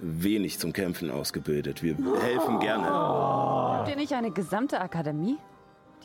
[0.00, 1.82] wenig zum Kämpfen ausgebildet.
[1.82, 2.86] Wir helfen gerne.
[2.88, 5.38] Habt ihr nicht eine gesamte Akademie,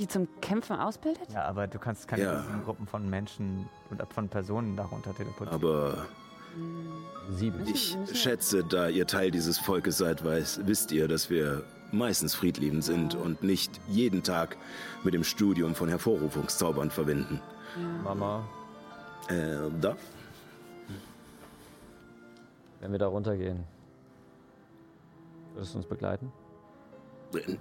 [0.02, 1.32] die zum Kämpfen ausbildet?
[1.32, 2.44] Ja, aber du kannst keine Ja.
[2.66, 5.54] Gruppen von Menschen oder von Personen darunter teleportieren.
[5.54, 6.06] Aber
[7.30, 7.66] Sieben.
[7.68, 12.84] ich schätze, da ihr Teil dieses Volkes seid, weiß, wisst ihr, dass wir meistens friedliebend
[12.84, 14.58] sind und nicht jeden Tag
[15.04, 17.40] mit dem Studium von Hervorrufungszaubern verbinden.
[18.04, 18.44] Mama,
[19.30, 19.96] Äh, da?
[22.80, 23.64] wenn wir da runtergehen,
[25.54, 26.32] würdest du uns begleiten?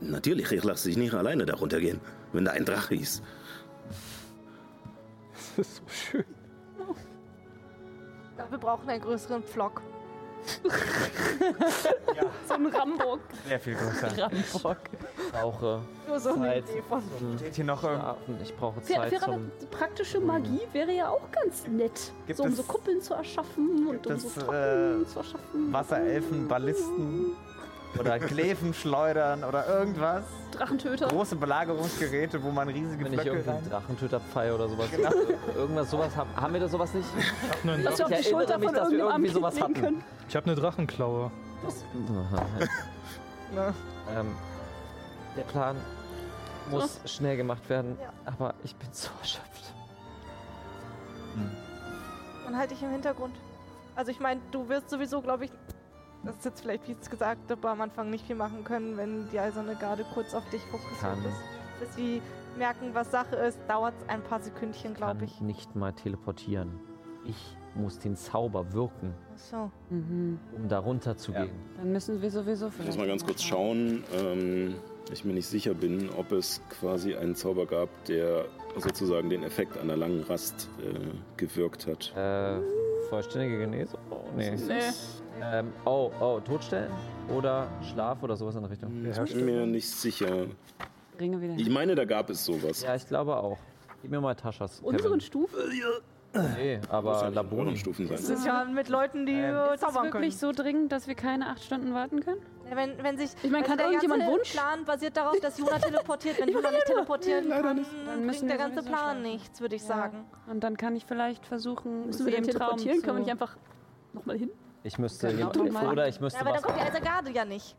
[0.01, 2.01] Natürlich, ich lasse dich nicht alleine darunter gehen,
[2.33, 3.23] wenn da ein Drache ist.
[5.57, 6.25] Das ist so schön.
[8.31, 9.83] Ich glaube, wir brauchen einen größeren Pflock.
[12.49, 13.21] So ein Rambock.
[13.47, 14.31] Sehr viel größer.
[15.33, 16.65] brauche Nur so eine Zeit
[17.21, 17.81] zum Steht hier noch?
[17.81, 18.39] Schlafen.
[18.43, 19.51] Ich brauche Zeit faire, zum...
[19.71, 22.13] praktische Magie wäre ja auch ganz nett.
[22.27, 25.19] Gibt so um es- so Kuppeln zu erschaffen und um es, so Trocken äh, zu
[25.19, 25.73] erschaffen.
[25.73, 27.33] Wasserelfen, Ballisten
[27.99, 30.25] oder Gleven schleudern oder irgendwas.
[30.53, 31.09] Drachentöter.
[31.09, 33.71] Große Belagerungsgeräte, wo man riesige Wenn ich Blöcke irgendwie rein...
[33.71, 34.89] Drachentöterpfeil oder sowas.
[35.57, 36.31] Irgendwas sowas haben.
[36.37, 37.09] Haben wir da sowas nicht?
[37.09, 39.75] Auf Ich die Schulter erinnere mich, dass wir irgendwie sowas hatten.
[39.75, 40.05] können.
[40.29, 41.31] ich habe eine Drachenklaue.
[43.55, 43.75] Ne?
[44.17, 44.37] ähm,
[45.37, 45.77] der Plan
[46.71, 49.75] muss schnell gemacht werden, aber ich bin so erschöpft.
[52.45, 53.37] Dann halte ich im Hintergrund.
[53.95, 55.51] Also ich meine, du wirst sowieso, glaube ich,
[56.25, 59.39] das ist jetzt vielleicht fies gesagt, aber am Anfang nicht viel machen können, wenn die
[59.41, 61.19] Eiserne Garde kurz auf dich fokussiert Kann.
[61.25, 61.81] ist.
[61.81, 62.21] Bis sie
[62.59, 65.41] merken, was Sache ist, dauert es ein paar Sekündchen, glaube Kann ich.
[65.41, 66.79] nicht mal teleportieren.
[67.25, 69.71] Ich muss den Zauber wirken, Ach So.
[69.91, 70.39] Mhm.
[70.57, 71.45] um da runter zu Ja.
[71.45, 71.55] gehen.
[71.77, 72.89] Dann müssen wir sowieso Ich vielleicht.
[72.91, 74.05] muss mal ganz kurz schauen.
[74.15, 74.75] Ähm,
[75.13, 78.45] ich mir nicht sicher bin, ob es quasi einen Zauber gab, der
[78.77, 80.93] sozusagen den Effekt einer langen Rast äh,
[81.37, 82.13] gewirkt hat.
[82.17, 82.61] Äh,
[83.09, 83.99] vollständige Genesung?
[84.11, 84.51] Oh, nee.
[84.51, 84.81] Nee.
[85.43, 86.91] Ähm, oh, oh, Todstellen?
[87.35, 88.91] Oder Schlaf oder sowas in der Richtung?
[89.07, 90.47] Ich bin mir nicht sicher.
[91.19, 92.83] Ringe wieder Ich meine, da gab es sowas.
[92.83, 93.59] Ja, ich glaube auch.
[94.03, 94.81] Gib mir mal Taschas.
[94.81, 95.21] Unseren.
[95.21, 95.59] Stufen?
[96.57, 97.77] Nee, aber Laboni.
[97.77, 98.17] Stufen sein.
[98.17, 100.23] Das ist ja mit Leuten, die äh, Ist das zaubern können.
[100.25, 102.41] wirklich so dringend, dass wir keine acht Stunden warten können?
[102.71, 104.53] Ja, wenn, wenn sich, Ich meine, also kann der irgendjemand ganze Wunsch?
[104.53, 106.41] Plan basiert darauf, dass Juna teleportiert.
[106.41, 109.23] Wenn Juna nicht teleportieren kann, Dann bringt der ganze Plan schlafen.
[109.23, 110.25] nichts, würde ich sagen.
[110.49, 112.99] Und dann kann ich vielleicht versuchen, Müssen sie wir den Traum teleportieren?
[113.01, 113.05] zu...
[113.05, 113.57] Können wir nicht einfach
[114.13, 114.51] nochmal hin?
[114.83, 115.53] Ich müsste Genau.
[115.53, 117.77] jemand- oder ich müsste Ja, aber was dann kommt die Eiserne ja nicht.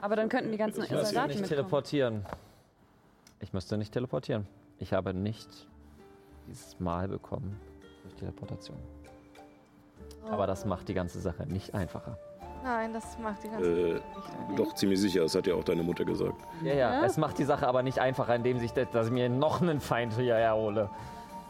[0.00, 1.56] Aber dann könnten die ganzen Ich müsste Soldaten nicht mitkommen.
[1.58, 2.26] teleportieren.
[3.40, 4.46] Ich müsste nicht teleportieren.
[4.78, 5.48] Ich habe nicht
[6.46, 7.58] dieses Mal bekommen
[8.02, 8.76] durch Teleportation.
[10.30, 12.16] Aber das macht die ganze Sache nicht einfacher.
[12.62, 14.04] Nein, das macht die ganze Äh, nicht.
[14.56, 15.22] doch, ziemlich sicher.
[15.22, 16.40] Das hat ja auch deine Mutter gesagt.
[16.62, 19.28] Ja, ja, es macht die Sache aber nicht einfacher, indem sich das, dass ich mir
[19.28, 20.88] noch einen Feind hier erhole.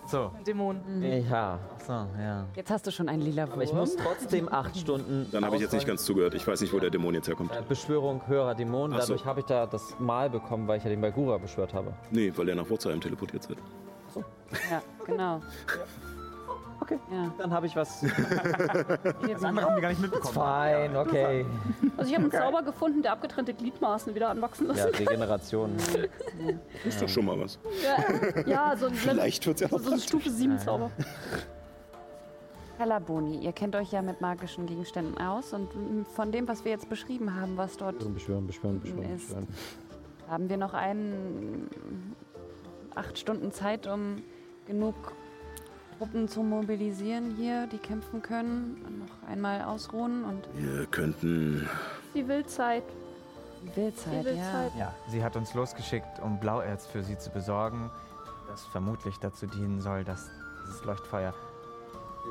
[0.06, 0.30] So.
[0.46, 0.80] Dämon.
[1.00, 2.44] Ja, So, ja.
[2.54, 3.52] Jetzt hast du schon einen lila Wurm.
[3.54, 5.26] aber ich muss trotzdem acht Stunden.
[5.32, 6.34] Dann habe ich jetzt nicht ganz zugehört.
[6.34, 7.52] Ich weiß nicht, wo der Dämon jetzt herkommt.
[7.52, 8.92] Äh, Beschwörung höherer Dämonen.
[8.92, 8.98] So.
[9.14, 11.92] Dadurch habe ich da das Mal bekommen, weil ich ja den Bagura beschwört habe.
[12.10, 13.58] Nee, weil er nach Wurzheim teleportiert wird.
[14.70, 15.40] Ja, genau.
[16.94, 17.14] Okay.
[17.14, 17.32] Ja.
[17.38, 18.02] Dann habe ich was.
[19.32, 20.34] Das andere haben wir gar nicht mitbekommen.
[20.34, 21.46] Fein, okay.
[21.96, 25.00] Also ich habe einen Zauber gefunden, der abgetrennte Gliedmaßen wieder anwachsen Ja, lässt.
[25.00, 25.76] Regeneration.
[26.84, 27.58] Ist doch schon mal was.
[27.82, 30.90] Ja, ja so ein, Vielleicht wird's ja so, noch so ein Stufe 7 Zauber.
[32.78, 35.68] Herr Laboni, ihr kennt euch ja mit magischen Gegenständen aus und
[36.14, 39.48] von dem, was wir jetzt beschrieben haben, was dort Beschwören, beschwören, beschwören, Ist- beschwören.
[40.28, 41.68] haben wir noch einen
[42.94, 44.22] acht Stunden Zeit, um
[44.66, 44.94] genug
[45.98, 51.68] Truppen zu mobilisieren hier, die kämpfen können, und noch einmal ausruhen und Wir könnten.
[52.14, 52.84] Die Wildzeit.
[53.62, 54.72] die Wildzeit, Die Wildzeit.
[54.74, 54.78] ja.
[54.80, 57.90] Ja, sie hat uns losgeschickt, um Blauerz für sie zu besorgen,
[58.48, 60.30] das vermutlich dazu dienen soll, dass
[60.66, 61.34] dieses Leuchtfeuer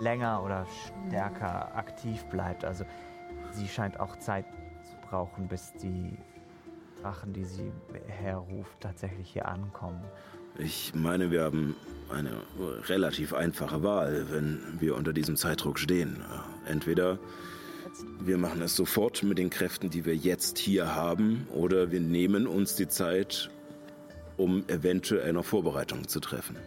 [0.01, 0.65] länger oder
[1.07, 2.63] stärker aktiv bleibt.
[2.65, 2.85] Also
[3.51, 4.45] sie scheint auch Zeit
[4.83, 6.17] zu brauchen, bis die
[7.01, 7.71] Drachen, die sie
[8.07, 10.01] herruft, tatsächlich hier ankommen.
[10.63, 11.75] Ich meine, wir haben
[12.09, 12.31] eine
[12.87, 16.23] relativ einfache Wahl, wenn wir unter diesem Zeitdruck stehen.
[16.65, 17.17] Entweder
[18.19, 22.45] wir machen es sofort mit den Kräften, die wir jetzt hier haben, oder wir nehmen
[22.45, 23.49] uns die Zeit,
[24.37, 26.57] um eventuell noch Vorbereitungen zu treffen.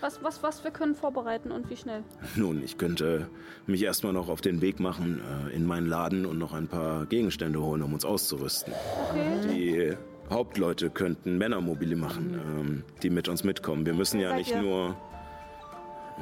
[0.00, 2.02] Was, was, was wir können vorbereiten und wie schnell?
[2.36, 3.28] Nun, ich könnte
[3.66, 7.06] mich erstmal noch auf den Weg machen äh, in meinen Laden und noch ein paar
[7.06, 8.74] Gegenstände holen, um uns auszurüsten.
[9.10, 9.48] Okay.
[9.48, 13.84] Die Hauptleute könnten Männermobile machen, ähm, die mit uns mitkommen.
[13.86, 14.62] Wir müssen ja Seid nicht ihr?
[14.62, 14.96] nur.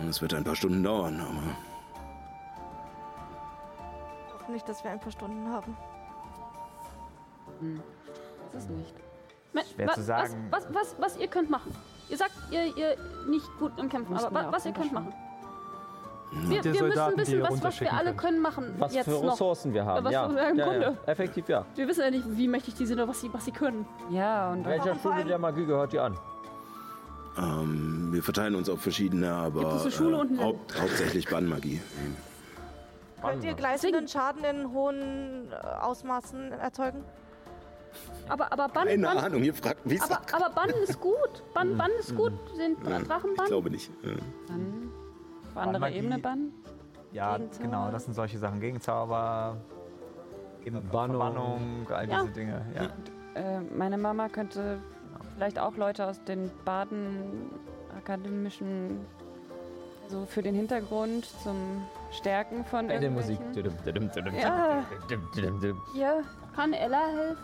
[0.08, 1.56] Es wird ein paar Stunden dauern, aber
[4.26, 5.76] Ich hoffe nicht, dass wir ein paar Stunden haben.
[8.52, 8.94] Das ist nicht.
[9.74, 10.46] Schwer wa- zu sagen.
[10.50, 11.72] Was, was, was, was ihr könnt machen.
[12.08, 12.96] Ihr sagt, ihr, ihr
[13.28, 15.12] nicht gut im Kämpfen, aber wir wa- auch was ihr könnt machen.
[16.34, 18.74] Wir, wir müssen wissen, was, was wir alle können machen.
[18.78, 19.32] Was jetzt für noch.
[19.32, 20.04] Ressourcen wir haben.
[20.04, 20.28] was ja.
[20.28, 20.72] für- im ja, ja.
[20.72, 20.98] Grunde.
[21.06, 21.66] Effektiv ja.
[21.74, 23.86] Wir wissen ja nicht, wie mächtig die sind oder was sie, was sie können.
[24.10, 26.16] Ja, und Welcher Schule der Magie gehört ihr an?
[27.38, 31.80] ähm, wir verteilen uns auf verschiedene, aber Gibt es eine Schule äh, haupt, hauptsächlich Bannmagie.
[33.22, 37.04] Könnt ihr gleißenden Schaden in hohen äh, Ausmaßen erzeugen?
[38.28, 40.00] Aber, aber Bann, Keine Bann, Ahnung, ihr fragt mich.
[40.02, 41.42] aber, aber Bann ist gut.
[41.54, 42.32] Bann, Bann ist gut.
[42.56, 43.46] Sind Drachen Ich Bann?
[43.46, 43.90] glaube nicht.
[44.02, 44.12] Ja.
[44.48, 44.91] dann
[45.52, 45.98] auf andere Bannmagie.
[45.98, 46.52] Ebene bannen.
[47.12, 47.64] Ja, Gegenzauber.
[47.64, 48.60] genau, das sind solche Sachen.
[48.60, 49.56] Gegenzauber,
[50.64, 51.86] eben Verbannung.
[51.90, 52.20] All Ja.
[52.22, 52.62] diese Dinge.
[52.74, 52.88] Ja.
[53.40, 54.78] Äh, meine Mama könnte
[55.34, 57.50] vielleicht auch Leute aus den Baden
[57.96, 59.04] akademischen,
[60.08, 63.38] so für den Hintergrund zum Stärken von Ey, die Musik.
[64.34, 64.84] Ja,
[65.94, 66.20] Ja.
[66.54, 67.36] Kann Ella helfen?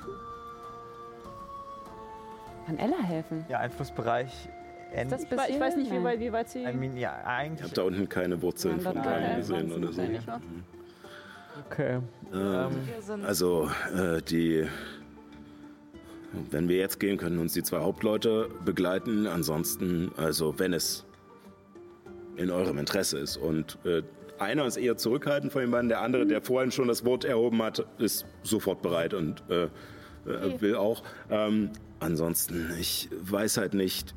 [2.67, 3.47] kann Ella helfen.
[3.49, 4.49] ja, Einflussbereich.
[4.93, 6.61] End, das Ich, wei- ich weiß nicht, wie weit, wie weit sie.
[6.63, 7.19] I mean, ja,
[7.55, 10.03] Ich habe da unten keine Wurzeln von keine gesehen oder so.
[11.71, 11.99] Okay.
[12.33, 12.71] Ähm,
[13.25, 14.67] Also, äh, die.
[16.51, 19.27] Wenn wir jetzt gehen, können uns die zwei Hauptleute begleiten.
[19.27, 21.05] Ansonsten, also, wenn es
[22.37, 23.37] in eurem Interesse ist.
[23.39, 24.03] Und äh,
[24.39, 27.61] einer ist eher zurückhaltend von den beiden, der andere, der vorhin schon das Wort erhoben
[27.63, 31.03] hat, ist sofort bereit und äh, äh, will auch.
[31.31, 34.15] Ähm, ansonsten, ich weiß halt nicht,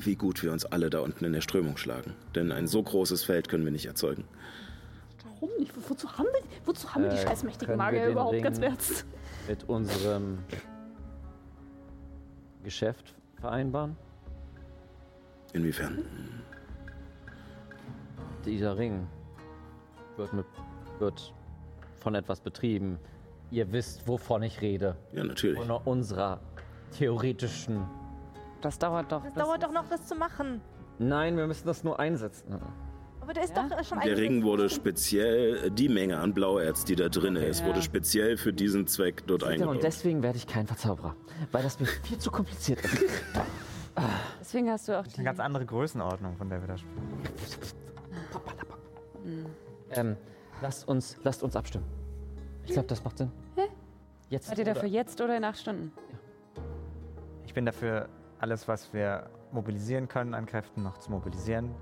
[0.00, 2.14] wie gut wir uns alle da unten in der Strömung schlagen.
[2.34, 4.24] Denn ein so großes Feld können wir nicht erzeugen.
[5.24, 5.74] Warum nicht?
[5.76, 8.34] Wo- Wozu haben wir, wozu haben wir die Äh, scheiß mächtigen können wir Magier überhaupt
[8.34, 9.06] Ring- ganz Ernst?
[9.48, 10.38] Mit unserem
[12.64, 13.96] Geschäft vereinbaren?
[15.52, 16.04] Inwiefern?
[18.44, 19.06] Dieser Ring
[20.16, 20.46] wird, mit,
[20.98, 21.32] wird
[22.00, 22.98] von etwas betrieben.
[23.50, 24.96] Ihr wisst, wovon ich rede.
[25.12, 25.58] Ja, natürlich.
[25.58, 26.40] Von unserer
[26.92, 27.84] theoretischen.
[28.66, 29.22] Das dauert doch.
[29.22, 30.60] Das bis- dauert doch noch, das zu machen.
[30.98, 32.58] Nein, wir müssen das nur einsetzen.
[33.20, 33.62] Aber der ist Ja?
[33.68, 34.16] doch äh, schon Der.
[34.16, 37.66] Ring wurde speziell, die Menge an Blauerz, die da drin ist, Ja.
[37.66, 39.82] wurde speziell für diesen Zweck dort Ja, und eingebaut.
[39.84, 41.14] deswegen werde ich kein Verzauberer.
[41.52, 43.04] Weil das mir viel zu kompliziert ist.
[44.40, 45.22] Deswegen hast du auch Eine die.
[45.22, 47.06] ganz andere Größenordnung, von der wir da sprechen.
[49.92, 50.16] Ähm,
[50.60, 51.86] lasst uns, lasst uns abstimmen.
[52.66, 53.30] Ich glaube, das macht Sinn.
[54.28, 54.48] Jetzt.
[54.48, 55.92] Seid ihr dafür jetzt oder in acht Stunden?
[57.46, 58.08] Ich bin dafür,
[58.38, 61.74] alles, was wir mobilisieren können an Kräften, noch zu mobilisieren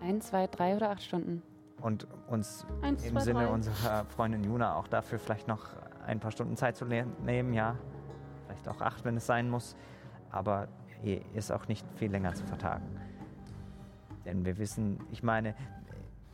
[0.00, 1.42] Ein, zwei, drei oder acht Stunden?
[1.80, 3.48] und uns Eins, im zwei, Sinne drei.
[3.48, 5.64] unserer Freundin Juna auch dafür vielleicht noch
[6.06, 7.76] ein paar Stunden Zeit zu nehmen, ja.
[8.46, 9.76] Vielleicht auch acht, wenn es sein muss.
[10.30, 10.66] Aber
[11.02, 12.84] hier ist auch nicht viel länger zu vertagen.
[14.24, 15.54] Denn wir wissen, ich meine,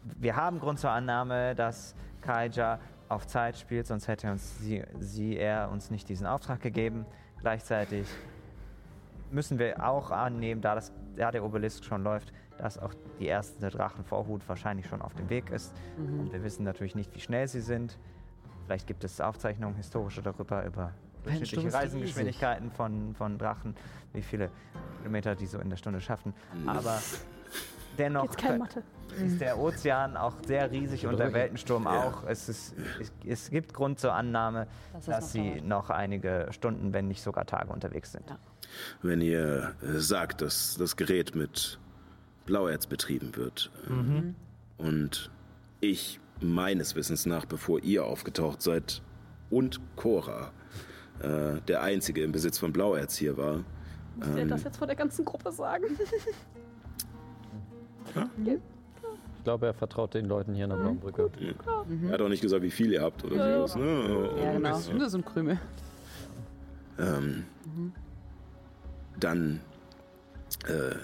[0.03, 2.79] wir haben Grund zur Annahme, dass Kaija
[3.09, 7.05] auf Zeit spielt, sonst hätte uns sie, sie er uns nicht diesen Auftrag gegeben.
[7.41, 8.07] Gleichzeitig
[9.35, 13.69] müssen wir auch annehmen, da, das, da der Obelisk schon läuft, dass auch die erste
[13.69, 15.75] Drachenvorhut wahrscheinlich schon auf dem Weg ist.
[15.99, 17.99] Und wir wissen natürlich nicht, wie schnell sie sind.
[18.67, 20.93] Vielleicht gibt es Aufzeichnungen historische darüber, über
[21.27, 23.75] unterschiedliche Reisengeschwindigkeiten von, von Drachen,
[24.13, 24.51] wie viele
[24.99, 26.33] Kilometer die so in der Stunde schaffen.
[26.67, 27.01] Aber
[27.99, 28.29] dennoch
[29.23, 32.09] ist der Ozean auch sehr riesig und der Weltensturm Ja.
[32.09, 32.25] auch.
[32.25, 35.65] Es, ist, es, es gibt Grund zur Annahme, Dass dass, noch sie dauert.
[35.65, 38.29] noch einige Stunden, wenn nicht sogar Tage unterwegs sind.
[38.31, 38.39] Ja.
[39.03, 41.79] Wenn ihr äh, sagt, dass das Gerät mit
[42.47, 44.35] Blauerz betrieben wird ähm,
[44.79, 45.31] und
[45.81, 49.01] ich meines Wissens nach, bevor ihr aufgetaucht seid
[49.51, 50.51] und Cora
[51.21, 53.65] äh, der Einzige im Besitz von Blauerz hier war,
[54.17, 55.85] Muss der das jetzt vor der ganzen Gruppe sagen?
[58.47, 61.31] Ich glaube, er vertraut den Leuten hier in der Blauen Brücke.
[62.07, 63.77] er hat auch nicht gesagt, wie viel ihr habt oder Ja, sowas.
[63.77, 64.31] Ne?
[64.43, 65.09] Ja, genau.
[65.09, 65.59] So ein Krümel.
[66.99, 67.45] ähm,
[69.19, 69.61] dann
[70.67, 70.95] äh,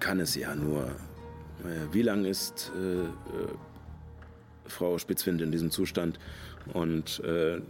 [0.00, 0.84] kann es ja nur
[1.64, 3.08] äh, wie lang ist äh, äh,
[4.66, 6.18] Frau Spitzwind in diesem Zustand?
[6.72, 7.60] Und äh, äh,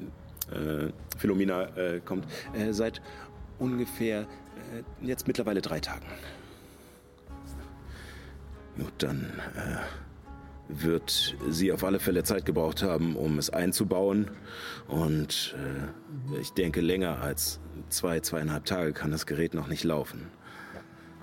[1.18, 1.68] Philomena
[2.04, 2.26] kommt,
[2.70, 3.02] seit
[3.58, 6.06] ungefähr äh, jetzt mittlerweile drei Tagen.
[8.76, 9.32] Gut, dann
[10.68, 14.30] wird sie auf alle Fälle Zeit gebraucht haben, um es einzubauen.
[14.88, 20.28] Und äh, ich denke, länger als zwei, zweieinhalb Tage kann das Gerät noch nicht laufen.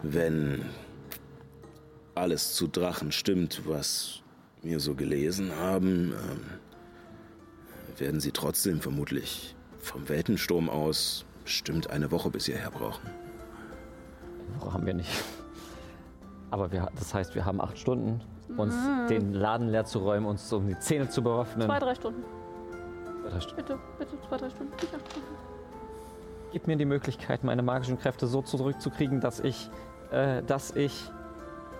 [0.02, 0.64] Wenn
[2.16, 4.22] alles zu Drachen stimmt, was
[4.62, 12.30] wir so gelesen haben, ähm, werden sie trotzdem vermutlich vom Weltensturm aus bestimmt eine Woche
[12.30, 13.10] bis hierher brauchen.
[14.60, 15.10] Woche haben wir nicht.
[16.54, 18.22] Aber wir, das heißt, wir haben acht Stunden,
[18.58, 18.76] uns
[19.10, 21.66] den Laden leer zu räumen, uns um die Zähne zu bewaffnen.
[21.66, 22.24] Zwei, drei Stunden.
[23.24, 23.56] Zwei, drei Stunden.
[23.56, 24.72] Bitte, bitte, zwei, drei Stunden.
[24.74, 25.28] Nicht acht Stunden.
[26.52, 29.72] Gib mir die Möglichkeit, meine magischen Kräfte so zurückzukriegen, dass ich,
[30.12, 31.10] äh, dass ich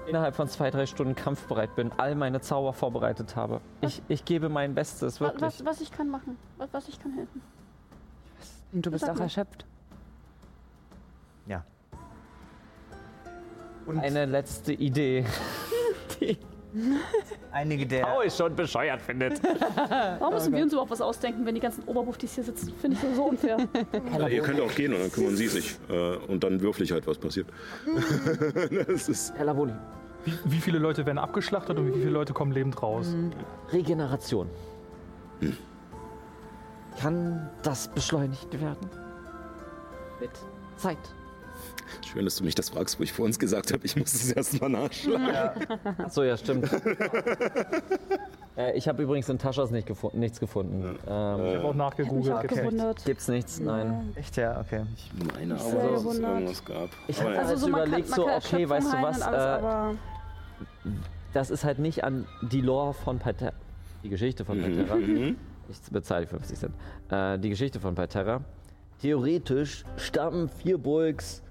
[0.08, 3.62] innerhalb von zwei, drei Stunden kampfbereit bin, all meine Zauber vorbereitet habe.
[3.82, 5.44] Ich, ich gebe mein Bestes, wirklich.
[5.44, 6.36] Was, was ich kann machen.
[6.58, 7.44] Was, was ich kann helfen.
[8.72, 9.26] Und du bist Sag auch mal.
[9.26, 9.68] erschöpft.
[13.88, 15.26] Eine letzte Idee,
[16.20, 16.38] die
[17.52, 18.04] Einige der.
[18.04, 19.42] Paul schon bescheuert findet.
[20.20, 22.74] Warum müssen wir uns überhaupt was ausdenken, wenn die ganzen Oberbufftis hier sitzen?
[22.82, 23.58] Finde ich so, so unfair.
[24.20, 25.78] Äh, ihr könnt auch gehen und dann kümmern sie sich.
[25.90, 27.48] Äh, und dann würfel ich halt, was passiert.
[28.88, 29.74] das ist Herr Lavoni,
[30.26, 33.16] Wie, wie viele Leute werden abgeschlachtet und wie viele Leute kommen lebend raus?
[33.72, 34.50] Regeneration.
[37.00, 38.90] Kann das beschleunigt werden?
[40.20, 40.32] Mit.
[40.78, 40.98] Zeit.
[42.06, 44.32] Schön, dass du mich das fragst, wo ich vor uns gesagt habe, ich muss es
[44.36, 45.68] erst mal nachschlagen.
[45.98, 46.70] Achso, ja, stimmt.
[48.58, 50.82] äh, ich habe übrigens in Taschas nicht gefunden, nichts gefunden.
[50.96, 52.34] Ich Ähm, habe auch nachgegoogelt.
[52.34, 52.70] auch gibt's nichts.
[52.72, 53.06] gewundert.
[53.06, 53.60] gibt's nichts?
[53.60, 54.12] Nein.
[54.16, 54.84] Echt, ja, okay.
[54.96, 56.90] Ich meine aber, dass es irgendwas gab.
[57.08, 57.40] Ich hab ja.
[57.40, 59.98] also so überlegt, so, okay, weißt du was, Alles, äh,
[61.34, 63.54] Das ist halt nicht an die Lore von Palterra.
[64.04, 64.96] Die Geschichte von Palterra.
[64.96, 65.38] Mhm.
[65.70, 66.74] Ich bezahle die 50 Cent.
[67.10, 68.42] Äh, die Geschichte von Palterra.
[69.02, 71.43] Theoretisch stammen vier Burgs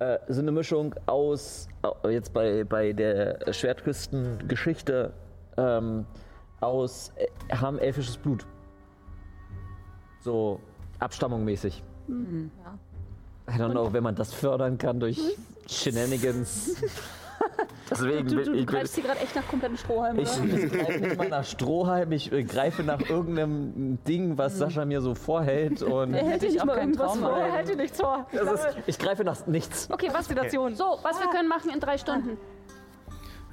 [0.00, 5.12] äh, sind eine Mischung aus, au- jetzt bei, bei der Schwertküsten-Geschichte,
[5.56, 6.04] ähm,
[6.60, 8.46] aus, äh, haben elfisches Blut.
[10.20, 10.60] So
[10.98, 11.82] abstammungmäßig.
[12.08, 12.50] I
[13.52, 15.18] don't know, wenn man das fördern kann durch
[15.66, 16.76] Shenanigans.
[17.90, 20.72] Deswegen du, bin du, du ich, greifst hier gerade echt nach kompletten Strohhalmen, ich, ich
[20.72, 25.14] greife nicht mal nach Strohhalm, ich äh, greife nach irgendeinem Ding, was Sascha mir so
[25.14, 25.82] vorhält.
[25.82, 27.38] Und Er hält dir ich nicht mal irgendwas Traum vor.
[27.38, 28.26] Er hält dir nichts vor.
[28.32, 29.88] Ich ist, ich greife nach nichts.
[29.90, 32.36] Okay, was So, was wir können machen in drei Stunden.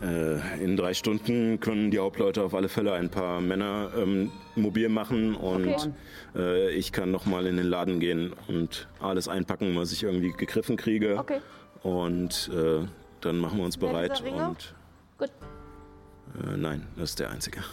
[0.01, 4.89] Äh, in drei Stunden können die Hauptleute auf alle Fälle ein paar Männer ähm, mobil
[4.89, 5.91] machen und Okay.
[6.35, 10.75] äh, ich kann nochmal in den Laden gehen und alles einpacken, was ich irgendwie gegriffen
[10.75, 11.17] kriege.
[11.17, 11.39] Okay.
[11.81, 12.85] Und äh,
[13.25, 14.21] dann machen wir uns bereit.
[14.21, 14.75] Und
[15.17, 15.31] Gut.
[16.43, 17.63] äh, nein, das ist der einzige.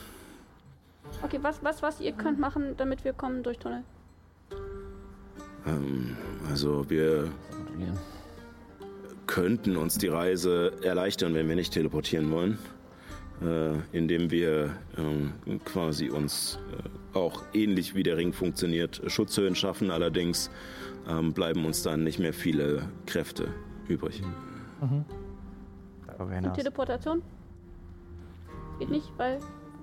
[1.23, 3.83] Okay, was, was, was ihr könnt machen, damit wir kommen durch Tunnel?
[5.67, 6.17] Ähm,
[6.49, 7.31] also wir
[9.27, 12.59] könnten uns die Reise erleichtern, wenn wir nicht teleportieren wollen,
[13.43, 15.33] äh, indem wir ähm,
[15.65, 19.91] quasi uns äh, auch ähnlich wie der Ring funktioniert, Schutzhöhen schaffen.
[19.91, 20.51] Allerdings
[21.09, 23.49] ähm, bleiben uns dann nicht mehr viele Kräfte
[23.89, 24.23] übrig.
[24.81, 25.22] Darüber
[26.19, 26.57] Und hinaus.
[26.57, 27.23] Teleportation?
[28.79, 29.39] Geht nicht, weil.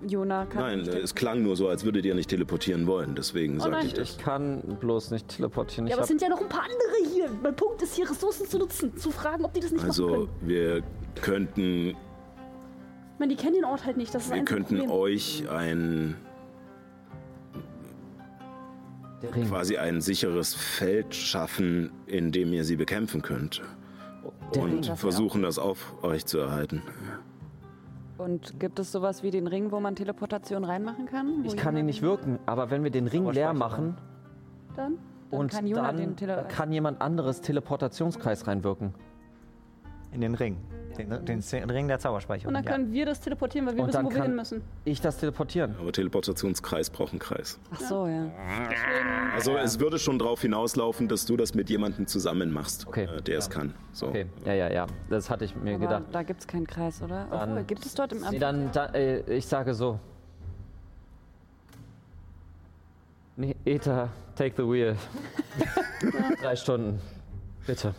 [0.07, 3.15] Jona kann Nein, äh, es klang nur so, als würdet ihr nicht teleportieren wollen.
[3.15, 4.11] Deswegen Oh sagte ich das.
[4.11, 5.87] Ich kann bloß nicht teleportieren.
[5.87, 7.29] Ja, Ich aber es sind ja noch ein paar andere hier.
[7.43, 10.07] Mein Punkt ist hier, Ressourcen zu nutzen, zu fragen, ob die das nicht machen Also
[10.07, 10.29] können.
[10.41, 10.83] wir
[11.21, 11.95] könnten, Ich
[13.19, 14.15] meine, die kennen den Ort halt nicht.
[14.15, 14.89] Das ist wir könnten Problem.
[14.91, 16.15] euch ein
[19.21, 19.47] der Ring.
[19.49, 23.61] quasi ein sicheres Feld schaffen, in dem ihr sie bekämpfen könnt.
[24.57, 24.95] Und Ring.
[24.95, 26.81] versuchen, das auf euch zu erhalten.
[28.17, 31.45] Und gibt es sowas wie den Ring, wo man Teleportation reinmachen kann?
[31.45, 33.95] Ich kann ihn nicht wirken, aber wenn wir den Ring leer machen
[34.75, 34.97] Dann?
[35.31, 38.93] Dann und kann dann kann jemand anderes Teleportationskreis reinwirken.
[40.11, 40.57] In den Ring.
[40.97, 42.49] Den, den Ring der Zauberspeicherung.
[42.49, 42.71] Und dann ja.
[42.71, 44.61] können wir das teleportieren, weil wir Und wissen, dann wo wir kann- hin müssen.
[44.85, 45.75] Ich das teleportieren.
[45.79, 47.59] Aber Teleportationskreis braucht einen Kreis.
[47.71, 48.27] Ach so, ja.
[49.33, 53.05] Also es würde schon darauf hinauslaufen, dass du das mit jemandem zusammen machst, Okay.
[53.05, 53.73] äh, der es kann.
[53.93, 54.07] So.
[54.07, 54.87] Okay, ja, ja, ja.
[55.09, 56.03] Das hatte ich mir Aber gedacht.
[56.11, 57.27] da gibt es keinen Kreis, oder?
[57.29, 59.99] Dann- Obwohl, gibt es dort im Nee, dann, dann äh, ich sage so.
[63.37, 64.95] Nee, Eta, take the wheel.
[66.41, 66.99] Drei Stunden.
[67.65, 67.93] Bitte.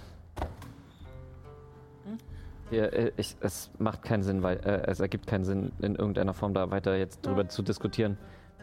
[2.70, 6.34] Hier, äh, ich, es macht keinen Sinn, weil äh, es ergibt keinen Sinn, in irgendeiner
[6.34, 8.16] Form da weiter jetzt drüber zu diskutieren.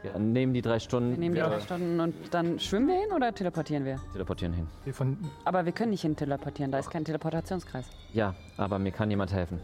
[0.04, 3.12] Wir nehmen die drei Stunden, Wir nehmen die drei Stunden und dann schwimmen wir hin
[3.16, 4.00] oder teleportieren wir?
[4.14, 4.68] teleportieren hin.
[4.86, 7.86] Die Von, Aber wir können nicht hin teleportieren, da ist kein Teleportationskreis.
[8.14, 9.60] Ja, aber mir kann jemand helfen.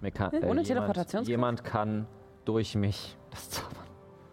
[0.00, 1.28] Meka Ohne jemand, Teleportationskraft?
[1.28, 2.06] Jemand kann
[2.44, 3.72] durch mich das zaubern.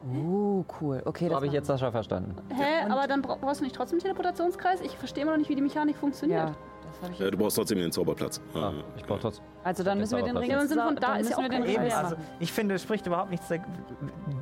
[0.05, 1.01] Oh, cool.
[1.05, 2.35] Okay, So das habe ich jetzt Sascha verstanden.
[2.49, 4.81] Hä, aber dann bra- brauchst du nicht trotzdem einen Teleportationskreis?
[4.81, 6.49] Ich verstehe immer noch nicht, wie die Mechanik funktioniert.
[6.49, 6.55] Ja,
[7.03, 7.21] habe ich.
[7.21, 8.41] Äh, Du brauchst trotzdem den Zauberplatz.
[8.53, 9.45] Ah, Äh, ich brauche trotzdem.
[9.63, 10.37] Also dann müssen wir den.
[10.37, 12.83] Ring Ja, Sinne von, da dann ist ja auch den Ring also ich finde, es
[12.83, 13.47] spricht überhaupt nichts.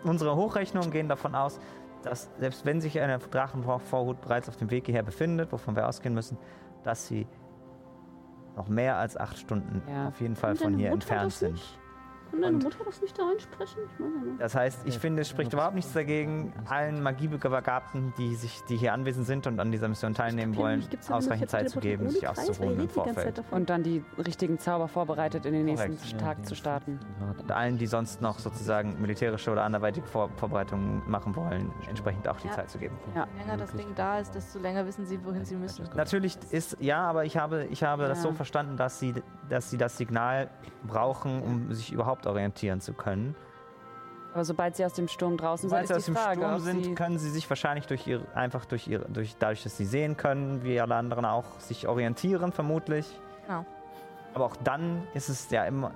[0.04, 1.60] Unsere Hochrechnungen gehen davon aus,
[2.04, 6.14] dass selbst wenn sich eine Drachenvorhut bereits auf dem Weg hierher befindet, wovon wir ausgehen
[6.16, 6.38] müssen,
[6.84, 7.28] dass sie
[8.56, 10.08] noch mehr als acht Stunden Ja.
[10.08, 11.54] auf jeden Fall von hier entfernt sind.
[11.54, 11.80] nicht?
[12.32, 13.82] Kann deine Und- Mutter das nicht da reinsprechen?
[13.94, 14.38] Ich meine nur.
[14.40, 18.94] Das heißt, ich finde, es spricht überhaupt nichts dagegen, allen Magiebegabten, die, sich, die hier
[18.94, 22.90] anwesend sind und an dieser Mission teilnehmen wollen, ausreichend Zeit zu geben, sich auszuruhen im
[22.90, 23.44] Vorfeld.
[23.52, 25.98] Und dann die richtigen Zauber vorbereitet, in den nächsten.
[26.18, 27.00] Tag zu starten.
[27.40, 32.40] Und allen, die sonst noch sozusagen militärische oder anderweitige Vor Vorbereitungen machen wollen, entsprechend auch
[32.40, 32.54] die Ja.
[32.54, 32.98] Zeit zu geben.
[33.16, 33.28] Ja.
[33.34, 35.86] Je länger das Ding da ist, desto länger wissen sie, wohin sie müssen.
[35.96, 38.30] Natürlich ist, ja, aber ich habe, ich habe das Ja.
[38.30, 39.14] so verstanden, dass sie,
[39.50, 40.50] dass sie das Signal
[40.88, 43.36] brauchen, um sich überhaupt orientieren zu können.
[44.34, 46.42] Aber sobald sie aus dem Sturm draußen sind, Sobald sie ist aus die dem Frage,
[46.42, 49.76] Sturm sind, sie können sie sich wahrscheinlich durch ihre, einfach durch ihre, durch, dadurch, dass
[49.76, 53.20] sie sehen können, wie alle anderen auch, sich orientieren, vermutlich.
[53.46, 53.66] Genau.
[54.34, 55.92] Aber auch dann ist es ja immer,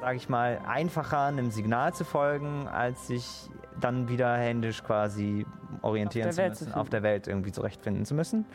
[0.00, 3.48] sage ich mal, einfacher, einem Signal zu folgen, als sich
[3.80, 5.46] dann wieder händisch quasi
[5.82, 8.46] orientieren Auf zu der Welt zu müssen, auf der Welt irgendwie zurechtfinden zu müssen.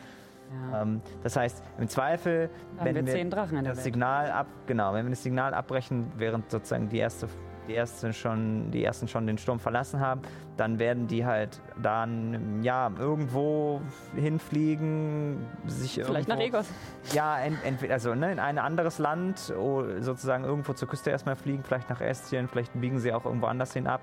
[0.50, 0.82] Ja.
[0.82, 3.94] Ähm, das heißt, im Zweifel, haben wenn wir zehn Drachen in der das Welt.
[3.94, 7.28] Signal ab, genau, wenn wir das Signal abbrechen, während sozusagen die erste,
[7.68, 10.22] die erste schon, die ersten schon den Sturm verlassen haben,
[10.56, 13.80] dann werden die halt dann ja irgendwo
[14.16, 16.70] hinfliegen, sich Vielleicht nach irgendwo, Egos.
[17.12, 21.62] ja, ent, entweder also ne, in ein anderes Land, sozusagen irgendwo zur Küste erstmal fliegen,
[21.62, 24.00] vielleicht nach Estien, vielleicht biegen sie auch irgendwo anders hin ab,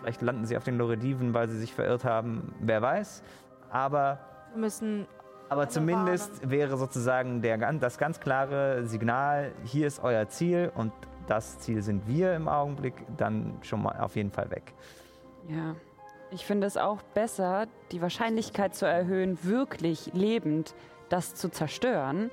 [0.00, 3.22] vielleicht landen sie auf den Lorediven, weil sie sich verirrt haben, wer weiß.
[3.70, 4.18] Aber
[4.52, 5.06] Wir müssen
[5.48, 10.92] aber zumindest wäre sozusagen der, das ganz klare Signal, hier ist euer Ziel und
[11.26, 14.74] das Ziel sind wir im Augenblick, dann schon mal auf jeden Fall weg.
[15.48, 15.74] Ja.
[16.30, 20.74] Ich finde es auch besser, die Wahrscheinlichkeit zu erhöhen, wirklich lebend
[21.08, 22.30] das zu zerstören,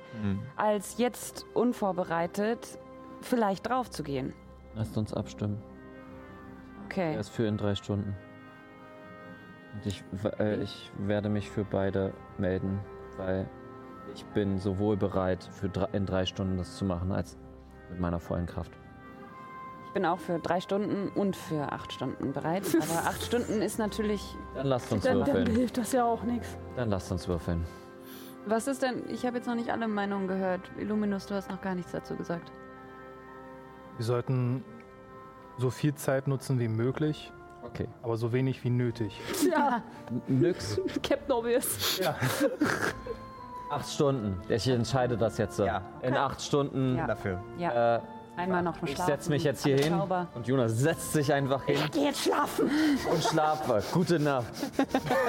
[0.56, 2.78] als jetzt unvorbereitet
[3.20, 4.32] vielleicht draufzugehen.
[4.74, 5.62] Lasst uns abstimmen.
[6.86, 7.14] Okay.
[7.14, 8.16] Er ist für in drei Stunden.
[9.74, 10.02] Und ich,
[10.38, 12.80] äh, ich werde mich für beide melden,
[13.16, 13.48] weil
[14.14, 17.36] ich bin sowohl bereit, für drei, in drei Stunden das zu machen, als
[17.90, 18.72] mit meiner vollen Kraft.
[19.86, 22.62] Ich bin auch für drei Stunden und für acht Stunden bereit.
[22.76, 24.36] Aber acht Stunden ist natürlich.
[24.54, 25.56] Dann lasst uns Dann, dann würfeln.
[25.56, 26.56] hilft das ja auch nichts.
[26.76, 27.64] Dann lasst uns würfeln.
[28.46, 29.04] Was ist denn?
[29.08, 30.62] Ich habe jetzt noch nicht alle Meinungen gehört.
[30.78, 32.50] Illuminus, du hast noch gar nichts dazu gesagt.
[33.98, 34.64] Wir sollten
[35.58, 37.30] so viel Zeit nutzen wie möglich,
[37.64, 37.88] Okay.
[38.02, 39.18] aber so wenig wie nötig.
[39.50, 39.82] Ja,
[40.26, 40.80] Nix.
[41.02, 42.00] Captain Obvious.
[43.70, 44.40] Acht Stunden.
[44.48, 45.56] Ich entscheide das jetzt.
[45.56, 45.64] so.
[45.64, 45.80] Ja.
[46.02, 46.96] In acht Stunden.
[46.96, 47.06] Ja.
[47.06, 47.42] Dafür.
[47.58, 48.00] Ja, Äh,
[48.36, 49.10] einmal noch ich schlafen.
[49.12, 49.94] setze mich jetzt hier hin
[50.34, 52.70] und Jonas setzt sich einfach hin Geh jetzt schlafen.
[53.10, 53.82] und schlafe.
[53.92, 54.46] Gute Nacht.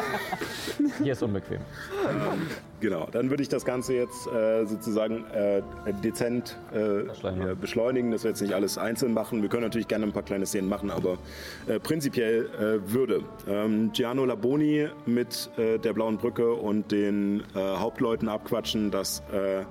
[1.02, 1.60] Hier ist unbequem.
[2.80, 5.62] Genau, dann würde ich das Ganze jetzt äh, sozusagen äh,
[6.04, 7.48] dezent äh, Beschleunigen.
[7.48, 9.42] ja, beschleunigen, dass wir jetzt nicht alles einzeln machen.
[9.42, 11.18] Wir können natürlich gerne ein paar kleine Szenen machen, aber
[11.68, 17.60] äh, prinzipiell äh, würde ähm, Gianno Laboni mit äh, der Blauen Brücke und den äh,
[17.60, 19.64] Hauptleuten abquatschen, dass äh,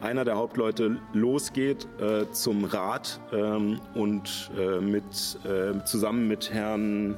[0.00, 5.04] einer der Hauptleute losgeht äh, zum Rat ähm, und äh, mit,
[5.44, 7.16] äh, zusammen mit Herrn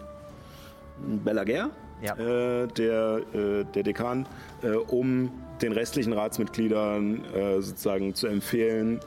[1.25, 1.71] Belaguer,
[2.03, 2.15] Ja.
[2.17, 4.27] äh, der, äh, der Dekan,
[4.63, 5.31] äh, um
[5.61, 7.21] den restlichen Ratsmitgliedern
[7.61, 8.99] sozusagen zu empfehlen,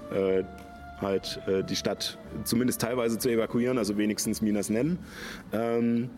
[1.02, 4.98] halt die Stadt zumindest teilweise zu evakuieren, also wenigstens Minas nennen.
[5.52, 6.10] Ähm,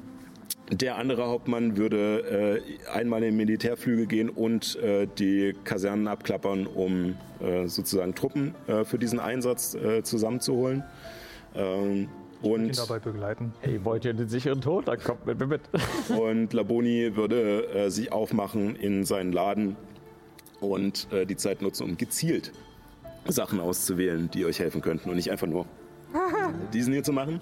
[0.71, 7.15] der andere Hauptmann würde äh, einmal in Militärflüge gehen und äh, die Kasernen abklappern, um
[7.39, 10.83] äh, sozusagen Truppen äh, für diesen Einsatz äh, zusammenzuholen.
[11.55, 12.09] Ähm,
[12.43, 13.53] ihn und dabei begleiten.
[13.61, 14.87] Hey, wollt ihr den sicheren Tod?
[14.87, 15.61] Dann kommt mit mir mit.
[16.09, 19.75] Und Laboni würde äh, sich aufmachen in seinen Laden
[20.59, 22.51] und äh, die Zeit nutzen, um gezielt
[23.27, 25.65] Sachen auszuwählen, die euch helfen könnten und nicht einfach nur
[26.73, 27.41] diesen hier zu machen.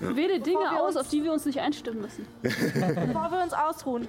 [0.00, 2.26] Wähle Dinge aus, auf die wir uns nicht einstimmen müssen.
[2.42, 4.08] Bevor wir uns ausruhen.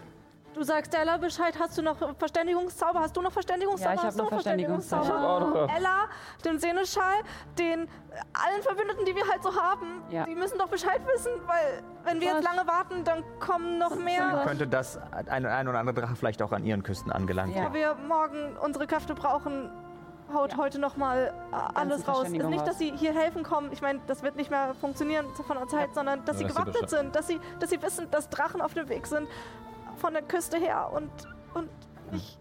[0.54, 3.02] Du sagst Ella Bescheid, hast du noch Verständigungszauber?
[3.02, 3.92] Hast du noch Verständigungszauber?
[3.92, 5.40] Ja, ich hab Hast du noch Verständigungszauber.
[5.40, 6.06] Noch- Ella,
[6.44, 7.14] den Seneschall,
[7.60, 7.88] den
[8.34, 10.24] allen Verbündeten, die wir halt so haben, Ja.
[10.26, 14.42] die müssen doch Bescheid wissen, weil wenn wir jetzt lange warten, dann kommen noch mehr.
[14.48, 17.70] Könnte das ein, ein oder andere Drache vielleicht auch an ihren Küsten angelangt Ja.
[17.70, 19.70] Wo wir morgen unsere Kräfte brauchen,
[20.34, 20.58] haut Ja.
[20.58, 22.28] heute noch mal äh, alles raus.
[22.30, 23.72] Ist nicht, dass sie hier helfen kommen.
[23.72, 26.56] Ich meine, das wird nicht mehr funktionieren von der Zeit, sondern dass Nur, sie dass
[26.56, 29.28] sie gewappnet sind, dass sie, dass sie wissen, dass Drachen auf dem Weg sind
[29.98, 31.10] von der Küste her und,
[31.54, 31.70] und
[32.12, 32.38] nicht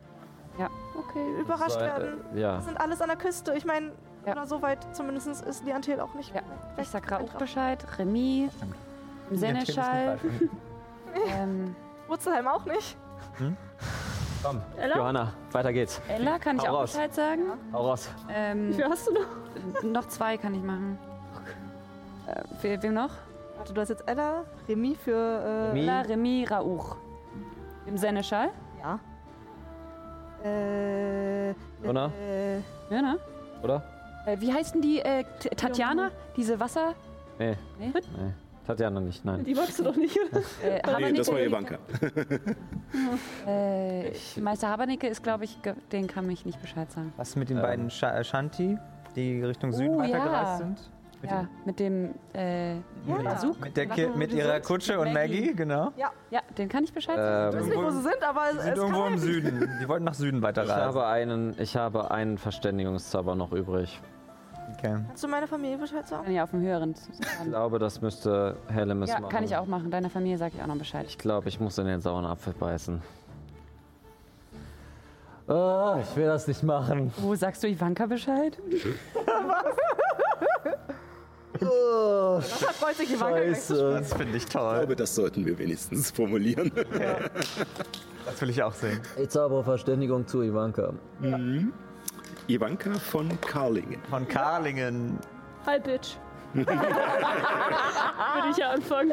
[0.99, 1.41] Okay.
[1.41, 2.21] überrascht Soll, werden.
[2.35, 2.57] äh, ja.
[2.57, 3.53] Das sind alles an der Küste.
[3.55, 3.93] Ich meine,
[4.25, 4.33] Ja.
[4.33, 6.35] Oder so weit zumindest ist Liantel auch nicht.
[6.35, 6.41] Ja.
[6.79, 7.39] Ich sag Eintracht.
[7.39, 8.49] Bescheid, Remy,
[9.31, 10.19] im Seneschall.
[11.29, 11.75] Ähm,
[12.09, 12.97] Wurzelheim auch nicht.
[14.43, 14.97] Komm, Ella?
[14.97, 16.01] Johanna, weiter geht's.
[16.09, 16.93] Ella kann ich Hau auch raus.
[16.93, 17.43] Bescheid sagen.
[17.73, 18.09] Hau raus.
[18.33, 19.83] Ähm, Wie viel hast du noch?
[19.83, 20.99] noch zwei kann ich machen.
[22.63, 23.11] Äh, wem noch?
[23.57, 25.13] Warte, du hast jetzt Ella, Remy für.
[25.17, 25.81] Äh, Remy.
[25.81, 26.97] Ella, Remy, Rauch.
[27.87, 28.51] Im Seneschall.
[28.81, 28.99] Ja.
[30.45, 31.51] Äh.
[31.83, 32.07] Jona?
[32.21, 32.57] Äh,
[32.91, 33.19] Ja, ne?
[33.63, 33.83] Oder?
[34.27, 36.11] Äh, wie heißt denn die äh, T- Tatjana?
[36.37, 36.95] Diese Wasser.
[37.39, 37.57] Nee.
[37.79, 37.93] Nee?
[37.95, 38.33] nee.
[38.67, 39.45] Tatjana nicht, nein.
[39.45, 40.19] Die magst du doch nicht.
[40.19, 40.41] oder?
[40.63, 41.79] Äh, Nee, das war Ivanka.
[43.47, 44.11] Äh,
[44.41, 47.13] Meister Habernicke ist, glaube ich, ge- den kann ich nicht Bescheid sagen.
[47.17, 47.63] Was mit den Ähm.
[47.63, 48.77] beiden Sha Shanti,
[49.15, 50.57] die Richtung Süden Oh, weitergereist ja.
[50.59, 50.91] sind?
[51.23, 52.83] Mit Ja, mit dem äh, Ja.
[53.25, 53.65] Bazooka.
[53.65, 54.61] Mit, der Ki mit ihrer?
[54.61, 55.41] Kutsche und Maggie.
[55.41, 55.93] Maggie, genau.
[55.97, 56.11] Ja,
[56.59, 57.57] den kann ich Bescheid sagen.
[57.57, 59.19] ich weiß Ähm, nicht, wo sie sind, aber es, sind irgendwo im sein.
[59.19, 59.71] Süden.
[59.83, 60.77] Die wollten nach Süden ich, weiterreisen.
[60.83, 64.01] habe einen, ich habe einen Verständigungszauber noch übrig.
[64.79, 64.97] Okay.
[65.09, 66.25] Kannst du meine Familie Bescheid sagen?
[66.25, 69.31] Kann ich auf dem höheren Ich glaube, das müsste Hellemis Ja, machen.
[69.31, 69.91] kann ich auch machen.
[69.91, 71.07] Deiner Familie sage ich auch noch Bescheid.
[71.09, 73.01] Ich glaube, ich muss in den sauren Apfel beißen.
[75.49, 77.13] Ah, ich will das nicht machen.
[77.19, 78.59] Wo sagst du Ivanka Bescheid?
[81.59, 83.93] Da freut sich Ivanka sprechen.
[83.95, 84.79] Das finde ich Ich toll.
[84.79, 86.71] glaube, das sollten wir wenigstens formulieren.
[88.29, 89.01] Das will ich auch sehen.
[89.23, 90.93] Ich zaubere Verständigung zu Ivanka.
[92.49, 94.01] Ivanka von Karlingen.
[94.09, 95.19] Von Karlingen.
[95.67, 96.17] Hi, Bitch.
[96.55, 96.71] Würde
[98.51, 99.13] ich ja anfangen.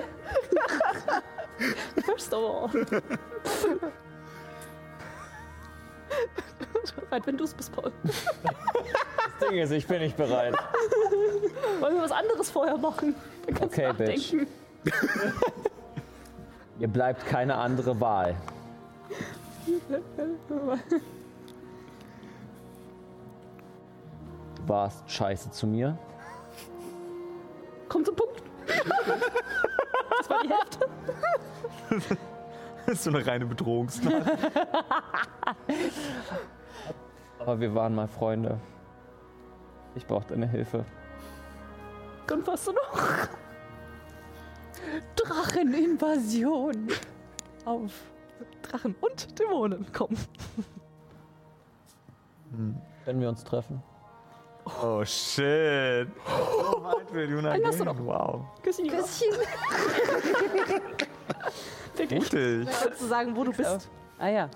[2.06, 2.86] First of all.
[6.96, 7.92] Bereit, wenn du es bist, Paul.
[8.04, 10.56] Das Ding ist, ich bin nicht bereit.
[11.80, 13.16] Wollen wir was anderes vorher machen?
[13.46, 14.34] Dann kannst Okay, du Bitch.
[16.80, 18.36] Ihr bleibt keine andere Wahl.
[24.68, 25.98] warst scheiße zu mir.
[27.90, 28.44] Komm zum Punkt.
[30.16, 30.90] Das war die Hälfte.
[32.86, 34.26] Das ist so eine reine Bedrohungsnacht.
[37.40, 38.58] Aber wir waren mal Freunde.
[39.96, 40.86] Ich brauche deine Hilfe.
[42.32, 43.28] Und was du noch?
[45.16, 46.88] Dracheninvasion.
[47.66, 47.92] Auf.
[48.62, 50.18] Drachen und Dämonen kommen.
[53.04, 53.84] Können wir uns treffen?
[54.66, 56.08] Oh shit.
[56.26, 58.06] So weit will Juna hast du gehen.
[58.06, 58.46] Wow.
[58.64, 58.88] Küsschen.
[58.88, 59.28] Küsschen.
[61.96, 62.20] Wirklich.
[62.24, 62.68] Mutig.
[63.00, 63.90] Du sagen, wo du bist?
[64.18, 64.50] Ah ja.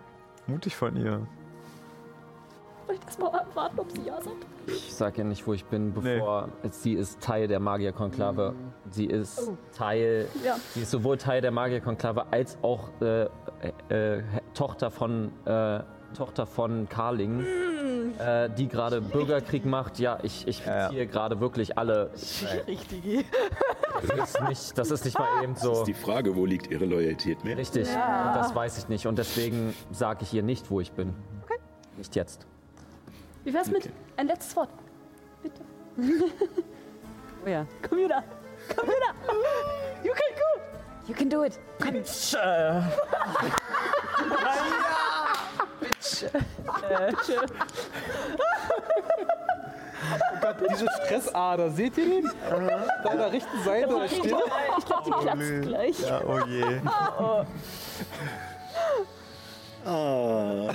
[0.47, 1.27] Mutig von ihr.
[2.87, 4.45] Soll ich das mal warten, ob sie ja sagt?
[4.65, 8.53] Ich sag ja nicht, wo ich bin, bevor sie ist Teil der Magierkonklave.
[8.91, 10.55] Sie ist Teil, Ja.
[10.73, 13.23] sie ist sowohl Teil der Magierkonklave als auch äh,
[13.89, 15.81] äh, äh, Tochter von äh,
[16.15, 17.45] Tochter von Karling,
[18.19, 19.99] äh, die gerade Bürgerkrieg macht.
[19.99, 20.89] Ja, ich, ich Ja, ja.
[20.89, 22.11] ziehe gerade wirklich alle.
[22.67, 23.23] Richtige.
[24.07, 25.71] Das ist nicht, das ist nicht mal eben Das so.
[25.73, 27.57] ist die Frage, wo liegt ihre Loyalität mehr?
[27.57, 29.07] Richtig, das weiß ich nicht.
[29.07, 31.13] Und deswegen sage ich ihr nicht, wo ich bin.
[31.97, 32.45] Nicht jetzt.
[33.43, 33.91] Wie wär's mit Okay.
[34.17, 34.69] ein letztes Wort?
[35.41, 35.61] Bitte.
[37.45, 37.65] Oh ja.
[37.87, 38.23] Komm wieder.
[38.75, 39.13] Komm wieder.
[40.03, 40.76] You can go.
[41.07, 41.57] You can do it.
[50.69, 52.31] Diese Stressader, seht ihr den?
[53.03, 55.99] Da an der rechten Seite, da steht Ich glaube, die platzt gleich.
[56.01, 56.63] Ja, oh je.
[59.85, 60.73] Ah.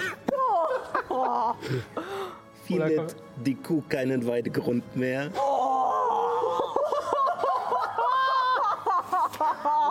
[2.64, 5.30] Findet die Kuh keinen Weidegrund mehr?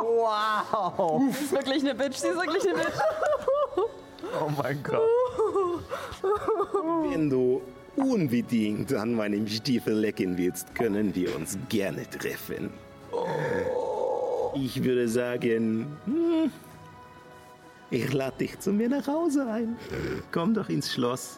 [0.01, 2.15] Sie ist wirklich eine Bitch.
[2.17, 2.99] Sie ist wirklich eine Bitch.
[4.39, 5.01] Oh mein Gott.
[7.09, 7.61] Wenn du
[7.95, 12.71] unbedingt an meinem Stiefel lecken willst, können wir uns gerne treffen.
[14.55, 16.51] Ich würde sagen, hm,
[17.89, 19.77] ich lade dich zu mir nach Hause ein.
[20.31, 21.37] Komm doch ins Schloss.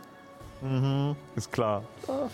[1.35, 1.83] Ist klar.
[2.07, 2.27] Oh,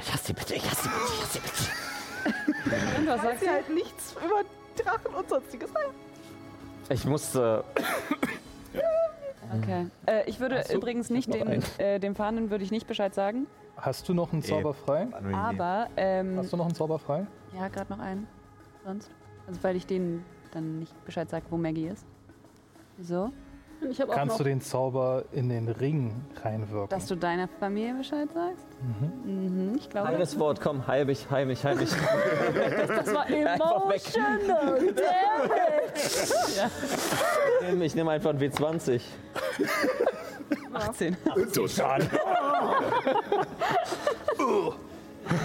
[0.00, 2.98] ich hasse die bitte, ich hasse die bitte, ich hasse die bitte.
[3.00, 3.52] Und was Sagt sagst sie du?
[3.52, 4.42] halt nichts über
[4.82, 5.70] Drachen und sonstiges.
[6.88, 7.64] Ich musste.
[9.52, 9.86] Okay.
[10.06, 13.48] Äh, ich würde so, übrigens nicht den, äh, dem Fahrenden würde ich nicht Bescheid sagen.
[13.76, 15.08] Hast du noch einen Zauber frei?
[15.32, 17.26] Aber ähm, Hast du noch einen Zauber frei?
[17.52, 18.28] ja, gerade noch einen.
[18.84, 19.10] Sonst.
[19.48, 22.06] Also weil ich denen dann nicht Bescheid sage, wo Maggie ist.
[23.00, 23.32] So.
[23.80, 24.38] Kannst noch.
[24.38, 26.12] du den Zauber in den Ring
[26.42, 26.88] reinwirken?
[26.90, 28.66] Dass du deiner Familie Bescheid sagst?
[29.24, 29.74] Mhm.
[29.76, 30.08] ich glaube.
[30.08, 31.90] Eines Wort, komm, heil mich, heil mich, heil mich.
[32.88, 34.02] Das war Einfach weg.
[34.14, 34.38] emotional.
[37.60, 37.86] Damn it.
[37.86, 39.00] Ich nehme einfach ein W20.
[40.72, 41.16] 18.
[41.52, 42.00] Total.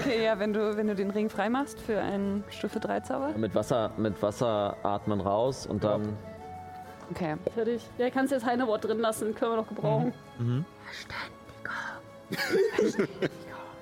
[0.02, 3.30] Okay, ja, wenn du, wenn du den Ring freimachst für einen Stufe 3 Zauber.
[3.38, 6.18] Mit Wasser, mit Wasser atmen raus und dann.
[7.12, 7.36] Okay.
[7.54, 7.82] Fertig.
[7.98, 10.14] Ja, kannst jetzt Heinerwort drin lassen, können wir noch gebrauchen.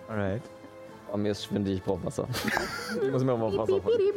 [0.10, 0.42] Alright.
[1.12, 2.28] Oh, mir ist schwindig, ich brauche Wasser.
[3.04, 4.14] ich muss mir auch mal Wasser holen.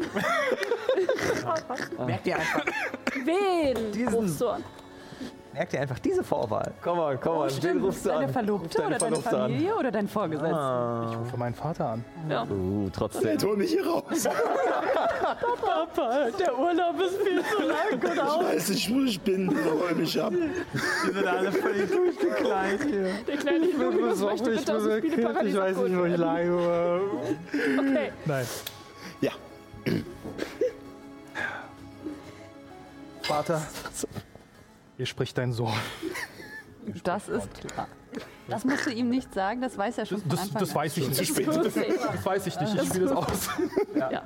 [2.06, 2.64] Merkt ihr einfach,
[3.24, 4.36] Wen Diesen-
[5.56, 6.72] merkt ihr einfach diese Vorwahl.
[6.82, 8.32] Komm mal, komm mal, den rufst du Deine an.
[8.32, 9.50] Verlobte Deine oder deine Verlobte an.
[9.50, 10.56] Familie oder dein Vorgesetzter?
[10.56, 11.08] Ah.
[11.10, 12.04] Ich rufe meinen Vater an.
[12.28, 12.42] Ja.
[12.44, 13.30] Uh, trotzdem.
[13.30, 14.04] Jetzt hol mich hier raus.
[15.62, 19.48] Papa, der Urlaub ist viel zu lang, oder Ich weiß nicht, wo ich bin.
[19.48, 20.32] Hol mich ab.
[20.32, 23.08] Die sind alle völlig durchgekleidet hier.
[23.26, 26.20] Der kleine Junge möchte bitte aus dem Spieleparadies abgeholt werden.
[26.20, 27.00] lag.
[27.78, 28.46] Okay, Nein.
[29.22, 29.32] Ja.
[33.22, 33.62] Vater,
[34.96, 35.72] hier spricht dein Sohn.
[37.04, 37.88] Das ist klar.
[38.48, 40.74] Das musst du ihm nicht sagen, das weiß er schon von Das, Anfang das an.
[40.76, 41.26] weiß ich nicht.
[41.26, 41.46] spät.
[41.48, 42.74] Das weiß ich nicht.
[42.74, 43.48] Ich spiele das aus.
[43.96, 44.22] ja.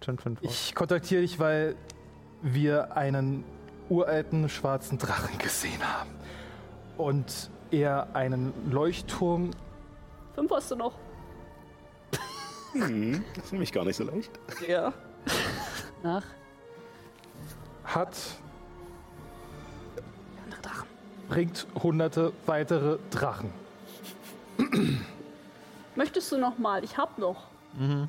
[0.00, 0.42] Fünf.
[0.42, 1.76] Ich kontaktiere dich, weil
[2.42, 3.44] wir einen
[3.88, 6.10] uralten schwarzen Drachen gesehen haben.
[6.96, 9.50] Und er einen Leuchtturm
[10.34, 10.94] Fünf hast du noch.
[12.72, 14.32] Hm, das ist nämlich gar nicht so leicht.
[14.66, 14.92] Ja.
[16.02, 16.24] Nach.
[17.84, 18.16] Hat,
[20.44, 20.88] Andere Drachen.
[21.28, 23.50] bringt hunderte weitere Drachen.
[25.94, 26.82] Möchtest du noch mal?
[26.84, 27.46] Ich hab noch.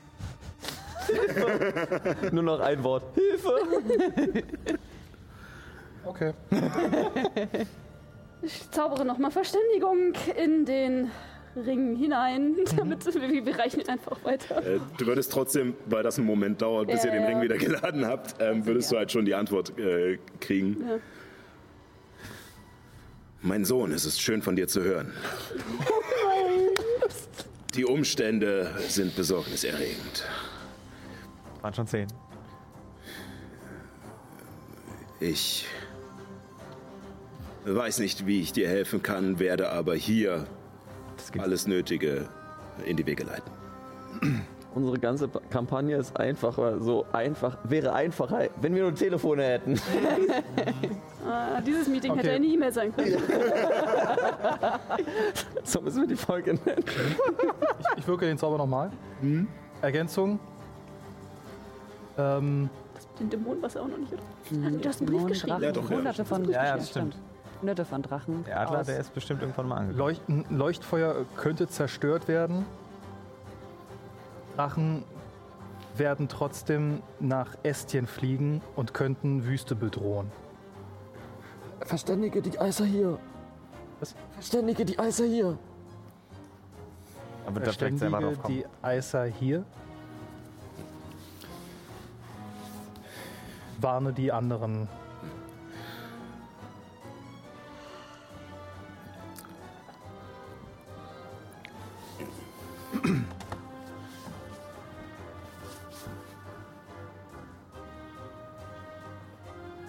[2.31, 3.03] Nur noch ein Wort.
[3.15, 3.52] Hilfe!
[6.07, 6.34] Okay.
[8.43, 11.10] Ich zaubere noch mal Verständigung in den
[11.56, 14.65] Ring hinein, damit wir, wir reichen ihn einfach weiter.
[14.65, 17.27] Äh, du würdest trotzdem, weil das einen Moment dauert, bis Ja, ihr den ja.
[17.30, 20.77] Ring wieder geladen habt, ähm, würdest du halt schon die Antwort äh, kriegen.
[20.88, 20.98] Ja.
[23.41, 25.14] Mein Sohn, es ist schön von dir zu hören.
[27.76, 30.26] Die Umstände sind besorgniserregend.
[31.61, 32.07] Waren schon zehn.
[35.19, 35.65] Ich
[37.65, 40.48] weiß nicht, wie ich dir helfen kann, werde aber hier.
[41.38, 42.27] Alles Nötige
[42.85, 43.52] in die Wege leiten.
[44.73, 49.80] Unsere ganze Pa- Kampagne ist einfacher, so einfach, wäre einfacher, wenn wir nur Telefone hätten.
[51.27, 52.35] Ah, dieses Meeting hätte Okay.
[52.35, 53.18] eine E-Mail sein können.
[55.64, 56.84] so müssen wir die Folge nennen.
[57.97, 58.91] Ich wirke den Zauber nochmal.
[59.81, 60.39] Ergänzung.
[62.19, 62.69] Ähm,
[63.19, 64.22] Den Dämonen war es auch noch nicht, oder?
[64.52, 64.81] Mhm.
[64.81, 65.61] Du hast einen Brief geschrieben.
[65.64, 67.18] Ja, doch, ja, Hunderte von Ja, ja, Ja, das stimmt.
[67.61, 68.44] Hunderte von Drachen.
[68.45, 69.98] Der Adler, aus- der ist bestimmt irgendwann mal angekommen.
[69.99, 70.22] Leucht
[70.52, 72.65] Leuchtfeuer könnte zerstört werden.
[74.56, 75.03] Drachen
[75.95, 80.32] werden trotzdem nach Estien fliegen und könnten Wüste bedrohen.
[81.82, 83.18] Verständige die Eiser hier.
[83.99, 84.15] Was?
[84.34, 85.57] Verständige die Eiser hier.
[87.45, 88.56] Aber da Verständige drauf kommen.
[88.56, 89.64] die Eiser hier.
[93.80, 94.88] Warne die anderen.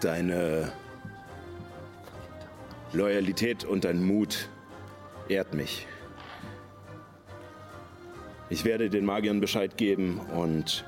[0.01, 0.73] Deine
[2.93, 4.48] Loyalität und dein Mut
[5.28, 5.86] ehrt mich.
[8.48, 10.85] Ich werde den Magiern Bescheid geben und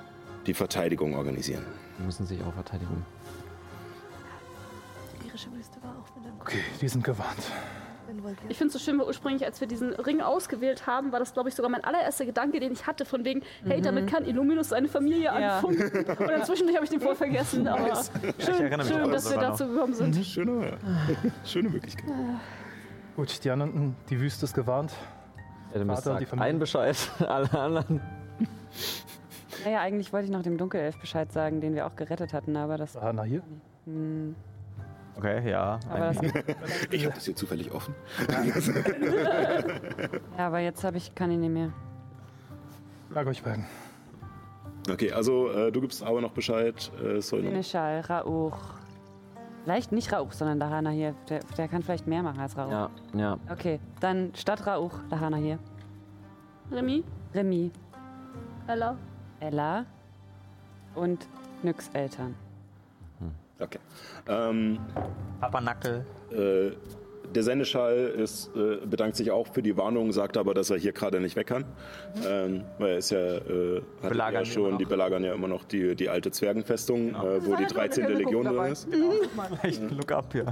[0.47, 1.65] die Verteidigung organisieren.
[1.99, 3.05] Die müssen sich auch verteidigen.
[5.27, 7.51] Irische Wüste war auch wieder Okay, die sind gewarnt.
[8.09, 8.41] Involviert.
[8.49, 11.33] Ich finde es so schön, weil ursprünglich, als wir diesen Ring ausgewählt haben, war das,
[11.35, 14.71] glaube ich, sogar mein allererster Gedanke, den ich hatte, von wegen, hey, damit kann Illuminus
[14.71, 15.57] seine Familie Ja.
[15.57, 15.91] anfunken.
[16.05, 17.97] Und dann zwischendurch habe ich den voll vergessen, aber
[18.39, 20.17] schön, erinnere mich schön dass wir dazu gekommen sind.
[20.25, 20.79] Schöne,
[21.45, 22.11] schöne Möglichkeit.
[23.17, 24.93] Gut, die anderen, die Wüste ist gewarnt.
[25.75, 28.01] Ja, Vater und die einen Bescheid, alle anderen.
[29.65, 32.79] Naja, eigentlich wollte ich noch dem Dunkelelf Bescheid sagen, den wir auch gerettet hatten, aber
[32.79, 32.97] das.
[32.97, 33.43] Ah, na hier.
[33.87, 34.35] Hm,
[35.19, 35.81] Okay, ja.
[35.91, 36.19] aber, das
[36.91, 37.95] Ich habe das hier zufällig offen.
[40.39, 41.73] ja, aber jetzt habe ich, kann ich nicht mehr.
[43.13, 43.67] Sag euch beiden.
[44.89, 46.91] Okay, also äh, du gibst aber noch Bescheid.
[47.03, 48.57] Äh, Seneschal, Rauch.
[49.65, 51.15] Vielleicht nicht Rauch, sondern Lahana hier.
[51.29, 52.71] Der, der kann vielleicht mehr machen als Rauch.
[52.71, 53.39] Ja, ja.
[53.51, 55.59] Okay, dann statt Rauch, Lahana hier.
[56.71, 57.03] Remy,
[57.35, 57.73] Remy,
[58.69, 58.97] Ella,
[59.41, 59.85] Ella
[60.95, 61.27] und
[61.63, 62.35] Nyx Eltern.
[63.61, 63.79] Okay.
[64.29, 64.79] Ähm,
[65.41, 66.05] Papernackel.
[66.31, 66.71] äh,
[67.35, 70.93] der Sendeschall ist, äh, bedankt sich auch für die Warnung, sagt aber, dass er hier
[70.93, 71.65] gerade nicht weg kann.
[72.27, 75.95] Ähm, weil er ist ja, äh, hat ja schon, die belagern ja immer noch die,
[75.95, 78.09] die alte Zwergenfestung, äh, wo die 13.
[78.09, 78.89] Legion drin ist.
[79.63, 80.47] Echt ein Look up hier.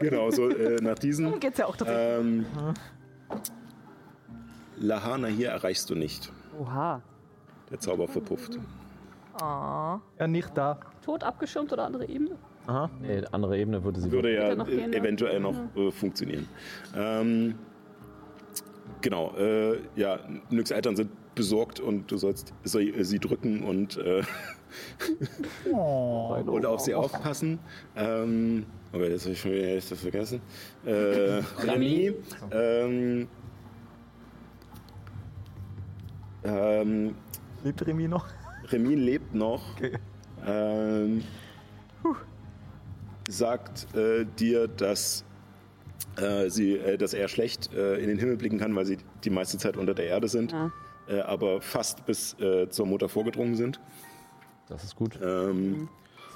[0.00, 1.38] Genau, so äh, nach diesen.
[1.40, 1.76] Geht's ja auch.
[1.86, 2.46] Ähm,
[4.78, 6.32] Lahana hier erreichst du nicht.
[6.58, 7.02] Oha.
[7.70, 8.58] Der Zauber verpufft.
[9.40, 9.98] Oh.
[10.18, 10.78] Ja, nicht da.
[11.04, 12.36] Tot abgeschirmt oder andere Ebene?
[12.66, 12.90] Aha.
[13.00, 14.96] Nee, andere Ebene würde sie Würde ja noch gehen, äh, ne?
[14.96, 16.48] eventuell noch äh, funktionieren.
[16.94, 17.54] Ähm,
[19.00, 24.22] genau, äh, ja, Nyx Eltern sind besorgt und du sollst sie, sie drücken und, äh,
[25.64, 27.58] und auf sie aufpassen.
[27.96, 30.40] Ähm, aber jetzt habe ich schon wieder das vergessen.
[30.84, 32.14] Äh, Remy,
[32.50, 33.28] ähm,
[36.44, 37.14] ähm,
[37.64, 38.26] Lebt Remy noch?
[38.72, 39.62] Remy lebt noch.
[39.76, 39.98] Okay.
[40.46, 41.22] Ähm,
[43.28, 45.24] sagt äh, dir, dass,
[46.20, 49.30] äh, sie, äh, dass er schlecht äh, in den Himmel blicken kann, weil sie die
[49.30, 50.70] meiste Zeit unter der Erde sind, Ja.
[51.08, 53.80] äh, aber fast bis äh, zur Mutter vorgedrungen sind.
[54.68, 55.18] Das ist gut.
[55.22, 55.88] Ähm,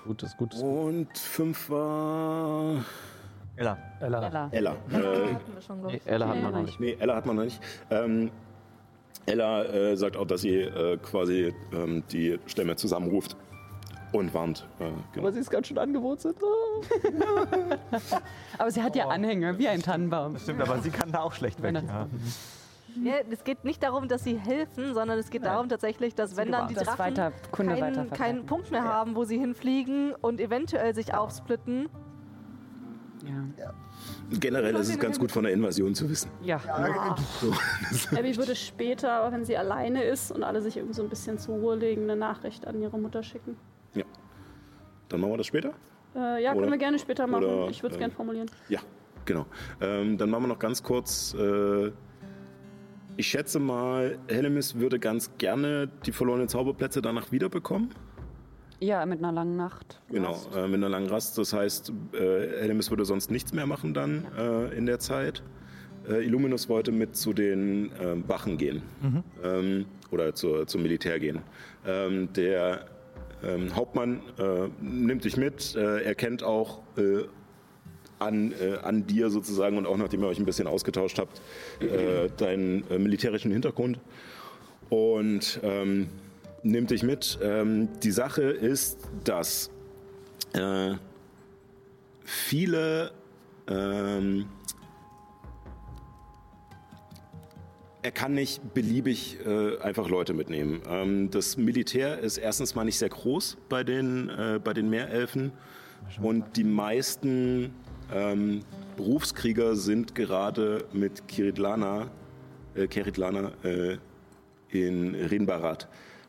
[0.05, 0.55] Gut, das ist gut.
[0.55, 2.85] und fünf war
[3.57, 3.77] Ella.
[4.01, 4.27] Ella.
[4.29, 4.49] Ella.
[4.53, 4.71] Ella.
[4.93, 6.01] Hatten wir schon, glaub Nee.
[6.05, 6.79] Ella hat man noch noch nicht.
[6.81, 7.61] nee, Ella hat man noch nicht.
[7.91, 8.31] Ähm,
[9.27, 13.37] Ella äh, sagt auch, dass sie äh, quasi ähm, die Stämme zusammenruft
[14.13, 14.67] und warnt.
[14.79, 15.27] Äh, genau.
[15.27, 16.37] Aber sie ist ganz schön angewohnt sind.
[18.59, 20.39] Aber sie hat ja Anhänger, wie ein Tannenbaum.
[20.39, 21.75] Stimmt, aber sie kann da auch schlecht weg.
[21.75, 22.07] Ja.
[23.03, 26.51] Ja, es geht nicht darum, dass sie helfen, sondern es geht darum tatsächlich, dass wenn
[26.51, 30.95] dann die Das Drachen weiter, keinen, keinen Punkt mehr haben, wo sie hinfliegen und eventuell
[30.95, 31.89] sich aufsplitten.
[33.27, 33.73] Ja.
[34.39, 36.31] Generell ist es ganz gut von der Invasion zu wissen.
[36.43, 36.61] ja.
[38.17, 41.57] Abby würde später, wenn sie alleine ist und alle sich irgendwie so ein bisschen zur
[41.57, 43.57] Ruhe legen, eine Nachricht an ihre Mutter schicken.
[43.95, 44.05] Ja.
[45.09, 45.73] Dann machen wir das später?
[46.15, 47.45] Äh, ja, Oder- können wir gerne später machen.
[47.45, 48.51] oder, ich würde es ähm, gerne formulieren.
[48.69, 48.81] Ja,
[49.25, 49.47] genau.
[49.81, 51.35] Ähm, dann machen wir noch ganz kurz.
[51.35, 51.93] Äh,
[53.19, 57.91] ich schätze mal, Hellemis würde ganz gerne die verlorenen Zauberplätze danach wiederbekommen.
[58.81, 60.01] Ja, mit einer langen Nacht.
[60.11, 61.39] Genau, äh, mit einer langen Rast.
[61.39, 62.19] Das heißt, äh,
[62.61, 65.43] Hellemis würde sonst nichts mehr machen dann äh, in der Zeit.
[66.09, 68.83] Äh, Illuminus wollte mit zu den ähm, Wachen gehen
[69.43, 71.41] ähm, oder zur, zum Militär gehen.
[71.87, 72.87] Ähm, der
[73.43, 75.75] ähm, Hauptmann äh, nimmt dich mit.
[75.75, 77.25] Äh, er kennt auch äh,
[78.19, 81.41] an, äh, an dir sozusagen und auch nachdem ihr euch ein bisschen ausgetauscht habt,
[81.81, 83.99] äh, deinen äh, militärischen Hintergrund
[84.89, 86.09] und ähm,
[86.71, 87.39] nimmt dich mit.
[87.43, 89.71] Ähm, die Sache ist, dass
[90.53, 90.95] äh,
[92.25, 93.13] viele
[93.69, 94.47] ähm,
[98.07, 100.81] er kann nicht beliebig äh, einfach Leute mitnehmen.
[100.89, 105.51] Ähm, das Militär ist erstens mal nicht sehr groß bei den, äh, bei den Meerelfen
[106.23, 107.75] und die meisten
[108.13, 108.61] ähm,
[108.97, 112.09] Berufskrieger sind gerade mit Kiritlana,
[112.77, 113.99] äh, Kiritlana äh,
[114.71, 115.89] in Rinbarat,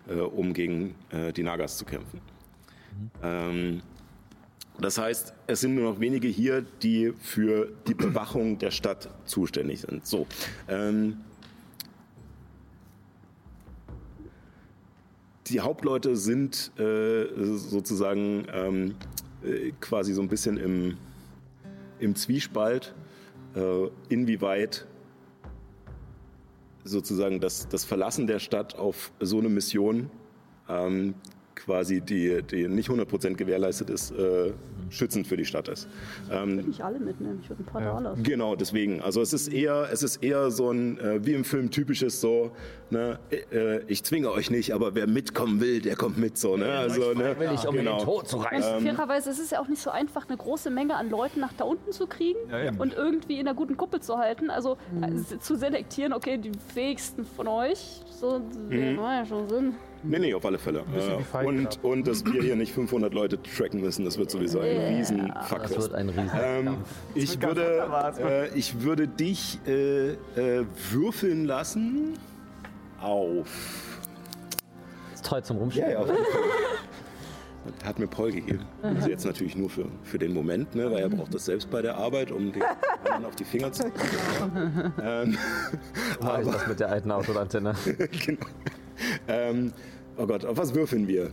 [0.09, 2.21] äh, um gegen äh, die Nagas zu kämpfen.
[3.23, 3.81] Ähm,
[4.79, 9.81] das heißt, es sind nur noch wenige hier, die für die Bewachung der Stadt zuständig
[9.81, 10.05] sind.
[10.05, 10.27] So.
[10.67, 11.17] Ähm,
[15.47, 17.25] die Hauptleute sind äh,
[17.55, 18.95] sozusagen ähm,
[19.43, 20.97] äh, quasi so ein bisschen im,
[21.99, 22.93] im Zwiespalt,
[23.55, 24.85] äh, inwieweit
[26.87, 30.09] sozusagen das, das Verlassen der Stadt auf so eine Mission
[30.69, 31.15] ähm,
[31.55, 34.53] quasi die, die nicht 100% gewährleistet ist, äh,
[34.89, 35.87] schützend für die Stadt ist.
[36.31, 37.93] Ähm, Nicht alle mitnehmen, ich würde ein paar Ja.
[37.95, 38.15] Dollar.
[38.21, 39.01] Genau, deswegen.
[39.01, 42.51] Also es ist eher, es ist eher so ein, äh, wie im Film typisches so,
[42.89, 43.19] ne,
[43.51, 46.67] äh, ich zwinge euch nicht, aber wer mitkommen will, der kommt mit so, ne?
[46.71, 47.35] Also, ne?
[47.67, 48.21] um genau.
[48.23, 51.39] zu Und fairerweise ist es ja auch nicht so einfach, eine große Menge an Leuten
[51.39, 54.49] nach da unten zu kriegen Ja, und irgendwie in einer guten Kuppel zu halten.
[54.49, 58.39] Also äh, zu selektieren, okay, die fähigsten von euch, so
[58.69, 58.95] Mhm.
[58.95, 59.75] macht ja schon Sinn.
[60.03, 60.83] Nee, nee, auf alle Fälle.
[60.95, 64.95] Äh, und, und dass wir hier nicht 500 Leute tracken müssen, das wird sowieso ein
[64.95, 65.77] riesen Das Fuckfest.
[65.77, 66.77] wird ein riesen Ähm,
[67.15, 67.87] ich, würde,
[68.19, 72.13] äh, ich würde dich äh, äh, würfeln lassen
[73.01, 73.47] auf.
[75.13, 75.91] ist toll zum Ja, Rumspielen.
[75.91, 76.17] ja, Fall.
[77.83, 78.63] Hat mir Paul gegeben.
[78.81, 81.81] Also jetzt natürlich nur für, für den Moment, ne, weil er braucht das selbst bei
[81.81, 82.63] der Arbeit, um den
[83.03, 83.83] anderen auf die Finger zu
[85.03, 85.37] ähm,
[86.21, 87.75] Mach ich das mit der alten Autoantenne.
[88.25, 88.45] genau.
[89.27, 89.73] ähm,
[90.19, 91.29] Oh Gott, auf was würfeln wir?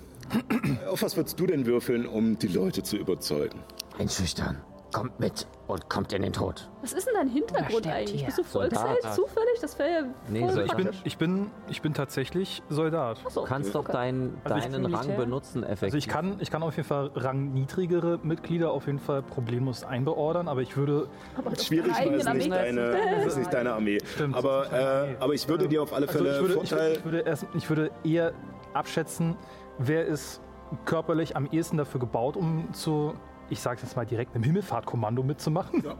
[0.91, 3.61] Auf was würdest du denn würfeln, um die Leute zu überzeugen?
[3.99, 4.61] Einschüchtern.
[4.93, 6.71] Kommt mit und kommt in den Tod.
[6.81, 8.21] Was ist denn dein Hintergrund eigentlich?
[8.21, 8.27] hier.
[8.27, 9.15] Bist du Volksheld Soldat.
[9.17, 9.59] zufällig?
[9.61, 10.67] Das wäre ja Nee, voll.
[10.67, 13.19] Ich bin, ich bin, ich bin tatsächlich Soldat.
[13.27, 13.93] Achso, Du kannst doch okay.
[13.93, 15.83] dein, Also deinen Rang benutzen, effektiv.
[15.83, 20.47] Also ich kann, ich kann auf jeden Fall rangniedrigere Mitglieder auf jeden Fall problemlos einbeordern,
[20.47, 22.81] aber ich würde, Aber Schwierig, weil es nicht deine,
[23.27, 23.99] ist nicht deine Armee.
[24.05, 25.17] Stimmt, aber, es ist nicht meine äh, Armee.
[25.19, 26.93] aber ich würde dir auf alle also Fälle ich würde, ich, würde, Vorteil.
[26.99, 28.33] ich, würde erst, ich würde eher
[28.75, 29.37] abschätzen,
[29.79, 30.41] wer ist
[30.85, 33.15] körperlich am ehesten dafür gebaut, um zu,
[33.51, 35.83] ich sage jetzt mal direkt, einem Himmelfahrtkommando mitzumachen.
[35.85, 35.95] Ja.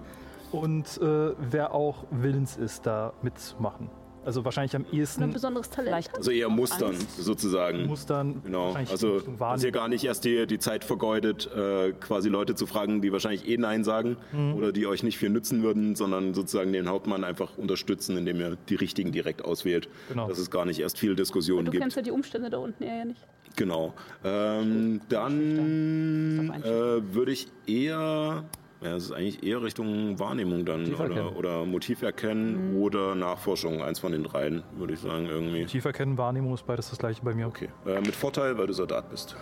[0.53, 3.91] Und äh, wer auch willens ist, da mitzumachen.
[4.25, 5.89] Also wahrscheinlich am Oder ein ehesten besonderes Talent.
[5.91, 7.17] Vielleicht Also eher Mustern Angst.
[7.19, 7.87] sozusagen.
[7.87, 8.43] Mustern.
[8.45, 12.67] Genau, also dass ihr gar nicht erst die, die Zeit vergeudet, äh, quasi Leute zu
[12.67, 14.55] fragen, die wahrscheinlich eh Nein sagen Mhm.
[14.55, 18.57] oder die euch nicht viel nützen würden, sondern sozusagen den Hauptmann einfach unterstützen, indem ihr
[18.69, 19.89] die richtigen direkt auswählt.
[20.09, 20.29] Genau.
[20.29, 21.83] Dass es gar nicht erst viel Diskussion du gibt.
[21.83, 23.21] kennst ja die Umstände da unten eher ja nicht.
[23.57, 23.95] Genau.
[24.25, 28.45] Ähm, dann äh, würde ich eher,
[28.85, 31.37] ja, es ist eigentlich eher Richtung Wahrnehmung dann Motiv oder, erkennen.
[31.37, 35.65] oder Motiv erkennen oder Nachforschung, eins von den dreien, würde ich sagen irgendwie.
[35.65, 37.47] Tiefer kennen, Wahrnehmung ist beides das gleiche bei mir.
[37.47, 37.71] Okay.
[37.87, 39.37] Äh, mit Vorteil, weil du Soldat bist.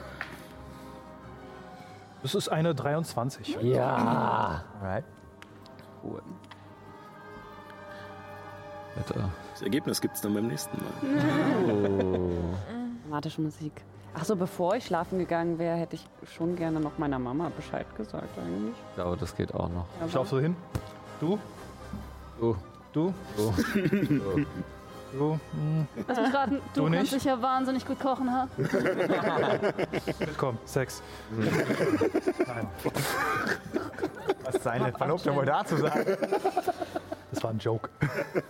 [2.23, 3.59] Das ist eine 23.
[3.62, 4.64] Ja.
[4.81, 5.05] Alright.
[6.05, 6.23] cool.
[9.52, 10.93] Das Ergebnis gibt es dann beim nächsten Mal.
[13.09, 13.73] Dramatische Musik.
[14.15, 17.87] Ach so, bevor ich schlafen gegangen wäre, hätte ich schon gerne noch meiner Mama Bescheid
[17.97, 18.75] gesagt eigentlich.
[18.91, 19.87] Ich glaube, das geht auch noch.
[20.07, 20.55] Ich laufe so hin.
[21.21, 21.39] Du?
[22.41, 22.55] Oh.
[22.93, 23.15] Du?
[23.39, 23.53] Oh.
[23.75, 24.47] Du?
[25.19, 25.87] Hm.
[26.09, 27.23] Lass mich raten, du, Du kannst nicht?
[27.23, 28.49] sicher wahnsinnig gut kochen, ha?
[30.39, 31.03] Komm, Sex.
[31.37, 32.67] Nein,
[34.45, 36.17] Was seine Verlobte wohl dazu sagen?
[37.31, 37.91] das war ein Joke.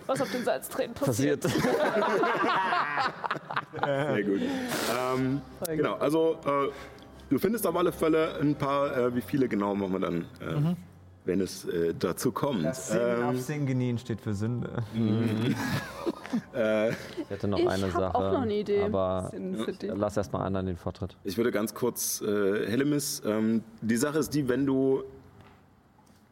[0.07, 1.41] Was auf den Salztränen passiert.
[1.41, 1.65] Passiert.
[3.83, 4.41] Sehr gut.
[5.15, 6.69] Ähm, genau, also äh,
[7.29, 10.75] du findest auf alle Fälle ein paar, äh, wie viele genau machen wir dann, äh,
[11.25, 12.65] wenn es äh, dazu kommt.
[12.65, 12.97] Das auf
[13.31, 14.69] Ähm, Singenin steht für Sünde.
[16.53, 16.95] äh, Ich
[17.29, 18.15] hätte noch Ich eine Sache.
[18.15, 18.81] auch noch eine Idee.
[18.81, 19.31] Aber
[19.81, 21.15] lass erst mal anderen den Vortritt.
[21.23, 25.03] ich würde ganz kurz, äh, Hellemis, ähm, die Sache ist die, wenn du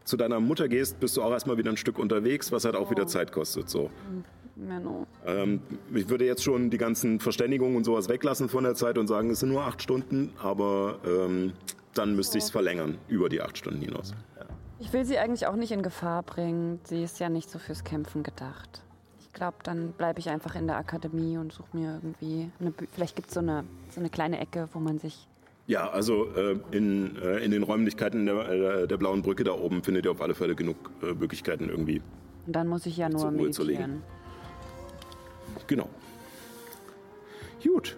[0.03, 2.89] zu deiner Mutter gehst, bist du auch erstmal wieder ein Stück unterwegs, was halt auch
[2.91, 3.69] wieder Zeit kostet.
[3.69, 3.89] So.
[4.55, 5.05] Menno.
[5.26, 5.61] Ähm,
[5.93, 9.30] ich würde jetzt schon die ganzen Verständigungen und sowas weglassen von der Zeit und sagen,
[9.30, 11.53] es sind nur acht Stunden, aber ähm,
[11.93, 14.13] dann müsste ich es verlängern über die acht Stunden hinaus.
[14.82, 16.80] Ich will sie eigentlich auch nicht in Gefahr bringen.
[16.86, 18.82] Sie ist ja nicht so fürs Kämpfen gedacht.
[19.20, 22.72] Ich glaube, dann bleibe ich einfach in der Akademie und suche mir irgendwie eine.
[22.72, 25.28] Bü Vielleicht gibt es so eine, so eine kleine Ecke, wo man sich.
[25.68, 29.84] Ja, also äh, in, äh, in den Räumlichkeiten der, äh, der blauen Brücke da oben
[29.84, 32.02] findet ihr auf alle Fälle genug äh, Möglichkeiten irgendwie.
[32.48, 34.02] Und dann muss ich ja nur Ruhe zu legen.
[35.68, 35.88] Genau.
[37.64, 37.95] Gut.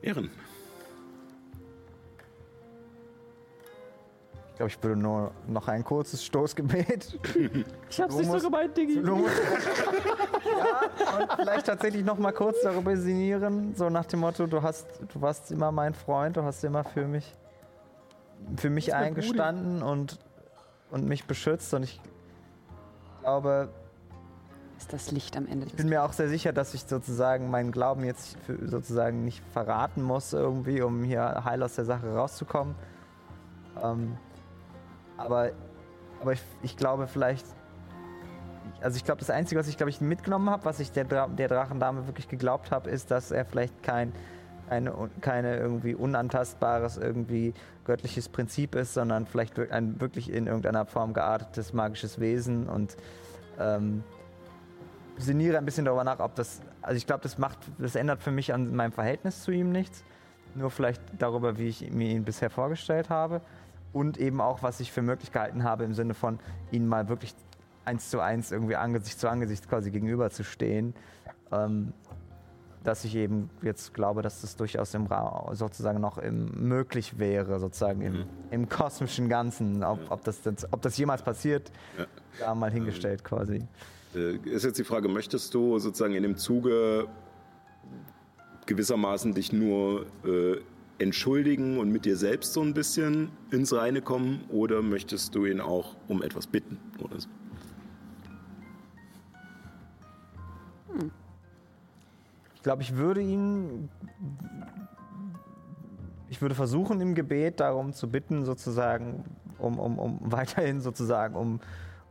[0.00, 0.30] Ehren.
[4.58, 7.18] Glaube, ich würde nur noch ein kurzes Stoßgebet.
[7.90, 9.00] Ich hab's Du nicht so gemeint, Diggi.
[9.02, 9.12] ja,
[11.18, 15.20] und vielleicht tatsächlich noch mal kurz darüber sinnieren, so nach dem Motto, du hast, du
[15.22, 17.34] warst immer mein Freund, du hast immer für mich,
[18.56, 20.18] für mich eingestanden und,
[20.90, 22.00] und mich beschützt und ich
[23.22, 23.70] glaube,
[24.76, 27.72] Ist das Licht am Ende ich bin mir auch sehr sicher, dass ich sozusagen meinen
[27.72, 32.74] Glauben jetzt für, sozusagen nicht verraten muss irgendwie, um hier heil aus der Sache rauszukommen.
[33.82, 34.16] Ähm,
[35.18, 35.52] aber
[36.20, 37.46] aber ich, ich glaube vielleicht,
[38.80, 41.28] also ich glaube, das Einzige, was ich glaube ich mitgenommen habe, was ich der, Dra
[41.28, 44.12] der Drachendame wirklich geglaubt habe, ist, dass er vielleicht kein
[44.68, 44.92] eine,
[45.22, 47.54] keine irgendwie unantastbares, irgendwie
[47.84, 52.68] göttliches Prinzip ist, sondern vielleicht ein wirklich in irgendeiner Form geartetes magisches Wesen.
[52.68, 52.96] Und
[53.58, 54.04] ähm,
[55.16, 58.30] sinniere ein bisschen darüber nach, ob das, also ich glaube, das macht, das ändert für
[58.30, 60.04] mich an meinem Verhältnis zu ihm nichts,
[60.54, 63.40] nur vielleicht darüber, wie ich mir ihn bisher vorgestellt habe
[63.92, 66.38] und eben auch, was ich für möglich gehalten habe im Sinne von,
[66.70, 67.34] ihn mal wirklich
[67.84, 70.94] eins zu eins irgendwie Angesicht zu Angesicht quasi gegenüberzustehen.
[71.52, 71.92] Ähm,
[72.84, 77.58] dass ich eben jetzt glaube, dass das durchaus im Ra sozusagen noch im, möglich wäre,
[77.58, 79.82] sozusagen im, im kosmischen Ganzen.
[79.82, 80.40] Ob, ob, das,
[80.70, 82.06] ob das jemals passiert, Ja.
[82.38, 83.66] da mal hingestellt quasi.
[84.14, 87.08] Äh, ist jetzt die Frage, möchtest du sozusagen in dem Zuge
[88.66, 90.56] gewissermaßen dich nur äh,
[90.98, 95.60] entschuldigen und mit dir selbst so ein bisschen ins Reine kommen oder möchtest du ihn
[95.60, 97.28] auch um etwas bitten oder so?
[102.58, 103.88] Ich glaube, ich würde ihn.
[106.28, 109.24] Ich würde versuchen, im Gebet darum zu bitten, sozusagen,
[109.58, 111.60] um, um, um weiterhin sozusagen, um,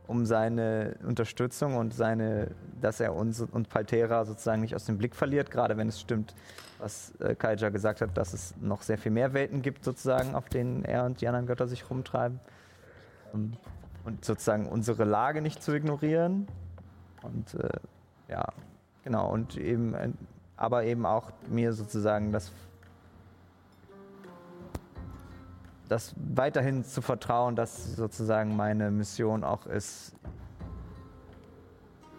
[0.06, 5.14] um seine Unterstützung und seine, dass er uns und Paltera sozusagen nicht aus dem Blick
[5.14, 6.34] verliert, gerade wenn es stimmt,
[6.78, 10.48] was äh, Kaija gesagt hat, dass es noch sehr viel mehr Welten gibt, sozusagen, auf
[10.48, 12.40] denen er und die anderen Götter sich rumtreiben.
[13.34, 13.52] Ähm,
[14.04, 16.46] Und sozusagen unsere Lage nicht zu ignorieren.
[17.22, 17.68] Und äh,
[18.28, 18.46] ja,
[19.04, 20.10] genau, und eben, äh,
[20.56, 22.52] aber eben auch mir sozusagen das,
[25.88, 30.14] das weiterhin zu vertrauen, dass sozusagen meine Mission auch ist,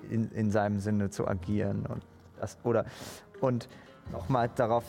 [0.09, 2.03] in, in seinem Sinne zu agieren und
[2.39, 2.85] das, oder,
[3.41, 3.67] und
[4.11, 4.83] nochmal darauf,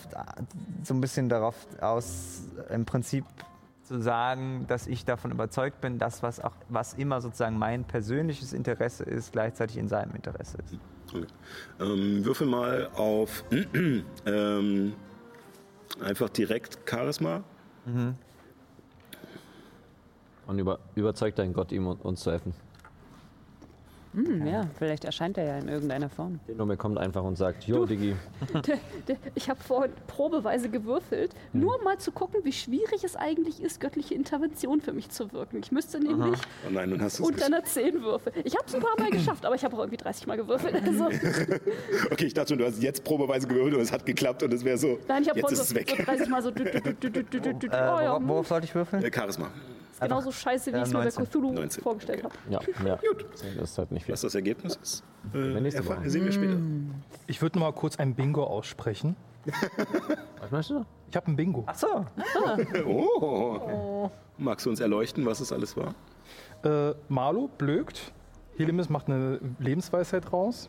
[0.83, 3.25] so ein bisschen darauf aus, im Prinzip
[3.85, 8.53] zu sagen, dass ich davon überzeugt bin, dass was auch was immer sozusagen mein persönliches
[8.53, 10.79] Interesse ist, gleichzeitig in seinem Interesse ist.
[11.09, 11.27] Okay.
[11.81, 13.45] Ähm, würfel mal auf
[14.27, 14.93] ähm,
[16.01, 17.43] einfach direkt Charisma.
[20.47, 22.55] Und über, überzeugt dein Gott, ihm uns zu helfen.
[24.13, 26.41] Hm, ja, vielleicht erscheint er ja in irgendeiner Form.
[26.49, 28.17] Der Nume kommt einfach und sagt, jo, der-
[29.37, 34.15] Ich habe vorhin probeweise gewürfelt, nur mal zu gucken, wie schwierig es eigentlich ist, göttliche
[34.15, 35.59] Intervention für mich zu wirken.
[35.63, 38.35] Ich müsste nämlich Oh nein, dann hast unter einer 10 würfeln.
[38.45, 40.75] Ich habe es ein paar Mal geschafft, aber ich habe auch irgendwie 30 Mal gewürfelt.
[40.75, 41.05] Also,
[42.11, 44.65] Okay, ich dachte schon, du hast jetzt probeweise gewürfelt und es hat geklappt und es
[44.65, 45.95] wäre so, nein, ich habe jetzt vorhin ist so, es weg.
[45.97, 46.49] so 30 Mal so.
[46.51, 49.05] Äh, oh, ja, worauf, sollte ich würfeln?
[49.05, 49.51] Äh, Charisma.
[50.01, 51.25] Genauso scheiße, wie Ja, ich es mir bei 19.
[51.27, 52.35] Cthulhu 19, vorgestellt okay.
[52.51, 52.69] habe.
[52.85, 52.99] ja, ja.
[53.59, 54.13] Das ist halt nicht viel.
[54.13, 55.05] Was das Ergebnis ist,
[55.35, 56.11] äh, nächste erfahren- Woche.
[56.11, 56.57] sehen wir später.
[57.27, 59.17] Ich würde mal kurz ein Bingo aussprechen.
[60.41, 60.85] Was meinst du?
[61.09, 61.65] Ich habe ein Bingo.
[61.67, 62.05] Ach so.
[62.87, 64.11] Oh.
[64.39, 65.95] Magst du uns erleuchten, was es alles war?
[66.63, 68.13] Äh, Marlo blökt.
[68.57, 70.69] Helimis macht eine Lebensweisheit raus.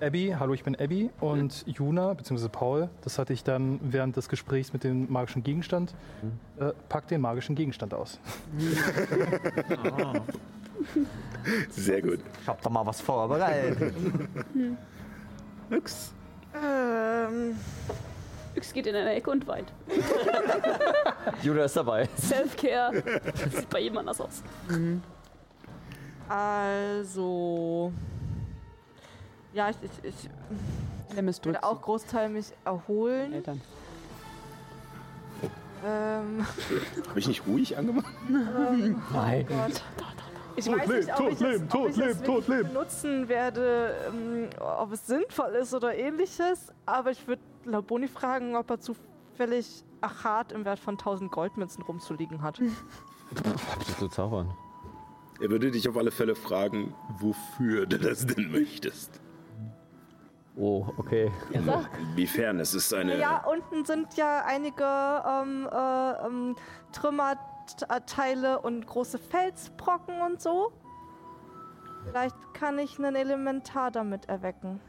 [0.00, 1.10] Abby, hallo, ich bin Abby.
[1.20, 5.94] Und Juna, beziehungsweise Paul, das hatte ich dann während des Gesprächs mit dem magischen Gegenstand,
[6.58, 8.18] äh, packt den magischen Gegenstand aus.
[11.70, 12.20] Sehr gut.
[12.40, 13.92] Ich hab da mal was vorbereitet.
[15.68, 16.14] Nix.
[16.54, 17.56] Ähm,
[18.56, 19.70] Yx geht in eine Ecke und weint.
[21.42, 22.08] Judah ist dabei.
[22.16, 23.02] Self-Care.
[23.54, 24.42] Sieht bei jedem anders aus.
[26.28, 27.92] also.
[29.52, 30.14] Ja, ich, ich,
[31.16, 33.32] ich würde auch Großteil mich erholen.
[33.32, 33.60] Eltern.
[35.84, 36.46] Ähm,
[37.08, 38.12] Habe ich nicht ruhig angemacht?
[38.28, 39.46] Nein.
[40.56, 42.22] ich Tot weiß leben, nicht, ob tot ich leben, es, tot ob ich leben, es
[42.22, 42.68] tot leben.
[42.68, 46.72] benutzen werde, ähm, ob es sinnvoll ist oder ähnliches.
[46.84, 52.42] Aber ich würde Laboni fragen, ob er zufällig Achat im Wert von 1000 Goldmünzen rumzuliegen
[52.42, 52.60] hat.
[53.98, 54.52] Zu zaubern.
[55.40, 59.20] Er würde dich auf alle Fälle fragen, wofür du das denn möchtest.
[60.56, 61.30] Oh, okay.
[61.52, 62.60] Inwiefern?
[62.60, 63.18] Es ist eine.
[63.18, 66.56] Ja, unten sind ja einige ähm, äh, ähm,
[66.92, 70.72] Trümmerteile und große Felsbrocken und so.
[72.06, 74.80] Vielleicht kann ich einen Elementar damit erwecken.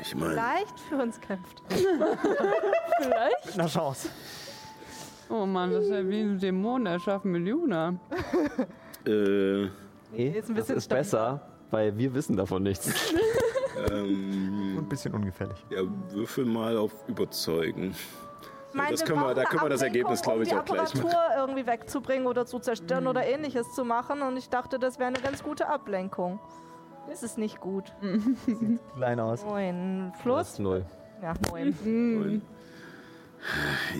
[0.00, 1.62] Ich meine, Vielleicht für uns kämpft.
[1.68, 3.46] Vielleicht.
[3.46, 4.08] Mit einer Chance.
[5.28, 7.94] Oh Mann, das ist ja wie ein Dämon erschaffen mit Juna.
[9.06, 9.68] äh,
[10.12, 11.40] Nee, Ist ein das bisschen ist besser,
[11.70, 12.88] weil wir wissen davon nichts.
[13.90, 15.64] ähm, Ein bisschen ungefährlich.
[15.70, 15.80] ja,
[16.10, 17.94] würfel mal auf Überzeugen.
[18.70, 20.90] Ich meine, das können wir- da können wir das Ergebnis, glaube ich, um auch gleich
[20.92, 24.22] die Apparatur irgendwie wegzubringen oder zu zerstören oder ähnliches zu machen.
[24.22, 26.38] Und ich dachte, das wäre eine ganz gute Ablenkung.
[27.08, 27.92] Das ist nicht gut.
[28.96, 29.44] Klein aus.
[29.44, 30.84] Neun Plus null.
[31.22, 31.68] Ja, neun.
[32.22, 32.42] Und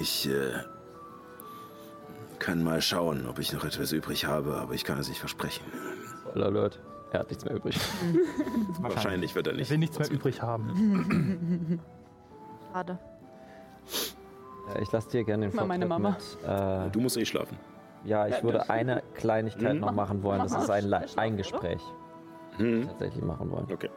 [0.01, 0.53] ich äh,
[2.39, 5.65] kann mal schauen, ob ich noch etwas übrig habe, aber ich kann es nicht versprechen.
[6.33, 6.81] Spoiler Alert.
[7.13, 7.79] Er hat nichts mehr übrig.
[8.81, 9.71] Wahrscheinlich wird er Ich nicht.
[9.71, 11.79] will nichts mehr übrig haben.
[12.73, 12.99] Schade.
[14.75, 16.17] Ja, ich lasse dir gerne den Mal meine Vortritt Mama.
[16.81, 17.59] Mit, äh, Du musst eh schlafen.
[18.05, 19.81] ja, ich würde eine Kleinigkeit Mhm.
[19.81, 20.41] noch machen wollen.
[20.41, 21.37] Das ist ein, Le- ein?
[21.37, 21.83] Gespräch.
[22.57, 22.87] Hm.
[22.89, 23.67] Tatsächlich machen wollen.
[23.71, 23.91] Okay.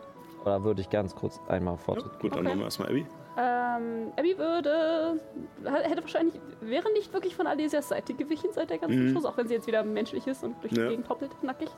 [0.45, 2.49] Oder würde ich ganz kurz einmal Vortritt Gut, dann Okay.
[2.49, 3.05] machen wir erstmal Abby.
[3.37, 5.19] Ähm, Abby würde.
[5.63, 6.39] hätte wahrscheinlich.
[6.61, 9.13] wäre nicht wirklich von Alesias Seite gewichen seit der ganzen Mhm.
[9.13, 10.89] Schuss, auch wenn sie jetzt wieder menschlich ist und durch die Ja.
[10.89, 11.69] Gegend hoppelt, nackig.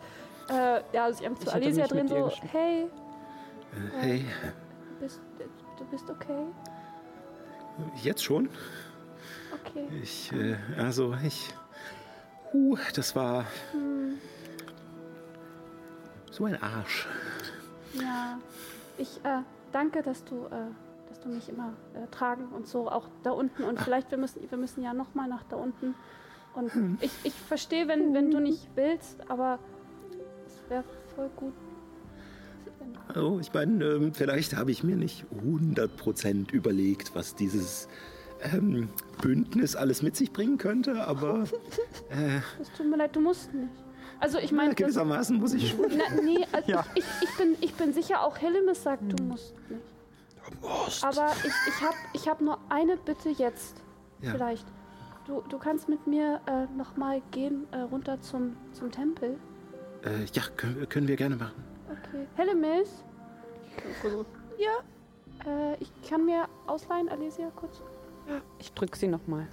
[0.49, 4.25] Äh, ja, also ich einfach zu Alesia drin so: Hey, Äh, hey,
[4.99, 5.19] bist,
[5.77, 6.45] du bist okay?
[8.03, 8.49] jetzt schon?
[9.65, 9.87] Okay.
[10.03, 11.53] Ich, äh, also ich.
[12.53, 13.45] Huh, das war
[16.31, 17.07] so ein Arsch.
[18.01, 18.39] Ja,
[18.97, 19.41] ich äh,
[19.71, 23.63] danke, dass du, äh, dass du mich immer äh, tragen und so auch da unten
[23.63, 25.95] und vielleicht wir müssen, wir müssen ja noch mal nach da unten
[26.53, 29.59] und ich, ich verstehe, wenn, wenn du nicht willst, aber
[30.47, 30.83] es wäre
[31.15, 31.53] voll gut.
[33.09, 37.87] Also, ich meine, ähm, vielleicht habe ich mir nicht 100% überlegt, was dieses
[38.41, 38.89] ähm,
[39.21, 41.43] Bündnis alles mit sich bringen könnte, aber
[42.09, 43.69] äh, Es tut mir leid, du musst nicht.
[44.19, 45.85] Also ich meine, das- gewissermaßen muss ich schon.
[45.89, 49.53] na, nee, also ich, ich, ich, bin, ich bin sicher, auch Hillemis sagt, du musst
[49.69, 51.03] nicht.
[51.03, 53.83] Aber ich, ich habe ich hab nur eine Bitte jetzt.
[54.21, 54.31] Ja.
[54.31, 54.65] Vielleicht.
[55.25, 59.37] Du, du kannst mit mir äh, nochmal gehen, äh, runter zum, zum Tempel.
[60.05, 61.63] Äh, ja, können, wir- können wir gerne machen.
[61.89, 62.25] Okay.
[62.37, 63.03] Hillemis?
[64.57, 65.51] Ja.
[65.71, 67.81] Äh, ich kann mir ausleihen, Alesia, kurz.
[68.59, 69.47] Ich drück sie nochmal.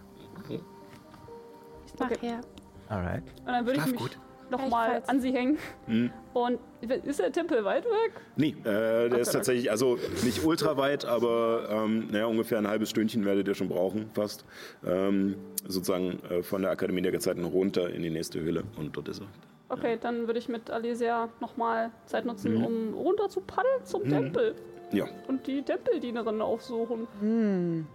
[1.99, 2.41] Nachher.
[2.89, 3.23] Alright.
[3.41, 4.19] Und dann würde ich Schlaf mich gut.
[4.50, 5.58] Nochmal an sie hängen.
[5.86, 6.10] Mhm.
[6.32, 6.58] Und
[7.04, 8.12] ist der Tempel weit weg?
[8.36, 9.34] Nee, äh, der ist Gott.
[9.34, 13.68] tatsächlich, also nicht ultra weit, aber ähm, naja, ungefähr ein halbes Stündchen werdet ihr schon
[13.68, 14.44] brauchen, fast.
[14.86, 19.08] Ähm, sozusagen äh, von der Akademie der Gezeiten runter in die nächste Höhle und dort
[19.08, 19.26] ist er.
[19.70, 22.64] Okay, dann würde ich mit Alesia nochmal Zeit nutzen, Mhm.
[22.64, 24.54] um runter zu paddeln zum Tempel
[24.92, 25.06] Ja.
[25.26, 27.06] und die Tempeldienerin aufsuchen.
[27.20, 27.86] Hm,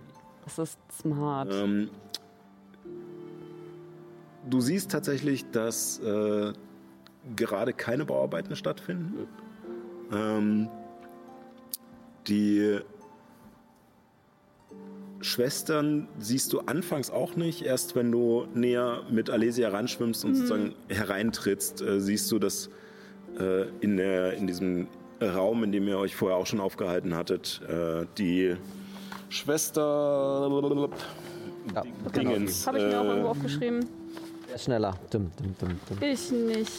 [0.45, 1.53] das ist smart.
[1.53, 1.89] Ähm,
[4.49, 6.53] du siehst tatsächlich, dass äh,
[7.35, 9.27] gerade keine Bauarbeiten stattfinden.
[10.11, 10.69] Ähm,
[12.27, 12.79] die
[15.21, 17.61] Schwestern siehst du anfangs auch nicht.
[17.63, 22.69] Erst wenn du näher mit Alesia ranschwimmst und sozusagen hereintrittst, äh, siehst du, dass
[23.37, 24.87] äh, in, der, in diesem
[25.21, 28.55] Raum, in dem ihr euch vorher auch schon aufgehalten hattet, äh, die
[29.27, 30.47] Schwester
[31.75, 31.83] Ja,
[32.15, 32.65] Dingens.
[32.65, 33.98] Habe ich mir auch äh, irgendwo aufgeschrieben.
[34.57, 34.95] Schneller.
[35.11, 35.97] Dum, dum, dum, dum.
[36.01, 36.71] Ich nicht.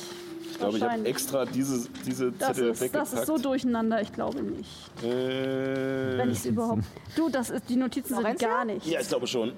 [0.51, 1.09] Ich glaube, ich habe Wahrscheinlich.
[1.11, 3.13] extra diese, diese Das Zettel ist, weggepackt.
[3.13, 4.91] das ist so durcheinander, ich glaube nicht.
[5.03, 6.83] äh, Wenn ich es überhaupt.
[7.17, 8.49] Du, das ist, die Notizen sind Laurentia?
[8.49, 8.87] gar nicht.
[8.87, 9.53] ja, ich glaube schon.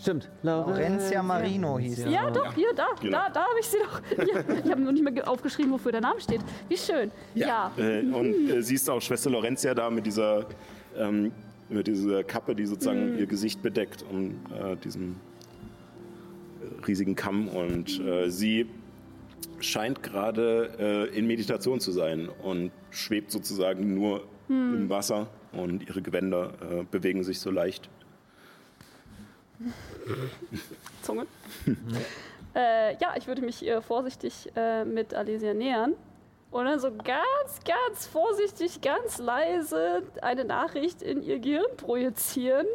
[0.00, 0.28] Stimmt.
[0.42, 2.08] Laurencia Marino hieß sie.
[2.08, 3.18] Ja, doch, hier, da, Genau.
[3.18, 4.00] da, da habe ich sie doch.
[4.26, 6.40] Ja, ich habe nur nicht mehr ge- aufgeschrieben, wofür der Name steht.
[6.68, 7.10] Wie schön.
[7.34, 7.72] Ja.
[7.76, 10.46] Äh, und äh, siehst auch Schwester Lorentia da mit dieser,
[10.96, 11.32] ähm,
[11.68, 13.18] mit dieser Kappe, die sozusagen Mhm.
[13.18, 15.16] ihr Gesicht bedeckt und äh, diesem
[16.86, 17.48] riesigen Kamm.
[17.48, 18.66] Und äh, sie
[19.60, 24.74] scheint gerade äh, in Meditation zu sein und schwebt sozusagen nur Hm.
[24.74, 27.88] im Wasser und ihre Gewänder äh, bewegen sich so leicht.
[31.02, 31.26] Zunge.
[32.54, 35.94] äh, ja, ich würde mich äh, vorsichtig äh, mit Alesia nähern
[36.50, 42.66] und dann so ganz, ganz vorsichtig, ganz leise eine Nachricht in ihr Gehirn projizieren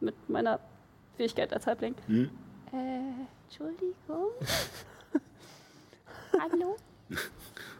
[0.00, 0.60] mit meiner
[1.16, 1.94] Fähigkeit als Halbling.
[2.06, 2.30] Hm?
[2.72, 4.30] Äh, Entschuldigung.
[6.38, 6.76] Hallo?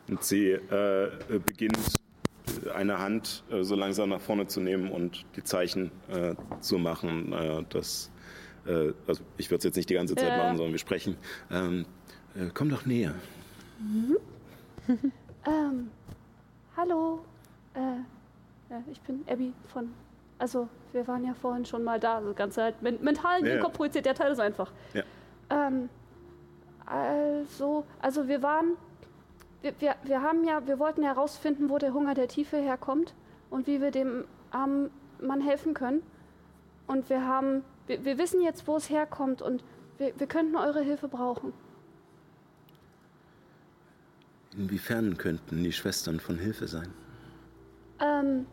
[0.08, 1.10] Und sie äh,
[1.44, 1.76] beginnt
[2.74, 7.32] eine Hand äh, so langsam nach vorne zu nehmen und die Zeichen äh, zu machen.
[7.34, 8.10] Äh, das,
[8.66, 10.38] äh, also ich würde es jetzt nicht die ganze Zeit Ja.
[10.38, 11.18] machen, sondern wir sprechen.
[11.50, 11.84] Ähm,
[12.34, 13.14] äh, komm doch näher.
[15.46, 15.90] Ähm,
[16.78, 17.22] hallo.
[17.74, 17.80] Äh,
[18.70, 19.92] ja, ich bin Abby von.
[20.38, 22.16] Also, wir waren ja vorhin schon mal da.
[22.16, 23.64] Also, ganz halt men mental in Ja, den ja.
[23.64, 24.72] Kopf projiziert, der Teil ist einfach.
[24.94, 25.02] Ja.
[25.50, 25.88] Ähm,
[26.86, 28.76] also, also wir waren.
[29.60, 33.12] Wir, wir, wir haben ja, wir wollten herausfinden, wo der Hunger der Tiefe herkommt
[33.50, 36.02] und wie wir dem armen Mann helfen können.
[36.86, 39.64] Und wir haben, wir, wir wissen jetzt, wo es herkommt und
[39.98, 41.52] wir, wir könnten eure Hilfe brauchen.
[44.56, 46.92] Inwiefern könnten die Schwestern von Hilfe sein?
[48.00, 48.46] Ähm,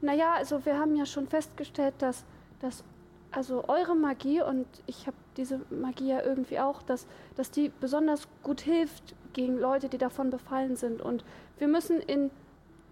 [0.00, 2.24] naja, also wir haben ja schon festgestellt, dass,
[2.60, 2.84] dass
[3.32, 8.28] also eure Magie und ich habe diese Magie ja irgendwie auch, dass, dass die besonders
[8.42, 11.00] gut hilft gegen Leute, die davon befallen sind.
[11.00, 11.24] Und
[11.58, 12.30] wir müssen in,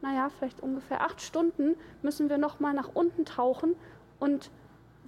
[0.00, 3.74] naja, vielleicht ungefähr acht Stunden müssen wir nochmal nach unten tauchen
[4.20, 4.50] und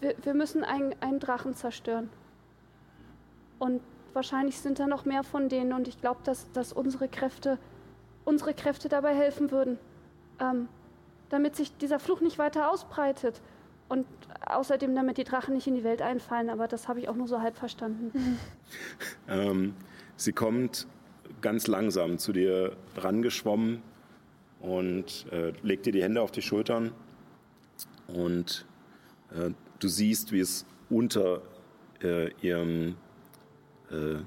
[0.01, 2.11] wir, wir müssen einen, einen Drachen zerstören.
[3.59, 3.83] Und
[4.13, 7.59] wahrscheinlich sind da noch mehr von denen und ich glaube, dass, dass unsere Kräfte
[8.25, 9.79] unsere Kräfte dabei helfen würden.
[10.39, 10.69] Ähm,
[11.29, 13.41] damit sich dieser Fluch nicht weiter ausbreitet.
[13.91, 14.07] Und
[14.47, 16.49] außerdem, damit die Drachen nicht in die Welt einfallen.
[16.49, 18.39] Aber das habe ich auch nur so halb verstanden.
[19.29, 19.75] Ähm,
[20.17, 20.87] sie kommt
[21.41, 23.83] ganz langsam zu dir rangeschwommen
[24.61, 26.93] und äh, legt dir die Hände auf die Schultern.
[28.07, 28.67] Und
[29.33, 29.51] äh,
[29.81, 31.43] du siehst, wie es unter
[32.03, 32.97] äh, ihrem
[33.91, 34.19] äh,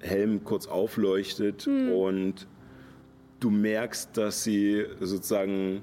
[0.00, 2.46] Helm kurz aufleuchtet und
[3.40, 5.82] du merkst, dass sie sozusagen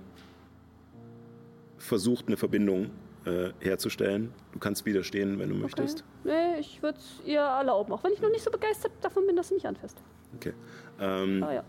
[1.80, 2.92] versucht, eine Verbindung
[3.26, 4.32] äh, herzustellen.
[4.54, 6.04] Du kannst widerstehen, wenn du möchtest.
[6.24, 7.92] Nee, ich würde es ihr erlauben.
[7.92, 9.98] Auch wenn ich noch nicht so begeistert davon bin, dass sie mich anfasst.
[10.36, 10.54] Okay.
[11.00, 11.64] Ähm, Aber ja.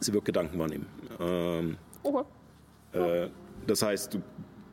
[0.00, 0.86] Sie wird Gedanken wahrnehmen.
[1.18, 2.24] Ähm, Okay.
[2.92, 3.28] äh,
[3.66, 4.22] das heißt, du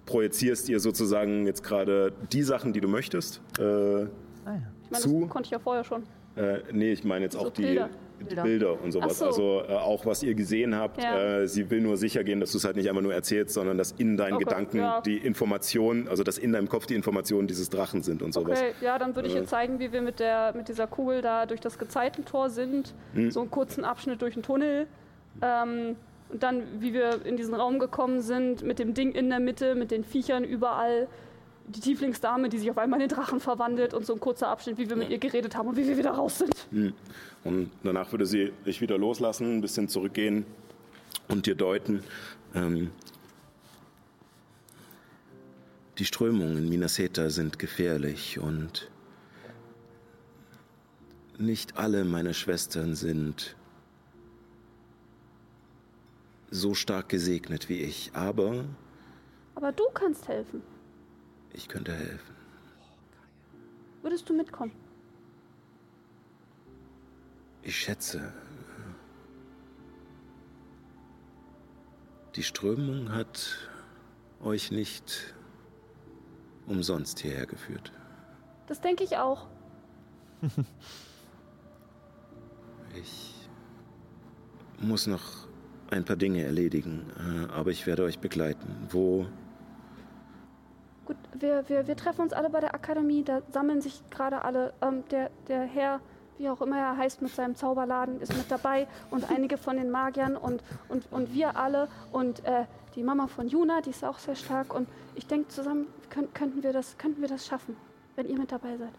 [0.06, 3.42] projizierst ihr sozusagen jetzt gerade die Sachen, die du möchtest.
[3.60, 4.62] Äh, Ah, ja.
[4.86, 6.04] Ich meine, Zu- das konnte ich ja vorher schon.
[6.38, 7.90] äh, nee, ich meine jetzt So auch die Bilder.
[8.20, 9.20] Die Bilder, und sowas.
[9.20, 9.26] So.
[9.26, 11.02] Also äh, auch was ihr gesehen habt.
[11.02, 11.42] Ja.
[11.42, 13.78] Äh, sie will nur sicher gehen, dass du es halt nicht einfach nur erzählst, sondern
[13.78, 15.02] dass in deinen Okay, Gedanken ja.
[15.02, 18.60] die Informationen, also dass in deinem Kopf die Informationen dieses Drachen sind und sowas.
[18.60, 19.40] Okay, ja, dann würde ich Äh.
[19.40, 22.94] ihr zeigen, wie wir mit, der, mit dieser Kugel da durch das Gezeitentor sind.
[23.14, 23.32] Hm.
[23.32, 24.88] So einen kurzen Abschnitt durch den Tunnel.
[25.42, 25.96] Ähm,
[26.30, 29.76] und dann, wie wir in diesen Raum gekommen sind, mit dem Ding in der Mitte,
[29.76, 31.08] mit den Viechern überall.
[31.68, 34.78] Die Tieflingsdame, die sich auf einmal in den Drachen verwandelt und so ein kurzer Abschnitt,
[34.78, 36.54] wie wir mit ihr geredet haben und wie wir wieder raus sind.
[36.72, 36.94] Hm.
[37.44, 40.46] Und danach würde sie dich wieder loslassen, ein bisschen zurückgehen
[41.28, 42.04] und dir deuten.
[42.56, 42.92] Ähm,
[45.98, 48.90] die Strömungen in Minaseta sind gefährlich und
[51.38, 53.56] nicht alle meine Schwestern sind
[56.50, 58.66] so stark gesegnet wie ich, aber
[59.56, 60.62] Aber du kannst helfen.
[61.54, 62.36] Ich könnte helfen.
[64.02, 64.72] Würdest du mitkommen?
[67.62, 68.34] Ich schätze,
[72.36, 73.70] die Strömung hat
[74.42, 75.34] euch nicht
[76.68, 77.92] umsonst hierher geführt.
[78.68, 79.48] Das denke ich auch.
[82.96, 83.48] Ich
[84.80, 85.48] muss noch
[85.92, 88.88] ein paar Dinge erledigen, äh, aber ich werde euch begleiten.
[88.90, 89.28] Wo
[91.08, 93.24] Gut, wir, wir, wir treffen uns alle bei der Akademie.
[93.24, 94.74] Da sammeln sich gerade alle.
[94.82, 96.02] Ähm, der, der Herr,
[96.38, 98.90] wie auch immer er heißt, mit seinem Zauberladen ist mit dabei.
[99.10, 101.88] Und einige von den Magiern und, und, und wir alle.
[102.12, 102.66] Und äh,
[102.96, 104.74] die Mama von Juna, die ist auch sehr stark.
[104.74, 107.78] Und ich denke, zusammen könnt, könnten, wir das, könnten wir das schaffen,
[108.18, 108.94] wenn ihr mit dabei seid.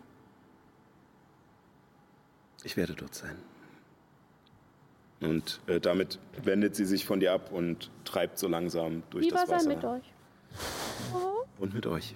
[2.65, 3.37] ich werde dort sein.
[5.21, 9.41] Und äh, damit wendet sie sich von dir ab und treibt so langsam durch Lieber
[9.41, 9.61] das Wasser.
[9.61, 10.15] sein mit euch.
[11.59, 12.15] Und mit euch.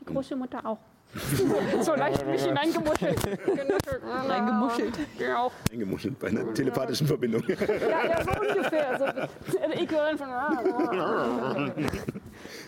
[0.00, 0.78] Die große Mutter auch.
[1.80, 3.18] so leicht mich hineingemuschelt.
[4.28, 4.96] Reingemuschelt.
[5.18, 5.50] Genau.
[5.72, 7.42] Eingemuschelt bei einer telepathischen Verbindung.
[7.48, 7.56] Ja,
[8.06, 8.96] ja, so ungefähr.
[8.96, 9.04] So,
[9.58, 10.28] ein Äquivalent von.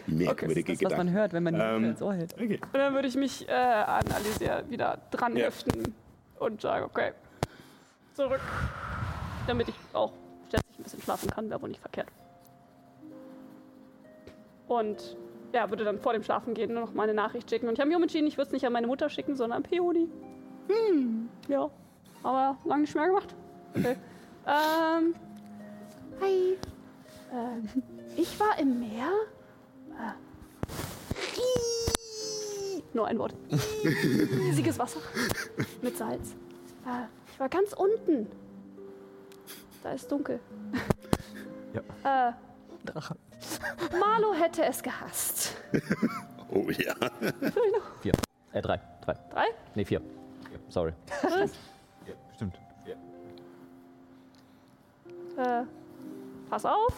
[0.08, 2.34] Merkwürdige Das, was man hört, wenn man die Ähm, ins Ohr hält.
[2.34, 2.58] Okay.
[2.60, 5.44] Und dann würde ich mich äh, an Alicia wieder dran Ja.
[5.46, 5.94] heften
[6.40, 7.12] und sagen, okay,
[8.14, 8.40] zurück.
[9.46, 10.12] Damit ich auch
[10.50, 12.08] letztlich ein bisschen schlafen kann, wäre wohl nicht verkehrt.
[14.72, 15.18] Und
[15.52, 17.68] ja, würde dann vor dem Schlafen gehen nur noch mal eine Nachricht schicken.
[17.68, 19.62] Und ich habe mich umentschieden, ich würde es nicht an meine Mutter schicken, sondern an
[19.64, 20.08] Peony.
[20.68, 21.70] Hm, ja.
[22.22, 23.34] Aber lange nicht mehr gemacht.
[23.74, 23.96] Okay.
[24.46, 25.14] ähm,
[26.20, 26.56] hi.
[27.32, 27.68] Ähm,
[28.16, 29.10] ich war im Meer.
[29.90, 30.12] Äh,
[32.94, 33.34] nur ein Wort.
[33.84, 35.00] Riesiges Wasser
[35.82, 36.34] mit Salz.
[36.86, 38.26] Äh, ich war ganz unten.
[39.82, 40.40] Da ist dunkel.
[41.74, 42.28] Ja.
[42.28, 42.32] Äh,
[42.84, 43.16] Drache.
[43.98, 45.56] Marlo hätte es gehasst.
[46.54, 46.94] Oh ja.
[48.02, 48.12] Vier.
[48.52, 48.78] Äh, drei.
[49.02, 49.14] Drei.
[49.30, 49.44] Drei?
[49.74, 50.02] Nee, vier.
[50.68, 50.92] Sorry.
[52.34, 52.58] Stimmt.
[55.38, 55.62] Äh,
[56.50, 56.92] pass auf.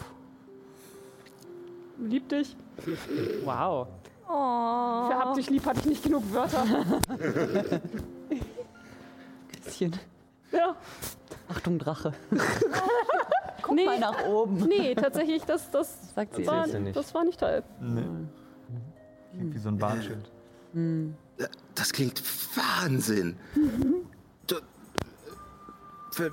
[1.98, 2.56] Lieb dich.
[3.44, 3.86] Wow.
[4.28, 5.06] Oh.
[5.06, 6.64] Für hab dich lieb hatte ich nicht genug Wörter.
[9.64, 9.96] Bisschen.
[10.50, 10.74] Ja.
[11.48, 12.12] Achtung, Drache.
[13.72, 14.56] nee, Mal nach oben.
[14.68, 16.46] nee, tatsächlich, das, das, Sagt sie.
[16.46, 16.96] war, nicht.
[16.96, 17.62] das war nicht toll.
[17.80, 18.02] Nee.
[19.32, 20.30] Klingt wie so ein Warnschild.
[21.74, 22.22] Das klingt
[22.56, 23.36] Wahnsinn.
[24.46, 24.56] Du,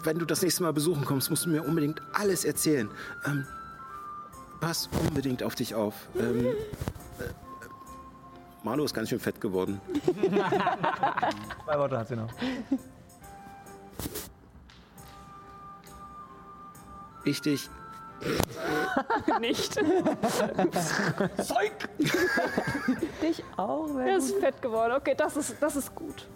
[0.03, 2.89] wenn du das nächste Mal besuchen kommst, musst du mir unbedingt alles erzählen.
[3.25, 3.45] Ähm,
[4.59, 6.07] pass unbedingt auf dich auf.
[6.17, 6.55] Ähm, äh, äh,
[8.63, 9.81] Marlo ist ganz schön fett geworden.
[11.65, 12.29] Zwei Worte hat sie noch.
[17.23, 17.69] Ich dich.
[19.39, 19.77] nicht.
[23.21, 24.93] Dich auch, Er wenn ist fett geworden.
[24.95, 26.27] Okay, das ist, das ist gut.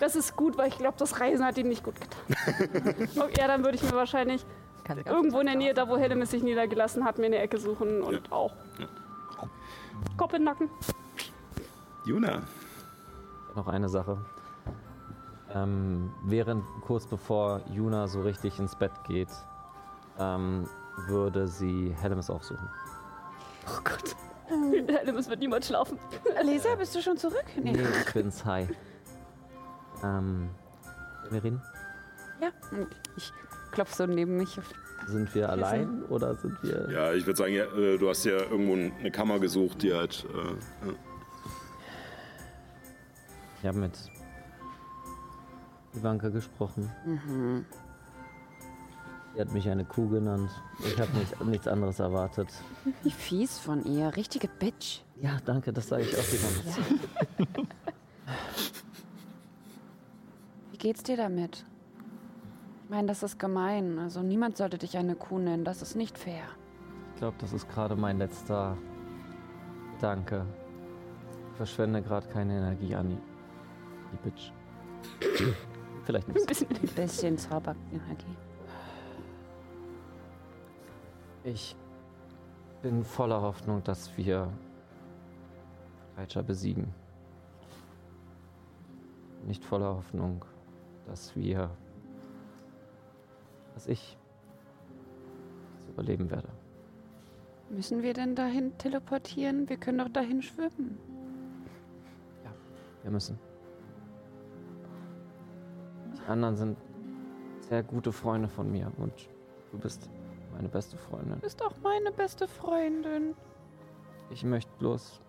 [0.00, 2.20] Das ist gut, weil ich glaube, das Reisen hat ihm nicht gut getan.
[3.20, 4.44] Okay, ja, dann würde ich mir wahrscheinlich
[4.84, 8.02] kann irgendwo in der Nähe, da wo Hellemis sich niedergelassen hat, mir eine Ecke suchen
[8.02, 8.52] und auch
[10.16, 10.70] Kopf in den Nacken.
[12.04, 12.42] Juna.
[13.54, 14.18] Noch eine Sache.
[15.52, 19.28] Ähm, während, kurz bevor Juna so richtig ins Bett geht,
[20.20, 20.68] ähm,
[21.08, 22.68] würde sie Hellemis aufsuchen.
[23.66, 24.16] Oh Gott.
[24.88, 25.98] Hellemis wird niemals schlafen.
[26.44, 27.44] Lisa, bist du schon zurück?
[27.56, 27.72] Nee.
[27.72, 28.44] Nee, ich bin's.
[28.44, 28.68] Hi.
[30.04, 30.50] Ähm,
[31.30, 31.62] wir reden?
[32.40, 32.48] Ja.
[33.16, 33.32] Ich
[33.72, 34.58] klopfe so neben mich.
[34.58, 34.72] auf-
[35.06, 36.90] Sind wir allein oder sind wir...
[36.90, 40.26] Ja, ich würde sagen, ja, äh, du hast ja irgendwo eine Kammer gesucht, die halt.
[40.34, 40.94] Äh, ja.
[43.60, 43.92] Ich habe mit
[45.94, 46.90] Ivanka gesprochen.
[47.04, 47.64] Mhm.
[49.34, 50.50] Sie hat mich eine Kuh genannt.
[50.84, 52.48] Ich habe nicht, nichts anderes erwartet.
[53.02, 54.16] Wie fies von ihr.
[54.16, 55.02] Richtige Bitch.
[55.20, 57.48] Ja, danke, das sage ich auch wieder.
[60.72, 61.64] Wie geht's dir damit?
[62.84, 63.98] Ich meine, das ist gemein.
[63.98, 65.64] Also niemand sollte dich eine Kuh nennen.
[65.64, 66.42] Das ist nicht fair.
[67.14, 68.76] Ich glaube, das ist gerade mein letzter
[69.94, 70.44] Gedanke.
[71.52, 73.18] Ich verschwende gerade keine Energie an die,
[74.12, 74.52] die Bitch.
[76.04, 76.68] Vielleicht ein bisschen.
[76.68, 78.36] Ein bisschen Zauberenergie.
[81.44, 81.74] Ich
[82.82, 84.52] bin voller Hoffnung, dass wir
[86.16, 86.92] Reitscher besiegen.
[89.46, 90.44] Nicht voller Hoffnung,
[91.06, 91.70] dass wir.
[93.74, 94.18] dass ich
[95.78, 96.48] es überleben werde.
[97.70, 99.68] Müssen wir denn dahin teleportieren?
[99.68, 100.98] Wir können doch dahin schwimmen.
[103.02, 103.38] Wir müssen.
[106.26, 106.78] anderen sind
[107.60, 109.12] sehr gute Freunde von mir und
[109.72, 110.08] du bist
[110.52, 111.34] meine beste Freundin.
[111.34, 113.34] Du bist auch meine beste Freundin.
[114.30, 115.20] Ich möchte bloß.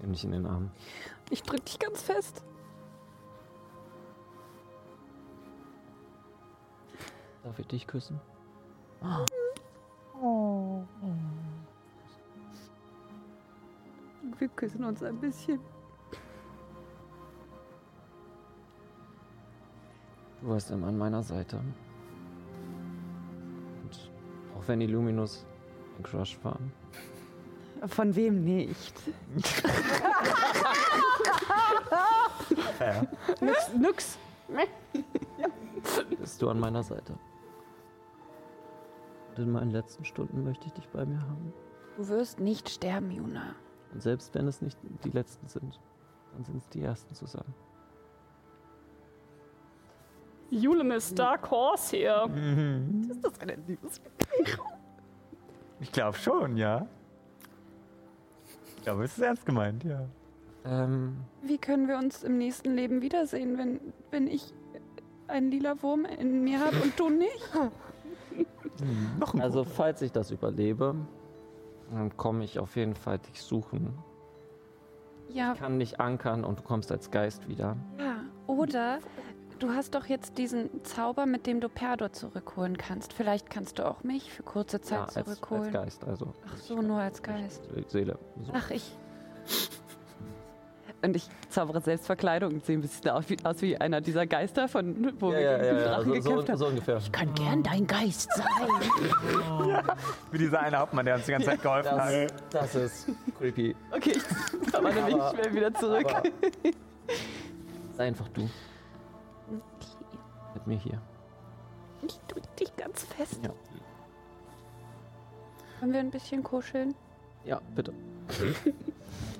[0.00, 0.70] Nimm dich in den Arm.
[1.30, 2.44] Ich drück dich ganz fest.
[7.42, 8.20] Darf ich dich küssen?
[14.38, 15.60] Wir küssen uns ein bisschen.
[20.40, 21.60] Du warst immer an meiner Seite.
[24.58, 25.46] Auch wenn die Luminus
[25.96, 26.72] ein Crush waren,
[27.86, 28.92] Von wem nicht?
[33.40, 34.18] Nix, nix.
[36.18, 37.16] bist du an meiner Seite.
[39.36, 41.52] Und in meinen letzten Stunden möchte ich dich bei mir haben.
[41.96, 43.54] Du wirst nicht sterben, Juna.
[43.92, 45.78] Und selbst wenn es nicht die letzten sind,
[46.32, 47.54] dann sind es die ersten zusammen.
[50.50, 52.28] Julemis Dark Horse hier.
[53.10, 54.00] Ist das eine Liebes?
[55.80, 56.86] Ich glaube schon, ja.
[58.76, 60.06] Ich glaube, es ist ernst gemeint, ja.
[60.64, 63.80] Ähm, Wie können wir uns im nächsten Leben wiedersehen, wenn,
[64.10, 64.52] wenn ich
[65.28, 67.50] einen lila Wurm in mir habe und du nicht?
[69.20, 70.94] Noch ein also, falls ich das überlebe,
[71.92, 73.92] dann komme ich auf jeden Fall dich suchen.
[75.30, 77.76] Ja, Ich kann dich ankern und du kommst als Geist wieder.
[77.98, 78.16] ja.
[78.46, 78.98] Oder
[79.58, 83.12] du hast doch jetzt diesen Zauber, mit dem du Perdor zurückholen kannst.
[83.12, 85.72] Vielleicht kannst du auch mich für kurze Zeit Ja, als, als zurückholen.
[85.72, 86.34] Geist, also.
[86.46, 87.62] Ach so, nur als Geist.
[87.88, 88.18] Seele.
[88.44, 88.52] So.
[88.54, 88.96] Ach, ich.
[91.00, 94.66] Und ich zaubere Selbstverkleidung und sehe ein bisschen aus wie, aus wie einer dieser Geister,
[94.66, 96.58] von wo ja, wir ja, gegen den ja, ja, Drachen so, gekämpft so, haben.
[96.58, 97.00] so ungefähr.
[97.12, 98.46] Kann gern dein Geist sein.
[100.32, 102.32] Wie dieser eine Hauptmann, der uns die ganze Zeit geholfen hat.
[102.50, 103.08] Das, das ist
[103.38, 103.76] creepy.
[103.92, 106.06] Okay, ich verwandle mich schnell wieder zurück.
[106.10, 106.22] Aber
[107.96, 108.48] sei einfach du.
[110.68, 111.00] Mir hier.
[112.02, 113.40] Ich drück dich ganz fest.
[113.42, 113.50] Ja.
[115.80, 116.94] Können wir ein bisschen kuscheln?
[117.44, 117.92] Ja, bitte.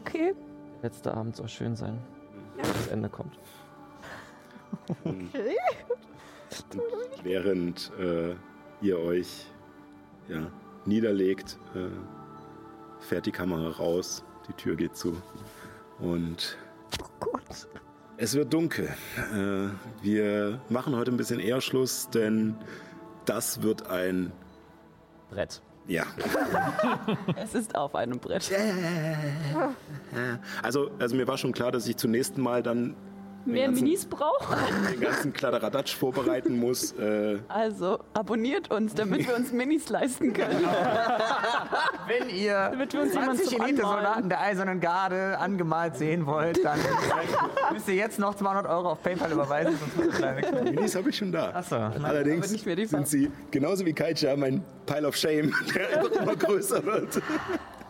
[0.07, 0.35] Okay.
[0.77, 1.99] Der letzte Abend soll schön sein.
[2.57, 3.39] Bis das Ende kommt.
[5.05, 5.31] Und
[7.23, 8.35] während äh,
[8.81, 9.49] ihr euch
[10.29, 10.51] ja,
[10.87, 11.91] niederlegt, äh,
[13.01, 15.21] fährt die Kamera raus, die Tür geht zu
[15.99, 16.57] und
[18.19, 18.89] es wird dunkel.
[19.33, 19.69] Äh,
[20.03, 22.57] wir machen heute ein bisschen eher Schluss, denn
[23.25, 24.33] das wird ein
[25.31, 25.63] Brett.
[25.87, 26.05] ja.
[27.37, 28.51] Es ist auf einem Brett.
[30.63, 32.97] Also, also mir war schon klar, dass ich zunächst mal dann
[33.45, 34.47] Mehr ganzen- Minis braucht.
[34.93, 36.93] den ganzen Kladderadatsch vorbereiten muss.
[36.93, 40.67] Äh, Also abonniert uns, damit wir uns Minis leisten können.
[42.07, 46.63] Wenn ihr Damit wir uns jemand 20 zum Elite-Soldaten der Eisernen Garde angemalt sehen wollt,
[46.65, 46.79] dann
[47.73, 49.79] müsst ihr jetzt noch 200 Euro auf PayPal überweisen.
[49.97, 50.65] Sonst.
[50.65, 51.51] Minis habe ich schon da.
[51.55, 51.77] Achso.
[51.77, 57.23] Allerdings sind sie genauso wie Kaija mein Pile of Shame, der einfach immer größer wird.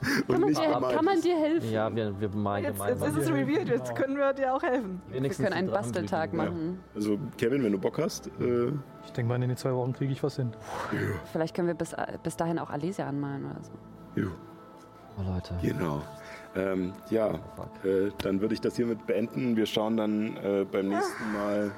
[0.01, 1.70] Nicht Äh, bemalt kann man dir helfen?
[1.70, 3.09] Ja, wir, wir malen Jetzt, gemeinsam.
[3.09, 5.01] jetzt ist es revealed, jetzt können wir dir auch helfen.
[5.09, 6.81] Wir Wenigstens können einen Basteltag machen.
[6.95, 8.69] Also Kevin, wenn du Bock hast, äh,
[9.05, 10.53] Ich denke mal, in den zwei Wochen kriege ich was hin.
[11.33, 14.20] Vielleicht können wir bis, bis dahin auch Alesia anmalen oder so.
[14.20, 14.29] jo,
[15.19, 15.55] Oh, Leute.
[15.62, 16.01] genau.
[16.55, 17.35] Ähm, ja,
[17.85, 19.57] äh, dann würde ich das hiermit beenden.
[19.57, 21.70] Wir schauen dann äh, beim nächsten Mal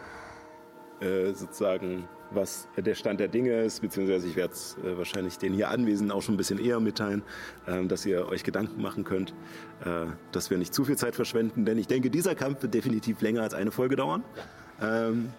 [1.00, 5.52] äh, sozusagen, was der Stand der Dinge ist, beziehungsweise ich werde es äh, wahrscheinlich den
[5.52, 7.22] hier Anwesenden auch schon ein bisschen eher mitteilen,
[7.66, 9.34] ähm, dass ihr euch Gedanken machen könnt,
[9.84, 13.20] äh, dass wir nicht zu viel Zeit verschwenden, denn ich denke, dieser Kampf wird definitiv
[13.20, 14.22] länger als eine Folge dauern.
[14.82, 15.30] Ähm,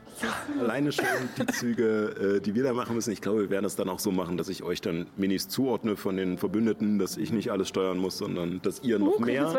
[0.59, 1.05] alleine schon
[1.37, 3.11] die Züge, äh, die wir da machen müssen.
[3.11, 5.95] Ich glaube, wir werden das dann auch so machen, dass ich euch dann Minis zuordne
[5.97, 9.51] von den Verbündeten, dass ich nicht alles steuern muss, sondern dass ihr noch Uh, mehr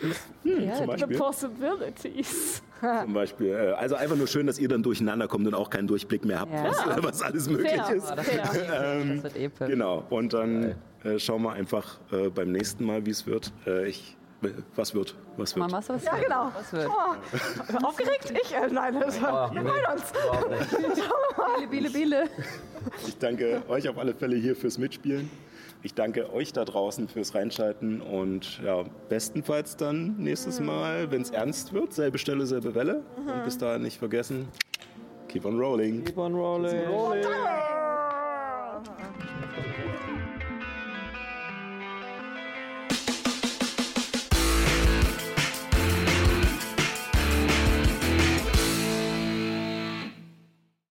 [0.00, 0.68] Charakterin?
[0.68, 2.62] Ja, zum The possibilities.
[3.04, 3.48] Zum Beispiel.
[3.52, 6.40] Äh, also einfach nur schön, dass ihr dann durcheinander kommt und auch keinen Durchblick mehr
[6.40, 6.64] habt, Ja.
[6.64, 7.94] was, was alles möglich Fair.
[7.94, 8.10] ist.
[8.10, 9.68] das, wird, Ähm, das wird episch.
[9.68, 10.04] Genau.
[10.10, 10.74] Und dann
[11.04, 13.52] äh, schauen wir einfach äh, beim nächsten Mal, wie es wird.
[13.68, 15.14] Äh, ich, äh, was wird?
[15.36, 15.70] Was wird?
[15.70, 16.50] Mama, was Ja, genau.
[16.56, 16.88] Was wird?
[16.88, 18.32] Oh, aufgeregt?
[18.42, 18.52] Ich?
[18.52, 19.22] Äh, nein, das Oh,
[19.54, 20.12] wir freuen uns.
[21.70, 22.24] Biele, Biele, Biele.
[23.06, 25.30] Ich danke euch auf alle Fälle hier fürs Mitspielen.
[25.84, 31.30] Ich danke euch da draußen fürs Reinschalten und ja, bestenfalls dann nächstes Mal, wenn es
[31.30, 33.02] ernst wird, selbe Stelle, selbe Welle.
[33.16, 34.46] Und bis dahin nicht vergessen,
[35.26, 36.04] keep on rolling.
[36.04, 36.86] Keep on rolling.
[36.86, 37.26] rolling.